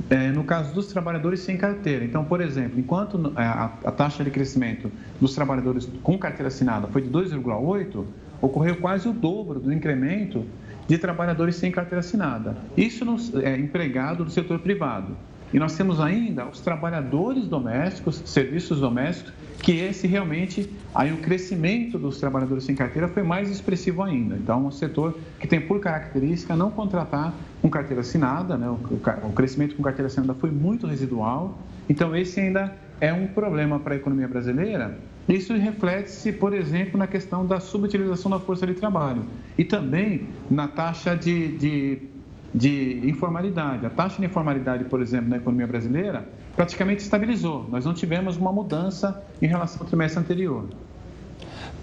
é, 0.10 0.30
no 0.30 0.44
caso 0.44 0.74
dos 0.74 0.88
trabalhadores 0.88 1.40
sem 1.42 1.58
carteira. 1.58 2.06
Então, 2.06 2.24
por 2.24 2.42
exemplo, 2.42 2.80
enquanto 2.80 3.34
é, 3.36 3.42
a, 3.42 3.72
a 3.86 3.92
taxa 3.92 4.24
de 4.24 4.30
crescimento 4.30 4.92
dos 5.20 5.34
trabalhadores 5.34 5.90
com 6.04 6.18
carteira 6.18 6.48
assinada 6.48 6.88
foi 6.88 7.02
de 7.02 7.10
2,8, 7.10 8.06
ocorreu 8.42 8.76
quase 8.78 9.08
o 9.08 9.14
dobro 9.14 9.60
do 9.60 9.74
incremento 9.74 10.46
de 10.88 10.98
trabalhadores 10.98 11.56
sem 11.56 11.72
carteira 11.72 12.00
assinada. 12.00 12.56
Isso 12.76 13.06
é 13.44 13.58
empregado 13.58 14.24
do 14.24 14.32
setor 14.32 14.60
privado. 14.60 15.16
E 15.54 15.60
nós 15.60 15.76
temos 15.78 16.00
ainda 16.02 16.46
os 16.46 16.60
trabalhadores 16.60 17.48
domésticos, 17.48 18.22
serviços 18.26 18.82
domésticos, 18.82 19.34
que 19.62 19.80
esse 19.80 20.06
realmente, 20.06 20.70
aí 20.94 21.12
o 21.12 21.18
crescimento 21.18 21.98
dos 21.98 22.20
trabalhadores 22.20 22.66
sem 22.66 22.76
carteira 22.76 23.08
foi 23.08 23.24
mais 23.24 23.50
expressivo 23.50 24.04
ainda. 24.04 24.36
Então, 24.36 24.66
um 24.66 24.72
setor 24.72 25.18
que 25.40 25.48
tem 25.48 25.60
por 25.62 25.80
característica 25.80 26.56
não 26.56 26.70
contratar 26.70 27.34
com 27.62 27.70
carteira 27.70 28.02
assinada, 28.02 28.58
né? 28.58 28.70
o, 28.70 28.78
o 29.24 29.34
crescimento 29.34 29.76
com 29.76 29.84
carteira 29.84 30.08
assinada 30.08 30.34
foi 30.34 30.52
muito 30.52 30.86
residual. 30.86 31.58
Então, 31.90 32.16
esse 32.16 32.40
ainda 32.40 32.76
é 33.00 33.14
um 33.14 33.28
problema 33.28 33.80
para 33.80 33.94
a 33.94 33.98
economia 33.98 34.28
brasileira. 34.28 34.98
Isso 35.28 35.54
reflete-se, 35.54 36.32
por 36.34 36.54
exemplo, 36.54 36.98
na 36.98 37.08
questão 37.08 37.46
da 37.46 37.60
subutilização 37.60 38.32
da 38.32 38.40
força 38.40 38.66
de 38.66 38.74
trabalho 38.74 39.26
e 39.58 39.66
também 39.66 40.30
na 40.50 40.68
taxa 40.68 41.16
de, 41.16 41.58
de 41.58 42.18
de 42.54 43.08
informalidade. 43.08 43.86
A 43.86 43.90
taxa 43.90 44.18
de 44.20 44.26
informalidade, 44.26 44.86
por 44.86 45.02
exemplo, 45.02 45.30
na 45.30 45.38
economia 45.38 45.68
brasileira 45.68 46.28
praticamente 46.56 47.04
estabilizou. 47.04 47.68
Nós 47.70 47.86
não 47.86 47.94
tivemos 47.94 48.38
uma 48.38 48.52
mudança 48.52 49.24
em 49.42 49.48
relação 49.48 49.82
ao 49.82 49.88
trimestre 49.88 50.20
anterior. 50.20 50.68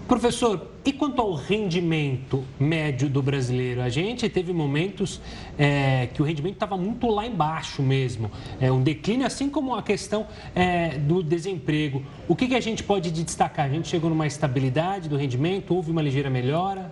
Professor, 0.07 0.67
e 0.85 0.93
quanto 0.93 1.19
ao 1.19 1.33
rendimento 1.33 2.43
médio 2.59 3.09
do 3.09 3.23
brasileiro? 3.23 3.81
A 3.81 3.89
gente 3.89 4.29
teve 4.29 4.53
momentos 4.53 5.19
é, 5.57 6.07
que 6.13 6.21
o 6.21 6.25
rendimento 6.25 6.53
estava 6.53 6.77
muito 6.77 7.07
lá 7.07 7.25
embaixo 7.25 7.81
mesmo, 7.81 8.29
é, 8.61 8.71
um 8.71 8.83
declínio, 8.83 9.25
assim 9.25 9.49
como 9.49 9.73
a 9.73 9.81
questão 9.81 10.27
é, 10.53 10.99
do 10.99 11.23
desemprego. 11.23 12.03
O 12.27 12.35
que, 12.35 12.47
que 12.47 12.53
a 12.53 12.61
gente 12.61 12.83
pode 12.83 13.09
destacar? 13.09 13.65
A 13.65 13.69
gente 13.69 13.87
chegou 13.87 14.11
numa 14.11 14.27
estabilidade 14.27 15.09
do 15.09 15.17
rendimento, 15.17 15.73
houve 15.73 15.89
uma 15.89 16.03
ligeira 16.03 16.29
melhora? 16.29 16.91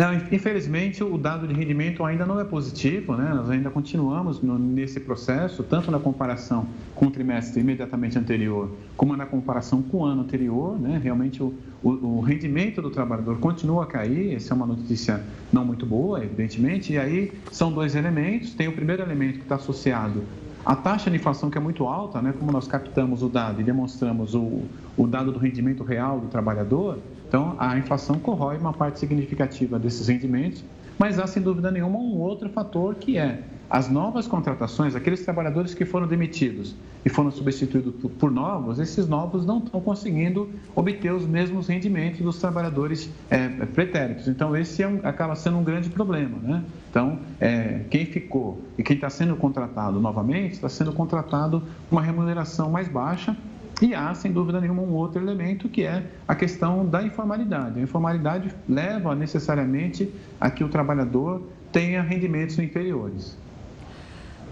Não, 0.00 0.14
infelizmente, 0.14 1.04
o 1.04 1.18
dado 1.18 1.46
de 1.46 1.52
rendimento 1.52 2.02
ainda 2.02 2.24
não 2.24 2.40
é 2.40 2.44
positivo, 2.44 3.14
né? 3.14 3.34
Nós 3.34 3.50
ainda 3.50 3.68
continuamos 3.68 4.40
no, 4.40 4.58
nesse 4.58 4.98
processo, 4.98 5.62
tanto 5.62 5.90
na 5.90 5.98
comparação 5.98 6.66
com 6.94 7.08
o 7.08 7.10
trimestre 7.10 7.60
imediatamente 7.60 8.18
anterior, 8.18 8.70
como 8.96 9.14
na 9.14 9.26
comparação 9.26 9.82
com 9.82 9.98
o 9.98 10.04
ano 10.06 10.22
anterior, 10.22 10.80
né? 10.80 10.98
Realmente, 11.04 11.42
o, 11.42 11.52
o, 11.82 11.90
o 11.90 12.20
rendimento 12.22 12.80
do 12.80 12.88
trabalhador 12.88 13.38
continua 13.40 13.82
a 13.82 13.86
cair, 13.86 14.34
essa 14.34 14.54
é 14.54 14.56
uma 14.56 14.64
notícia 14.64 15.22
não 15.52 15.66
muito 15.66 15.84
boa, 15.84 16.24
evidentemente, 16.24 16.94
e 16.94 16.98
aí 16.98 17.30
são 17.52 17.70
dois 17.70 17.94
elementos. 17.94 18.54
Tem 18.54 18.68
o 18.68 18.72
primeiro 18.72 19.02
elemento 19.02 19.34
que 19.34 19.42
está 19.42 19.56
associado 19.56 20.22
a 20.64 20.76
taxa 20.76 21.10
de 21.10 21.16
inflação 21.16 21.48
que 21.50 21.56
é 21.56 21.60
muito 21.60 21.86
alta, 21.86 22.20
né, 22.20 22.34
como 22.38 22.52
nós 22.52 22.66
captamos 22.66 23.22
o 23.22 23.28
dado 23.28 23.60
e 23.60 23.64
demonstramos 23.64 24.34
o, 24.34 24.62
o 24.96 25.06
dado 25.06 25.32
do 25.32 25.38
rendimento 25.38 25.82
real 25.82 26.20
do 26.20 26.28
trabalhador, 26.28 26.98
então, 27.30 27.54
a 27.60 27.78
inflação 27.78 28.18
corrói 28.18 28.56
uma 28.58 28.72
parte 28.72 28.98
significativa 28.98 29.78
desses 29.78 30.08
rendimentos, 30.08 30.64
mas 30.98 31.16
há, 31.16 31.28
sem 31.28 31.40
dúvida 31.40 31.70
nenhuma, 31.70 31.96
um 31.96 32.18
outro 32.18 32.48
fator 32.48 32.96
que 32.96 33.16
é 33.16 33.38
as 33.70 33.88
novas 33.88 34.26
contratações, 34.26 34.96
aqueles 34.96 35.24
trabalhadores 35.24 35.72
que 35.72 35.84
foram 35.84 36.08
demitidos 36.08 36.74
e 37.04 37.08
foram 37.08 37.30
substituídos 37.30 37.94
por 38.18 38.32
novos, 38.32 38.80
esses 38.80 39.06
novos 39.06 39.46
não 39.46 39.58
estão 39.58 39.80
conseguindo 39.80 40.50
obter 40.74 41.12
os 41.12 41.24
mesmos 41.24 41.68
rendimentos 41.68 42.20
dos 42.20 42.40
trabalhadores 42.40 43.08
é, 43.30 43.46
pretéritos. 43.64 44.26
Então, 44.26 44.56
esse 44.56 44.82
é 44.82 44.88
um, 44.88 44.98
acaba 45.04 45.36
sendo 45.36 45.58
um 45.58 45.62
grande 45.62 45.88
problema. 45.88 46.36
Né? 46.42 46.64
Então, 46.90 47.20
é, 47.40 47.82
quem 47.88 48.06
ficou 48.06 48.60
e 48.76 48.82
quem 48.82 48.96
está 48.96 49.08
sendo 49.08 49.36
contratado 49.36 50.00
novamente, 50.00 50.54
está 50.54 50.68
sendo 50.68 50.92
contratado 50.92 51.62
com 51.88 51.94
uma 51.94 52.02
remuneração 52.02 52.68
mais 52.68 52.88
baixa 52.88 53.36
e 53.80 53.94
há, 53.94 54.12
sem 54.14 54.30
dúvida 54.30 54.60
nenhuma, 54.60 54.82
um 54.82 54.92
outro 54.92 55.20
elemento 55.20 55.68
que 55.68 55.84
é 55.84 56.04
a 56.28 56.34
questão 56.34 56.86
da 56.86 57.02
informalidade. 57.02 57.78
A 57.78 57.82
informalidade 57.82 58.54
leva 58.68 59.14
necessariamente 59.14 60.12
a 60.40 60.50
que 60.50 60.62
o 60.62 60.68
trabalhador 60.68 61.42
tenha 61.72 62.02
rendimentos 62.02 62.58
inferiores. 62.58 63.36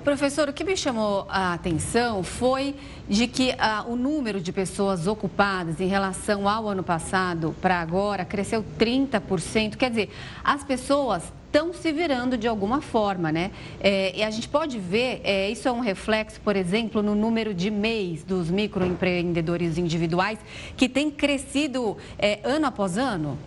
Professor, 0.03 0.49
o 0.49 0.53
que 0.53 0.65
me 0.65 0.77
chamou 0.77 1.27
a 1.29 1.53
atenção 1.53 2.23
foi 2.23 2.75
de 3.07 3.27
que 3.27 3.55
ah, 3.59 3.85
o 3.87 3.95
número 3.95 4.41
de 4.41 4.53
pessoas 4.53 5.07
ocupadas 5.07 5.81
em 5.81 5.87
relação 5.87 6.49
ao 6.49 6.67
ano 6.67 6.83
passado 6.83 7.55
para 7.61 7.81
agora 7.81 8.25
cresceu 8.25 8.65
30%. 8.79 9.77
Quer 9.77 9.91
dizer, 9.91 10.11
as 10.43 10.65
pessoas 10.65 11.31
estão 11.49 11.73
se 11.73 11.91
virando 11.91 12.37
de 12.37 12.47
alguma 12.47 12.81
forma, 12.81 13.33
né? 13.33 13.51
É, 13.81 14.17
e 14.17 14.23
a 14.23 14.31
gente 14.31 14.49
pode 14.49 14.79
ver, 14.79 15.21
é, 15.25 15.51
isso 15.51 15.67
é 15.67 15.73
um 15.73 15.81
reflexo, 15.81 16.41
por 16.43 16.55
exemplo, 16.55 17.03
no 17.03 17.15
número 17.15 17.55
de 17.55 17.71
MEIs 17.71 18.23
dos 18.23 18.51
microempreendedores 18.51 19.79
individuais, 19.79 20.39
que 20.77 20.89
tem 20.89 21.11
crescido 21.11 21.97
é, 22.19 22.39
ano 22.45 22.67
após 22.67 22.99
ano? 22.99 23.39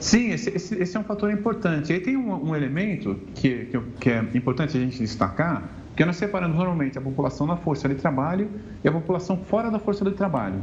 Sim, 0.00 0.30
esse, 0.30 0.50
esse, 0.50 0.74
esse, 0.82 0.96
é 0.96 1.00
um 1.00 1.04
fator 1.04 1.30
importante. 1.30 1.92
Aí 1.92 2.00
tem 2.00 2.16
um, 2.16 2.50
um 2.50 2.56
elemento 2.56 3.16
que, 3.34 3.66
que, 3.66 3.80
que, 4.00 4.10
é 4.10 4.24
importante 4.34 4.76
a 4.76 4.80
gente 4.80 4.98
destacar, 4.98 5.68
que 5.94 6.04
nós 6.04 6.16
separamos 6.16 6.56
normalmente 6.56 6.98
a 6.98 7.00
população 7.00 7.46
na 7.46 7.56
força 7.56 7.88
de 7.88 7.94
trabalho 7.96 8.50
e 8.82 8.88
a 8.88 8.92
população 8.92 9.36
fora 9.36 9.70
da 9.70 9.78
força 9.78 10.04
de 10.04 10.12
trabalho. 10.12 10.62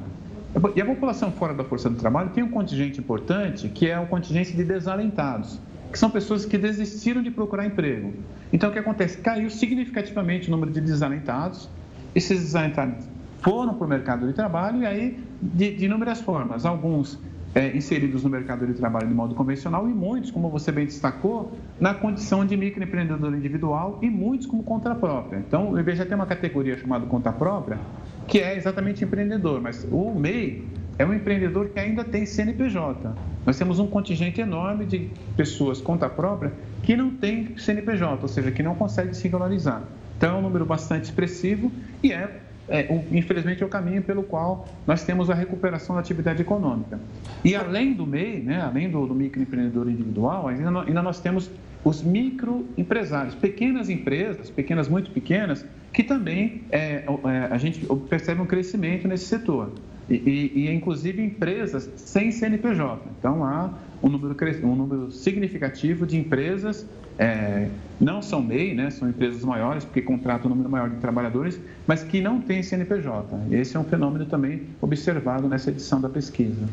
E 0.76 0.82
a 0.82 0.86
população 0.86 1.32
fora 1.32 1.54
da 1.54 1.64
força 1.64 1.90
de 1.90 1.98
trabalho 1.98 2.32
tem 2.32 2.44
um 2.44 2.50
contingente 2.50 3.00
importante, 3.00 3.70
que 3.70 3.88
é 3.88 4.00
o 4.00 4.08
contingente 4.08 4.54
de 4.54 4.64
desalentados 4.64 5.60
que 5.92 5.98
são 5.98 6.10
pessoas 6.10 6.46
que 6.46 6.58
desistiram 6.58 7.22
de 7.22 7.32
procurar 7.32 7.66
emprego. 7.66 8.14
Então, 8.52 8.70
o 8.70 8.74
que 8.74 8.80
acontece? 8.80 9.18
Caiu 9.18 9.50
significativamente 9.50 10.48
o 10.48 10.52
número 10.52 10.72
de 10.72 10.82
desalentados. 10.82 11.70
Esses 12.16 12.40
desalentados 12.40 13.06
foram 13.42 13.74
para 13.76 13.86
o 13.86 13.90
mercado 13.90 14.28
de 14.28 14.34
trabalho 14.34 14.82
e 14.82 14.86
aí, 14.86 15.20
de, 15.42 15.76
de 15.76 15.86
inúmeras 15.86 16.22
formas. 16.22 16.66
Alguns 16.66 17.20
é, 17.58 17.76
inseridos 17.76 18.24
no 18.24 18.30
mercado 18.30 18.66
de 18.68 18.74
trabalho 18.74 19.08
de 19.08 19.14
modo 19.14 19.34
convencional 19.34 19.90
e 19.90 19.94
muitos, 19.94 20.32
como 20.32 20.50
você 20.50 20.72
bem 20.72 20.86
destacou, 20.86 21.52
na 21.80 21.94
condição 21.94 22.46
de 22.46 22.56
microempreendedor 22.56 23.34
individual 23.34 24.00
e 24.02 24.10
muitos 24.10 24.46
como 24.46 24.64
conta 24.64 24.94
própria. 24.94 25.40
Então, 25.40 25.72
o 25.72 25.80
IBGE 25.80 26.06
tem 26.06 26.16
uma 26.16 26.26
categoria 26.26 26.78
chamada 26.78 27.06
conta 27.06 27.32
própria, 27.32 27.80
que 28.28 28.40
é 28.40 28.56
exatamente 28.56 29.04
empreendedor, 29.04 29.62
mas 29.62 29.88
o 29.92 30.14
MEI 30.14 30.66
é 30.98 31.06
um 31.06 31.14
empreendedor 31.14 31.70
que 31.70 31.80
ainda 31.80 32.04
tem 32.04 32.26
CNPJ. 32.26 33.14
Nós 33.46 33.58
temos 33.58 33.80
um 33.80 33.88
contingente 33.88 34.42
enorme 34.42 34.86
de 34.86 35.10
pessoas 35.36 35.80
conta 35.80 36.10
própria 36.10 36.52
que 36.84 36.96
não 36.96 37.12
tem 37.12 37.58
CNPJ, 37.58 38.20
ou 38.22 38.28
seja, 38.28 38.52
que 38.52 38.64
não 38.64 38.76
consegue 38.76 39.16
singularizar. 39.16 39.84
Então, 40.18 40.36
é 40.36 40.40
um 40.40 40.42
número 40.42 40.66
bastante 40.66 41.06
expressivo 41.06 41.72
e 42.02 42.12
é, 42.12 42.40
é 42.68 43.02
infelizmente, 43.12 43.62
é 43.62 43.66
o 43.66 43.70
caminho 43.70 44.02
pelo 44.02 44.24
qual 44.24 44.68
nós 44.88 45.04
temos 45.04 45.30
a 45.30 45.36
recuperação 45.36 45.96
da 45.96 46.02
atividade 46.02 46.42
econômica. 46.42 47.00
E 47.46 47.56
além 47.56 47.94
do 47.94 48.06
MEI, 48.06 48.40
né, 48.42 48.62
além 48.62 48.90
do, 48.90 49.06
do 49.06 49.14
microempreendedor 49.14 49.90
individual, 49.90 50.48
ainda, 50.48 50.82
ainda 50.82 51.02
nós 51.04 51.20
temos 51.20 51.50
os 51.84 52.02
microempresários, 52.02 53.36
pequenas 53.36 53.90
empresas, 53.90 54.50
pequenas, 54.50 54.90
muito 54.90 55.12
pequenas, 55.12 55.64
que 55.94 56.04
também 56.04 56.64
é, 56.72 57.06
é, 57.06 57.48
a 57.52 57.58
gente 57.58 57.86
percebe 58.10 58.42
um 58.42 58.46
crescimento 58.46 59.08
nesse 59.08 59.26
setor 59.26 59.72
e, 60.10 60.52
e, 60.56 60.72
inclusive 60.74 61.22
empresas 61.22 61.90
sem 61.98 62.32
CNPJ. 62.32 63.02
Então 63.20 63.44
há 63.44 63.70
um 64.02 64.10
número, 64.10 64.36
um 64.64 64.76
número 64.76 65.12
significativo 65.12 66.06
de 66.06 66.18
empresas, 66.18 66.86
é, 67.18 67.68
não 68.00 68.22
são 68.22 68.42
MEI, 68.42 68.76
né, 68.76 68.90
são 68.90 69.10
empresas 69.10 69.44
maiores, 69.44 69.84
porque 69.84 70.02
contratam 70.02 70.52
um 70.52 70.54
número 70.54 70.70
maior 70.70 70.90
de 70.90 70.98
trabalhadores, 70.98 71.60
mas 71.86 72.04
que 72.04 72.22
não 72.22 72.40
têm 72.40 72.62
CNPJ. 72.62 73.38
Esse 73.52 73.76
é 73.76 73.80
um 73.80 73.84
fenômeno 73.84 74.26
também 74.26 74.62
observado 74.82 75.48
nessa 75.48 75.72
edição 75.72 76.00
da 76.00 76.10
pesquisa. 76.10 76.68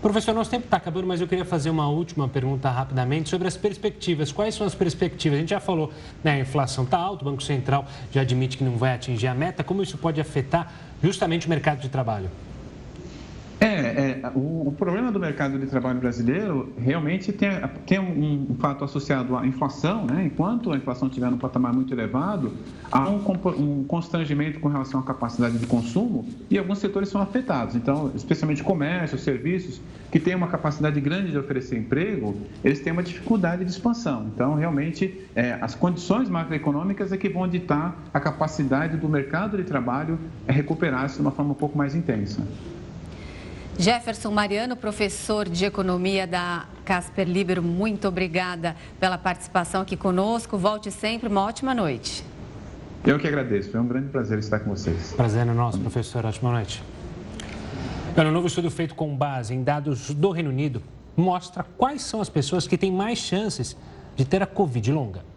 Professor, 0.00 0.32
nosso 0.32 0.48
tempo 0.48 0.64
está 0.64 0.76
acabando, 0.76 1.08
mas 1.08 1.20
eu 1.20 1.26
queria 1.26 1.44
fazer 1.44 1.70
uma 1.70 1.88
última 1.88 2.28
pergunta 2.28 2.70
rapidamente 2.70 3.28
sobre 3.28 3.48
as 3.48 3.56
perspectivas. 3.56 4.30
Quais 4.30 4.54
são 4.54 4.64
as 4.64 4.72
perspectivas? 4.72 5.38
A 5.38 5.40
gente 5.40 5.50
já 5.50 5.58
falou, 5.58 5.92
né, 6.22 6.34
a 6.34 6.38
inflação 6.38 6.84
está 6.84 6.96
alta, 6.96 7.24
o 7.24 7.28
Banco 7.28 7.42
Central 7.42 7.84
já 8.12 8.20
admite 8.20 8.56
que 8.56 8.62
não 8.62 8.76
vai 8.76 8.94
atingir 8.94 9.26
a 9.26 9.34
meta. 9.34 9.64
Como 9.64 9.82
isso 9.82 9.98
pode 9.98 10.20
afetar 10.20 10.72
justamente 11.02 11.48
o 11.48 11.50
mercado 11.50 11.80
de 11.80 11.88
trabalho? 11.88 12.30
É, 13.60 14.20
é 14.22 14.30
o, 14.34 14.68
o, 14.68 14.74
problema 14.76 15.10
do 15.10 15.18
mercado 15.18 15.58
de 15.58 15.66
trabalho 15.66 15.98
brasileiro 15.98 16.72
realmente 16.78 17.32
tem, 17.32 17.50
tem 17.84 17.98
um, 17.98 18.46
um, 18.50 18.56
fato 18.56 18.84
associado 18.84 19.36
à 19.36 19.44
inflação, 19.44 20.06
né? 20.06 20.26
Enquanto 20.26 20.72
a 20.72 20.76
inflação 20.76 21.08
estiver 21.08 21.28
num 21.28 21.38
patamar 21.38 21.74
muito 21.74 21.92
elevado, 21.92 22.52
há 22.90 23.08
um, 23.08 23.20
um, 23.58 23.84
constrangimento 23.84 24.60
com 24.60 24.68
relação 24.68 25.00
à 25.00 25.02
capacidade 25.02 25.58
de 25.58 25.66
consumo 25.66 26.24
e 26.48 26.56
alguns 26.56 26.78
setores 26.78 27.08
são 27.08 27.20
afetados. 27.20 27.74
Então, 27.74 28.12
especialmente 28.14 28.62
comércio, 28.62 29.18
serviços, 29.18 29.80
que 30.12 30.20
têm 30.20 30.36
uma 30.36 30.48
capacidade 30.48 31.00
grande 31.00 31.32
de 31.32 31.38
oferecer 31.38 31.76
emprego, 31.78 32.36
eles 32.62 32.78
têm 32.78 32.92
uma 32.92 33.02
dificuldade 33.02 33.64
de 33.64 33.70
expansão. 33.72 34.30
Então, 34.32 34.54
realmente, 34.54 35.26
é, 35.34 35.58
as 35.60 35.74
condições 35.74 36.28
macroeconômicas 36.28 37.10
é 37.10 37.16
que 37.16 37.28
vão 37.28 37.48
ditar 37.48 37.96
a 38.14 38.20
capacidade 38.20 38.96
do 38.96 39.08
mercado 39.08 39.56
de 39.56 39.64
trabalho 39.64 40.16
recuperar-se 40.46 41.16
de 41.16 41.22
uma 41.22 41.32
forma 41.32 41.50
um 41.50 41.56
pouco 41.56 41.76
mais 41.76 41.96
intensa. 41.96 42.46
Jefferson 43.80 44.32
Mariano, 44.32 44.74
professor 44.74 45.48
de 45.48 45.64
economia 45.64 46.26
da 46.26 46.66
Casper 46.84 47.28
Libero, 47.28 47.62
muito 47.62 48.08
obrigada 48.08 48.74
pela 48.98 49.16
participação 49.16 49.82
aqui 49.82 49.96
conosco. 49.96 50.58
Volte 50.58 50.90
sempre, 50.90 51.28
uma 51.28 51.44
ótima 51.44 51.72
noite. 51.72 52.24
Eu 53.06 53.20
que 53.20 53.28
agradeço, 53.28 53.70
foi 53.70 53.78
um 53.78 53.86
grande 53.86 54.08
prazer 54.08 54.40
estar 54.40 54.58
com 54.58 54.70
vocês. 54.70 55.12
Prazer 55.12 55.46
é 55.46 55.52
nosso, 55.52 55.78
professor. 55.78 56.26
Ótima 56.26 56.50
noite. 56.50 56.82
Um 58.16 58.32
novo 58.32 58.48
estudo 58.48 58.68
feito 58.68 58.96
com 58.96 59.16
base 59.16 59.54
em 59.54 59.62
dados 59.62 60.12
do 60.12 60.32
Reino 60.32 60.50
Unido 60.50 60.82
mostra 61.16 61.64
quais 61.76 62.02
são 62.02 62.20
as 62.20 62.28
pessoas 62.28 62.66
que 62.66 62.76
têm 62.76 62.90
mais 62.90 63.20
chances 63.20 63.76
de 64.16 64.24
ter 64.24 64.42
a 64.42 64.46
Covid 64.46 64.90
longa. 64.90 65.27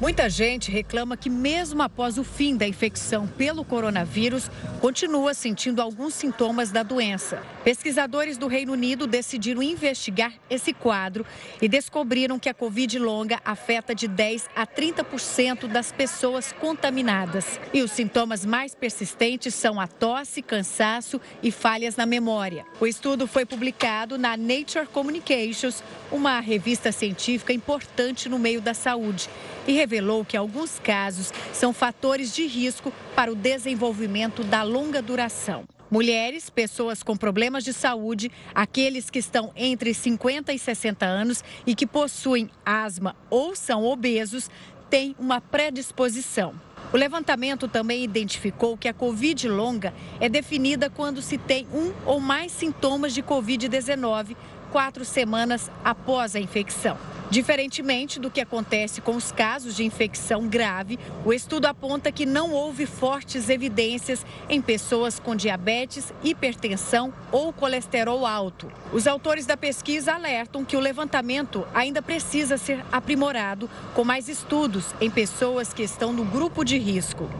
Muita 0.00 0.28
gente 0.28 0.72
reclama 0.72 1.16
que, 1.16 1.30
mesmo 1.30 1.80
após 1.80 2.18
o 2.18 2.24
fim 2.24 2.56
da 2.56 2.66
infecção 2.66 3.28
pelo 3.28 3.64
coronavírus, 3.64 4.50
continua 4.80 5.32
sentindo 5.34 5.80
alguns 5.80 6.14
sintomas 6.14 6.72
da 6.72 6.82
doença. 6.82 7.40
Pesquisadores 7.62 8.36
do 8.36 8.48
Reino 8.48 8.72
Unido 8.72 9.06
decidiram 9.06 9.62
investigar 9.62 10.32
esse 10.50 10.72
quadro 10.72 11.24
e 11.62 11.68
descobriram 11.68 12.40
que 12.40 12.48
a 12.48 12.54
Covid 12.54 12.98
longa 12.98 13.40
afeta 13.44 13.94
de 13.94 14.08
10 14.08 14.50
a 14.56 14.66
30% 14.66 15.68
das 15.68 15.92
pessoas 15.92 16.52
contaminadas. 16.52 17.60
E 17.72 17.80
os 17.80 17.92
sintomas 17.92 18.44
mais 18.44 18.74
persistentes 18.74 19.54
são 19.54 19.78
a 19.78 19.86
tosse, 19.86 20.42
cansaço 20.42 21.20
e 21.40 21.52
falhas 21.52 21.94
na 21.94 22.04
memória. 22.04 22.66
O 22.80 22.86
estudo 22.86 23.28
foi 23.28 23.46
publicado 23.46 24.18
na 24.18 24.36
Nature 24.36 24.88
Communications, 24.92 25.84
uma 26.10 26.40
revista 26.40 26.90
científica 26.90 27.52
importante 27.52 28.28
no 28.28 28.40
meio 28.40 28.60
da 28.60 28.74
saúde, 28.74 29.30
e 29.66 29.72
revelou 29.72 30.24
que 30.24 30.36
alguns 30.36 30.78
casos 30.78 31.32
são 31.52 31.72
fatores 31.72 32.34
de 32.34 32.46
risco 32.46 32.92
para 33.14 33.32
o 33.32 33.34
desenvolvimento 33.34 34.42
da 34.44 34.62
longa 34.62 35.00
duração. 35.00 35.64
Mulheres, 35.90 36.50
pessoas 36.50 37.02
com 37.02 37.16
problemas 37.16 37.62
de 37.62 37.72
saúde, 37.72 38.30
aqueles 38.54 39.10
que 39.10 39.18
estão 39.18 39.52
entre 39.54 39.94
50 39.94 40.52
e 40.52 40.58
60 40.58 41.06
anos 41.06 41.44
e 41.66 41.74
que 41.74 41.86
possuem 41.86 42.50
asma 42.64 43.14
ou 43.30 43.54
são 43.54 43.84
obesos, 43.84 44.50
têm 44.90 45.14
uma 45.18 45.40
predisposição. 45.40 46.54
O 46.92 46.96
levantamento 46.96 47.66
também 47.66 48.04
identificou 48.04 48.76
que 48.76 48.88
a 48.88 48.94
Covid 48.94 49.48
longa 49.48 49.92
é 50.20 50.28
definida 50.28 50.88
quando 50.88 51.20
se 51.20 51.36
tem 51.36 51.66
um 51.74 51.92
ou 52.06 52.20
mais 52.20 52.52
sintomas 52.52 53.12
de 53.12 53.22
Covid-19 53.22 54.36
quatro 54.74 55.04
semanas 55.04 55.70
após 55.84 56.34
a 56.34 56.40
infecção. 56.40 56.98
Diferentemente 57.30 58.18
do 58.18 58.28
que 58.28 58.40
acontece 58.40 59.00
com 59.00 59.14
os 59.14 59.30
casos 59.30 59.76
de 59.76 59.84
infecção 59.84 60.48
grave, 60.48 60.98
o 61.24 61.32
estudo 61.32 61.66
aponta 61.66 62.10
que 62.10 62.26
não 62.26 62.50
houve 62.50 62.84
fortes 62.84 63.48
evidências 63.48 64.26
em 64.48 64.60
pessoas 64.60 65.20
com 65.20 65.36
diabetes, 65.36 66.12
hipertensão 66.24 67.14
ou 67.30 67.52
colesterol 67.52 68.26
alto. 68.26 68.68
Os 68.92 69.06
autores 69.06 69.46
da 69.46 69.56
pesquisa 69.56 70.12
alertam 70.12 70.64
que 70.64 70.76
o 70.76 70.80
levantamento 70.80 71.64
ainda 71.72 72.02
precisa 72.02 72.58
ser 72.58 72.84
aprimorado 72.90 73.70
com 73.94 74.02
mais 74.02 74.28
estudos 74.28 74.92
em 75.00 75.08
pessoas 75.08 75.72
que 75.72 75.84
estão 75.84 76.12
no 76.12 76.24
grupo 76.24 76.64
de 76.64 76.78
risco. 76.78 77.30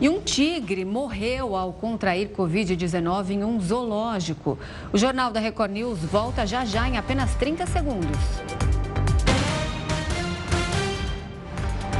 E 0.00 0.08
um 0.08 0.18
tigre 0.18 0.82
morreu 0.82 1.54
ao 1.54 1.74
contrair 1.74 2.30
Covid-19 2.30 3.30
em 3.32 3.44
um 3.44 3.60
zoológico. 3.60 4.58
O 4.90 4.96
Jornal 4.96 5.30
da 5.30 5.38
Record 5.38 5.72
News 5.72 5.98
volta 5.98 6.46
já 6.46 6.64
já 6.64 6.88
em 6.88 6.96
apenas 6.96 7.34
30 7.34 7.66
segundos. 7.66 8.18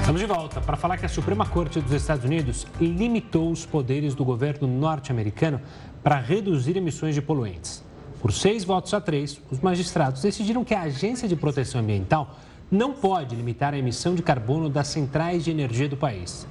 Estamos 0.01 0.19
de 0.19 0.27
volta 0.27 0.63
para 0.63 0.79
falar 0.79 0.97
que 0.97 1.05
a 1.05 1.11
Suprema 1.11 1.45
Corte 1.45 1.79
dos 1.79 1.93
Estados 1.93 2.25
Unidos 2.25 2.67
limitou 2.81 3.53
os 3.53 3.67
poderes 3.67 4.15
do 4.15 4.25
governo 4.25 4.67
norte-americano 4.67 5.61
para 6.03 6.17
reduzir 6.17 6.79
emissões 6.79 7.15
de 7.15 7.21
poluentes. 7.21 7.85
Por 8.23 8.33
seis 8.33 8.65
votos 8.65 8.95
a 8.95 9.01
três, 9.01 9.39
os 9.51 9.61
magistrados 9.61 10.23
decidiram 10.23 10.65
que 10.65 10.75
a 10.75 10.83
Agência 10.83 11.29
de 11.29 11.37
Proteção 11.37 11.83
Ambiental 11.83 12.35
não 12.71 12.95
pode 12.95 13.37
limitar 13.37 13.75
a 13.75 13.79
emissão 13.79 14.15
de 14.15 14.23
carbono 14.23 14.71
das 14.71 14.89
centrais 14.89 15.45
de 15.45 15.51
energia 15.51 15.89
do 15.89 15.99
país. 15.99 16.47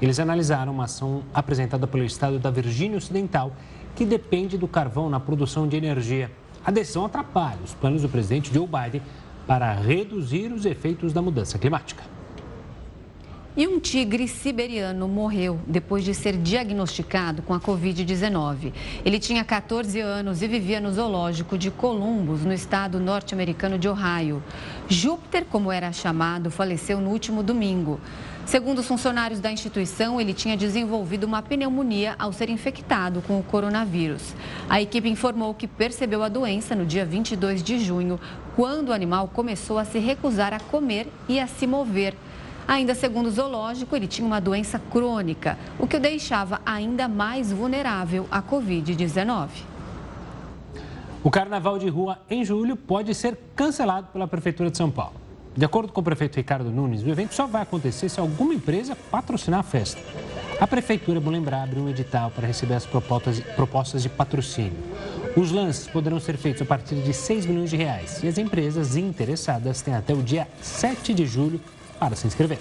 Eles 0.00 0.18
analisaram 0.18 0.72
uma 0.72 0.84
ação 0.84 1.22
apresentada 1.32 1.86
pelo 1.86 2.04
estado 2.04 2.38
da 2.38 2.50
Virgínia 2.50 2.98
Ocidental, 2.98 3.52
que 3.94 4.04
depende 4.04 4.58
do 4.58 4.66
carvão 4.66 5.08
na 5.08 5.20
produção 5.20 5.68
de 5.68 5.76
energia. 5.76 6.30
A 6.64 6.70
decisão 6.70 7.04
atrapalha 7.04 7.58
os 7.64 7.74
planos 7.74 8.02
do 8.02 8.08
presidente 8.08 8.52
Joe 8.52 8.66
Biden 8.66 9.02
para 9.46 9.72
reduzir 9.72 10.52
os 10.52 10.64
efeitos 10.64 11.12
da 11.12 11.22
mudança 11.22 11.58
climática. 11.58 12.02
E 13.56 13.68
um 13.68 13.78
tigre 13.78 14.26
siberiano 14.26 15.06
morreu 15.06 15.60
depois 15.64 16.02
de 16.02 16.12
ser 16.12 16.36
diagnosticado 16.36 17.40
com 17.40 17.54
a 17.54 17.60
Covid-19. 17.60 18.72
Ele 19.04 19.20
tinha 19.20 19.44
14 19.44 20.00
anos 20.00 20.42
e 20.42 20.48
vivia 20.48 20.80
no 20.80 20.90
zoológico 20.90 21.56
de 21.56 21.70
Columbus, 21.70 22.44
no 22.44 22.52
estado 22.52 22.98
norte-americano 22.98 23.78
de 23.78 23.88
Ohio. 23.88 24.42
Júpiter, 24.88 25.44
como 25.44 25.70
era 25.70 25.92
chamado, 25.92 26.50
faleceu 26.50 27.00
no 27.00 27.10
último 27.10 27.44
domingo. 27.44 28.00
Segundo 28.46 28.80
os 28.80 28.86
funcionários 28.86 29.40
da 29.40 29.50
instituição, 29.50 30.20
ele 30.20 30.34
tinha 30.34 30.56
desenvolvido 30.56 31.24
uma 31.24 31.40
pneumonia 31.40 32.14
ao 32.18 32.30
ser 32.30 32.50
infectado 32.50 33.22
com 33.22 33.38
o 33.38 33.42
coronavírus. 33.42 34.34
A 34.68 34.82
equipe 34.82 35.08
informou 35.08 35.54
que 35.54 35.66
percebeu 35.66 36.22
a 36.22 36.28
doença 36.28 36.74
no 36.74 36.84
dia 36.84 37.06
22 37.06 37.62
de 37.62 37.78
junho, 37.78 38.20
quando 38.54 38.90
o 38.90 38.92
animal 38.92 39.28
começou 39.28 39.78
a 39.78 39.84
se 39.84 39.98
recusar 39.98 40.52
a 40.52 40.60
comer 40.60 41.08
e 41.26 41.40
a 41.40 41.46
se 41.46 41.66
mover. 41.66 42.14
Ainda 42.68 42.94
segundo 42.94 43.26
o 43.26 43.30
zoológico, 43.30 43.96
ele 43.96 44.06
tinha 44.06 44.26
uma 44.26 44.40
doença 44.40 44.78
crônica, 44.78 45.58
o 45.78 45.86
que 45.86 45.96
o 45.96 46.00
deixava 46.00 46.60
ainda 46.66 47.08
mais 47.08 47.50
vulnerável 47.50 48.28
à 48.30 48.42
Covid-19. 48.42 49.48
O 51.22 51.30
carnaval 51.30 51.78
de 51.78 51.88
rua 51.88 52.18
em 52.28 52.44
julho 52.44 52.76
pode 52.76 53.14
ser 53.14 53.38
cancelado 53.56 54.08
pela 54.12 54.28
Prefeitura 54.28 54.70
de 54.70 54.76
São 54.76 54.90
Paulo. 54.90 55.23
De 55.56 55.64
acordo 55.64 55.92
com 55.92 56.00
o 56.00 56.04
prefeito 56.04 56.34
Ricardo 56.34 56.68
Nunes, 56.68 57.04
o 57.04 57.08
evento 57.08 57.32
só 57.32 57.46
vai 57.46 57.62
acontecer 57.62 58.08
se 58.08 58.18
alguma 58.18 58.52
empresa 58.52 58.96
patrocinar 58.96 59.60
a 59.60 59.62
festa. 59.62 60.02
A 60.60 60.66
prefeitura, 60.66 61.20
bom 61.20 61.30
lembrar, 61.30 61.62
abriu 61.62 61.84
um 61.84 61.88
edital 61.88 62.30
para 62.30 62.46
receber 62.46 62.74
as 62.74 62.84
propostas, 62.84 63.38
propostas 63.54 64.02
de 64.02 64.08
patrocínio. 64.08 64.78
Os 65.36 65.52
lances 65.52 65.86
poderão 65.86 66.18
ser 66.18 66.36
feitos 66.36 66.62
a 66.62 66.64
partir 66.64 66.96
de 66.96 67.12
6 67.12 67.46
milhões 67.46 67.70
de 67.70 67.76
reais 67.76 68.20
e 68.22 68.28
as 68.28 68.36
empresas 68.36 68.96
interessadas 68.96 69.80
têm 69.80 69.94
até 69.94 70.12
o 70.12 70.22
dia 70.22 70.48
7 70.60 71.14
de 71.14 71.24
julho 71.24 71.60
para 72.00 72.16
se 72.16 72.26
inscrever. 72.26 72.58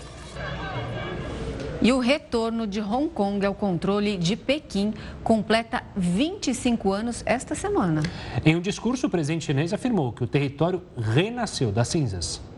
E 1.82 1.92
o 1.92 2.00
retorno 2.00 2.68
de 2.68 2.80
Hong 2.80 3.10
Kong 3.10 3.44
ao 3.44 3.56
controle 3.56 4.18
de 4.18 4.36
Pequim 4.36 4.94
completa 5.24 5.84
25 5.96 6.94
anos 6.94 7.24
esta 7.26 7.56
semana. 7.56 8.04
Em 8.46 8.56
um 8.56 8.62
discurso, 8.62 9.08
o 9.08 9.10
presidente 9.10 9.46
chinês 9.46 9.74
afirmou 9.74 10.14
que 10.14 10.24
o 10.24 10.28
território 10.28 10.82
renasceu 10.96 11.72
das 11.72 11.88
cinzas. 11.90 12.53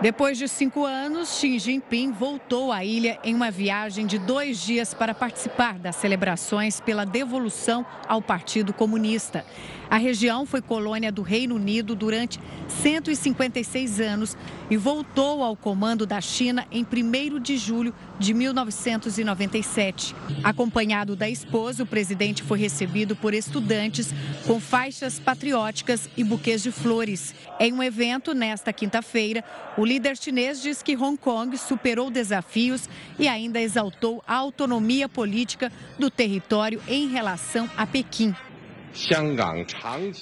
Depois 0.00 0.36
de 0.36 0.46
cinco 0.46 0.84
anos, 0.84 1.38
Xi 1.38 1.58
Jinping 1.58 2.12
voltou 2.12 2.70
à 2.70 2.84
ilha 2.84 3.18
em 3.24 3.34
uma 3.34 3.50
viagem 3.50 4.06
de 4.06 4.18
dois 4.18 4.60
dias 4.62 4.92
para 4.92 5.14
participar 5.14 5.78
das 5.78 5.96
celebrações 5.96 6.78
pela 6.78 7.06
devolução 7.06 7.84
ao 8.06 8.20
Partido 8.20 8.74
Comunista. 8.74 9.42
A 9.88 9.96
região 9.98 10.44
foi 10.44 10.60
colônia 10.60 11.12
do 11.12 11.22
Reino 11.22 11.54
Unido 11.54 11.94
durante 11.94 12.40
156 12.82 14.00
anos 14.00 14.36
e 14.68 14.76
voltou 14.76 15.42
ao 15.44 15.56
comando 15.56 16.04
da 16.04 16.20
China 16.20 16.66
em 16.72 16.84
1 16.84 17.38
de 17.40 17.56
julho 17.56 17.94
de 18.18 18.34
1997. 18.34 20.14
Acompanhado 20.42 21.14
da 21.14 21.28
esposa, 21.28 21.84
o 21.84 21.86
presidente 21.86 22.42
foi 22.42 22.58
recebido 22.58 23.14
por 23.14 23.32
estudantes 23.32 24.12
com 24.46 24.58
faixas 24.58 25.20
patrióticas 25.20 26.08
e 26.16 26.24
buquês 26.24 26.62
de 26.62 26.72
flores. 26.72 27.34
Em 27.60 27.72
um 27.72 27.82
evento 27.82 28.34
nesta 28.34 28.72
quinta-feira, 28.72 29.44
o 29.76 29.84
líder 29.84 30.16
chinês 30.16 30.60
diz 30.60 30.82
que 30.82 30.96
Hong 30.96 31.16
Kong 31.16 31.56
superou 31.56 32.10
desafios 32.10 32.88
e 33.18 33.28
ainda 33.28 33.60
exaltou 33.60 34.22
a 34.26 34.34
autonomia 34.34 35.08
política 35.08 35.70
do 35.98 36.10
território 36.10 36.82
em 36.88 37.08
relação 37.08 37.70
a 37.76 37.86
Pequim. 37.86 38.34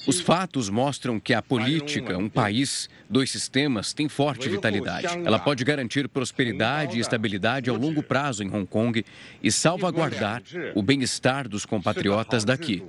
Os 0.07 0.21
fatos 0.21 0.69
mostram 0.69 1.21
que 1.21 1.33
a 1.33 1.41
política, 1.41 2.19
um 2.19 2.29
país, 2.29 2.89
dois 3.09 3.31
sistemas, 3.31 3.93
tem 3.93 4.09
forte 4.09 4.49
vitalidade. 4.49 5.07
Ela 5.25 5.39
pode 5.39 5.65
garantir 5.65 6.09
prosperidade 6.09 6.99
e 6.99 7.01
estabilidade 7.01 7.71
ao 7.71 7.77
longo 7.77 8.03
prazo 8.03 8.43
em 8.43 8.49
Hong 8.49 8.67
Kong 8.67 9.05
e 9.43 9.53
salvaguardar 9.53 10.43
o 10.75 10.83
bem-estar 10.83 11.49
dos 11.49 11.65
compatriotas 11.65 12.45
daqui. 12.45 12.83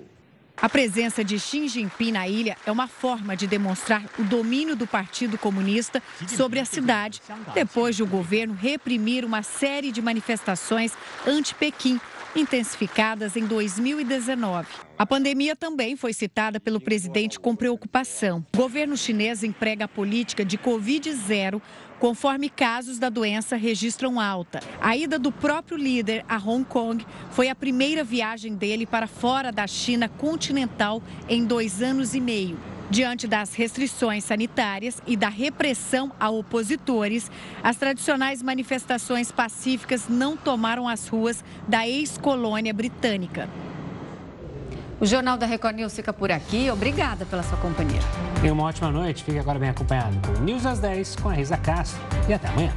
A 0.57 0.69
presença 0.69 1.23
de 1.23 1.37
Xi 1.37 1.67
Jinping 1.67 2.13
na 2.13 2.27
ilha 2.27 2.55
é 2.65 2.71
uma 2.71 2.87
forma 2.87 3.35
de 3.35 3.45
demonstrar 3.45 4.03
o 4.17 4.23
domínio 4.23 4.75
do 4.75 4.87
Partido 4.87 5.37
Comunista 5.37 6.01
sobre 6.27 6.59
a 6.59 6.65
cidade, 6.65 7.21
depois 7.53 7.95
de 7.95 8.03
o 8.03 8.07
governo 8.07 8.53
reprimir 8.53 9.25
uma 9.25 9.43
série 9.43 9.91
de 9.91 10.01
manifestações 10.01 10.93
anti-Pequim 11.27 11.99
intensificadas 12.35 13.35
em 13.35 13.45
2019. 13.45 14.67
A 14.97 15.05
pandemia 15.05 15.55
também 15.55 15.95
foi 15.95 16.13
citada 16.13 16.59
pelo 16.59 16.79
presidente 16.79 17.39
com 17.39 17.55
preocupação. 17.55 18.45
O 18.53 18.57
governo 18.57 18.97
chinês 18.97 19.43
emprega 19.43 19.85
a 19.85 19.87
política 19.87 20.43
de 20.43 20.57
Covid-0 20.57 21.61
conforme 21.99 22.49
casos 22.49 22.99
da 22.99 23.09
doença 23.09 23.55
registram 23.55 24.19
alta. 24.19 24.59
A 24.81 24.95
ida 24.95 25.17
do 25.17 25.31
próprio 25.31 25.77
líder 25.77 26.25
a 26.27 26.37
Hong 26.37 26.65
Kong 26.65 27.05
foi 27.31 27.49
a 27.49 27.55
primeira 27.55 28.03
viagem 28.03 28.55
dele 28.55 28.85
para 28.85 29.07
fora 29.07 29.51
da 29.51 29.65
China 29.65 30.09
continental 30.09 31.01
em 31.27 31.45
dois 31.45 31.81
anos 31.81 32.13
e 32.13 32.21
meio. 32.21 32.74
Diante 32.89 33.27
das 33.27 33.53
restrições 33.55 34.23
sanitárias 34.23 35.01
e 35.07 35.17
da 35.17 35.29
repressão 35.29 36.11
a 36.19 36.29
opositores, 36.29 37.31
as 37.63 37.75
tradicionais 37.77 38.43
manifestações 38.43 39.31
pacíficas 39.31 40.07
não 40.07 40.37
tomaram 40.37 40.87
as 40.87 41.07
ruas 41.07 41.43
da 41.67 41.87
ex-colônia 41.87 42.73
britânica. 42.73 43.49
O 44.99 45.05
Jornal 45.05 45.37
da 45.37 45.45
Record 45.45 45.75
News 45.75 45.93
fica 45.95 46.13
por 46.13 46.31
aqui. 46.31 46.69
Obrigada 46.71 47.25
pela 47.25 47.43
sua 47.43 47.57
companhia. 47.57 47.99
Tenha 48.39 48.53
uma 48.53 48.63
ótima 48.63 48.89
noite. 48.91 49.23
Fique 49.23 49.37
agora 49.37 49.59
bem 49.59 49.69
acompanhado 49.69 50.15
com 50.25 50.41
News 50.41 50.65
às 50.65 50.79
10 50.79 51.17
com 51.17 51.29
a 51.29 51.33
Risa 51.33 51.57
Castro. 51.57 52.01
E 52.29 52.33
até 52.33 52.47
amanhã. 52.47 52.71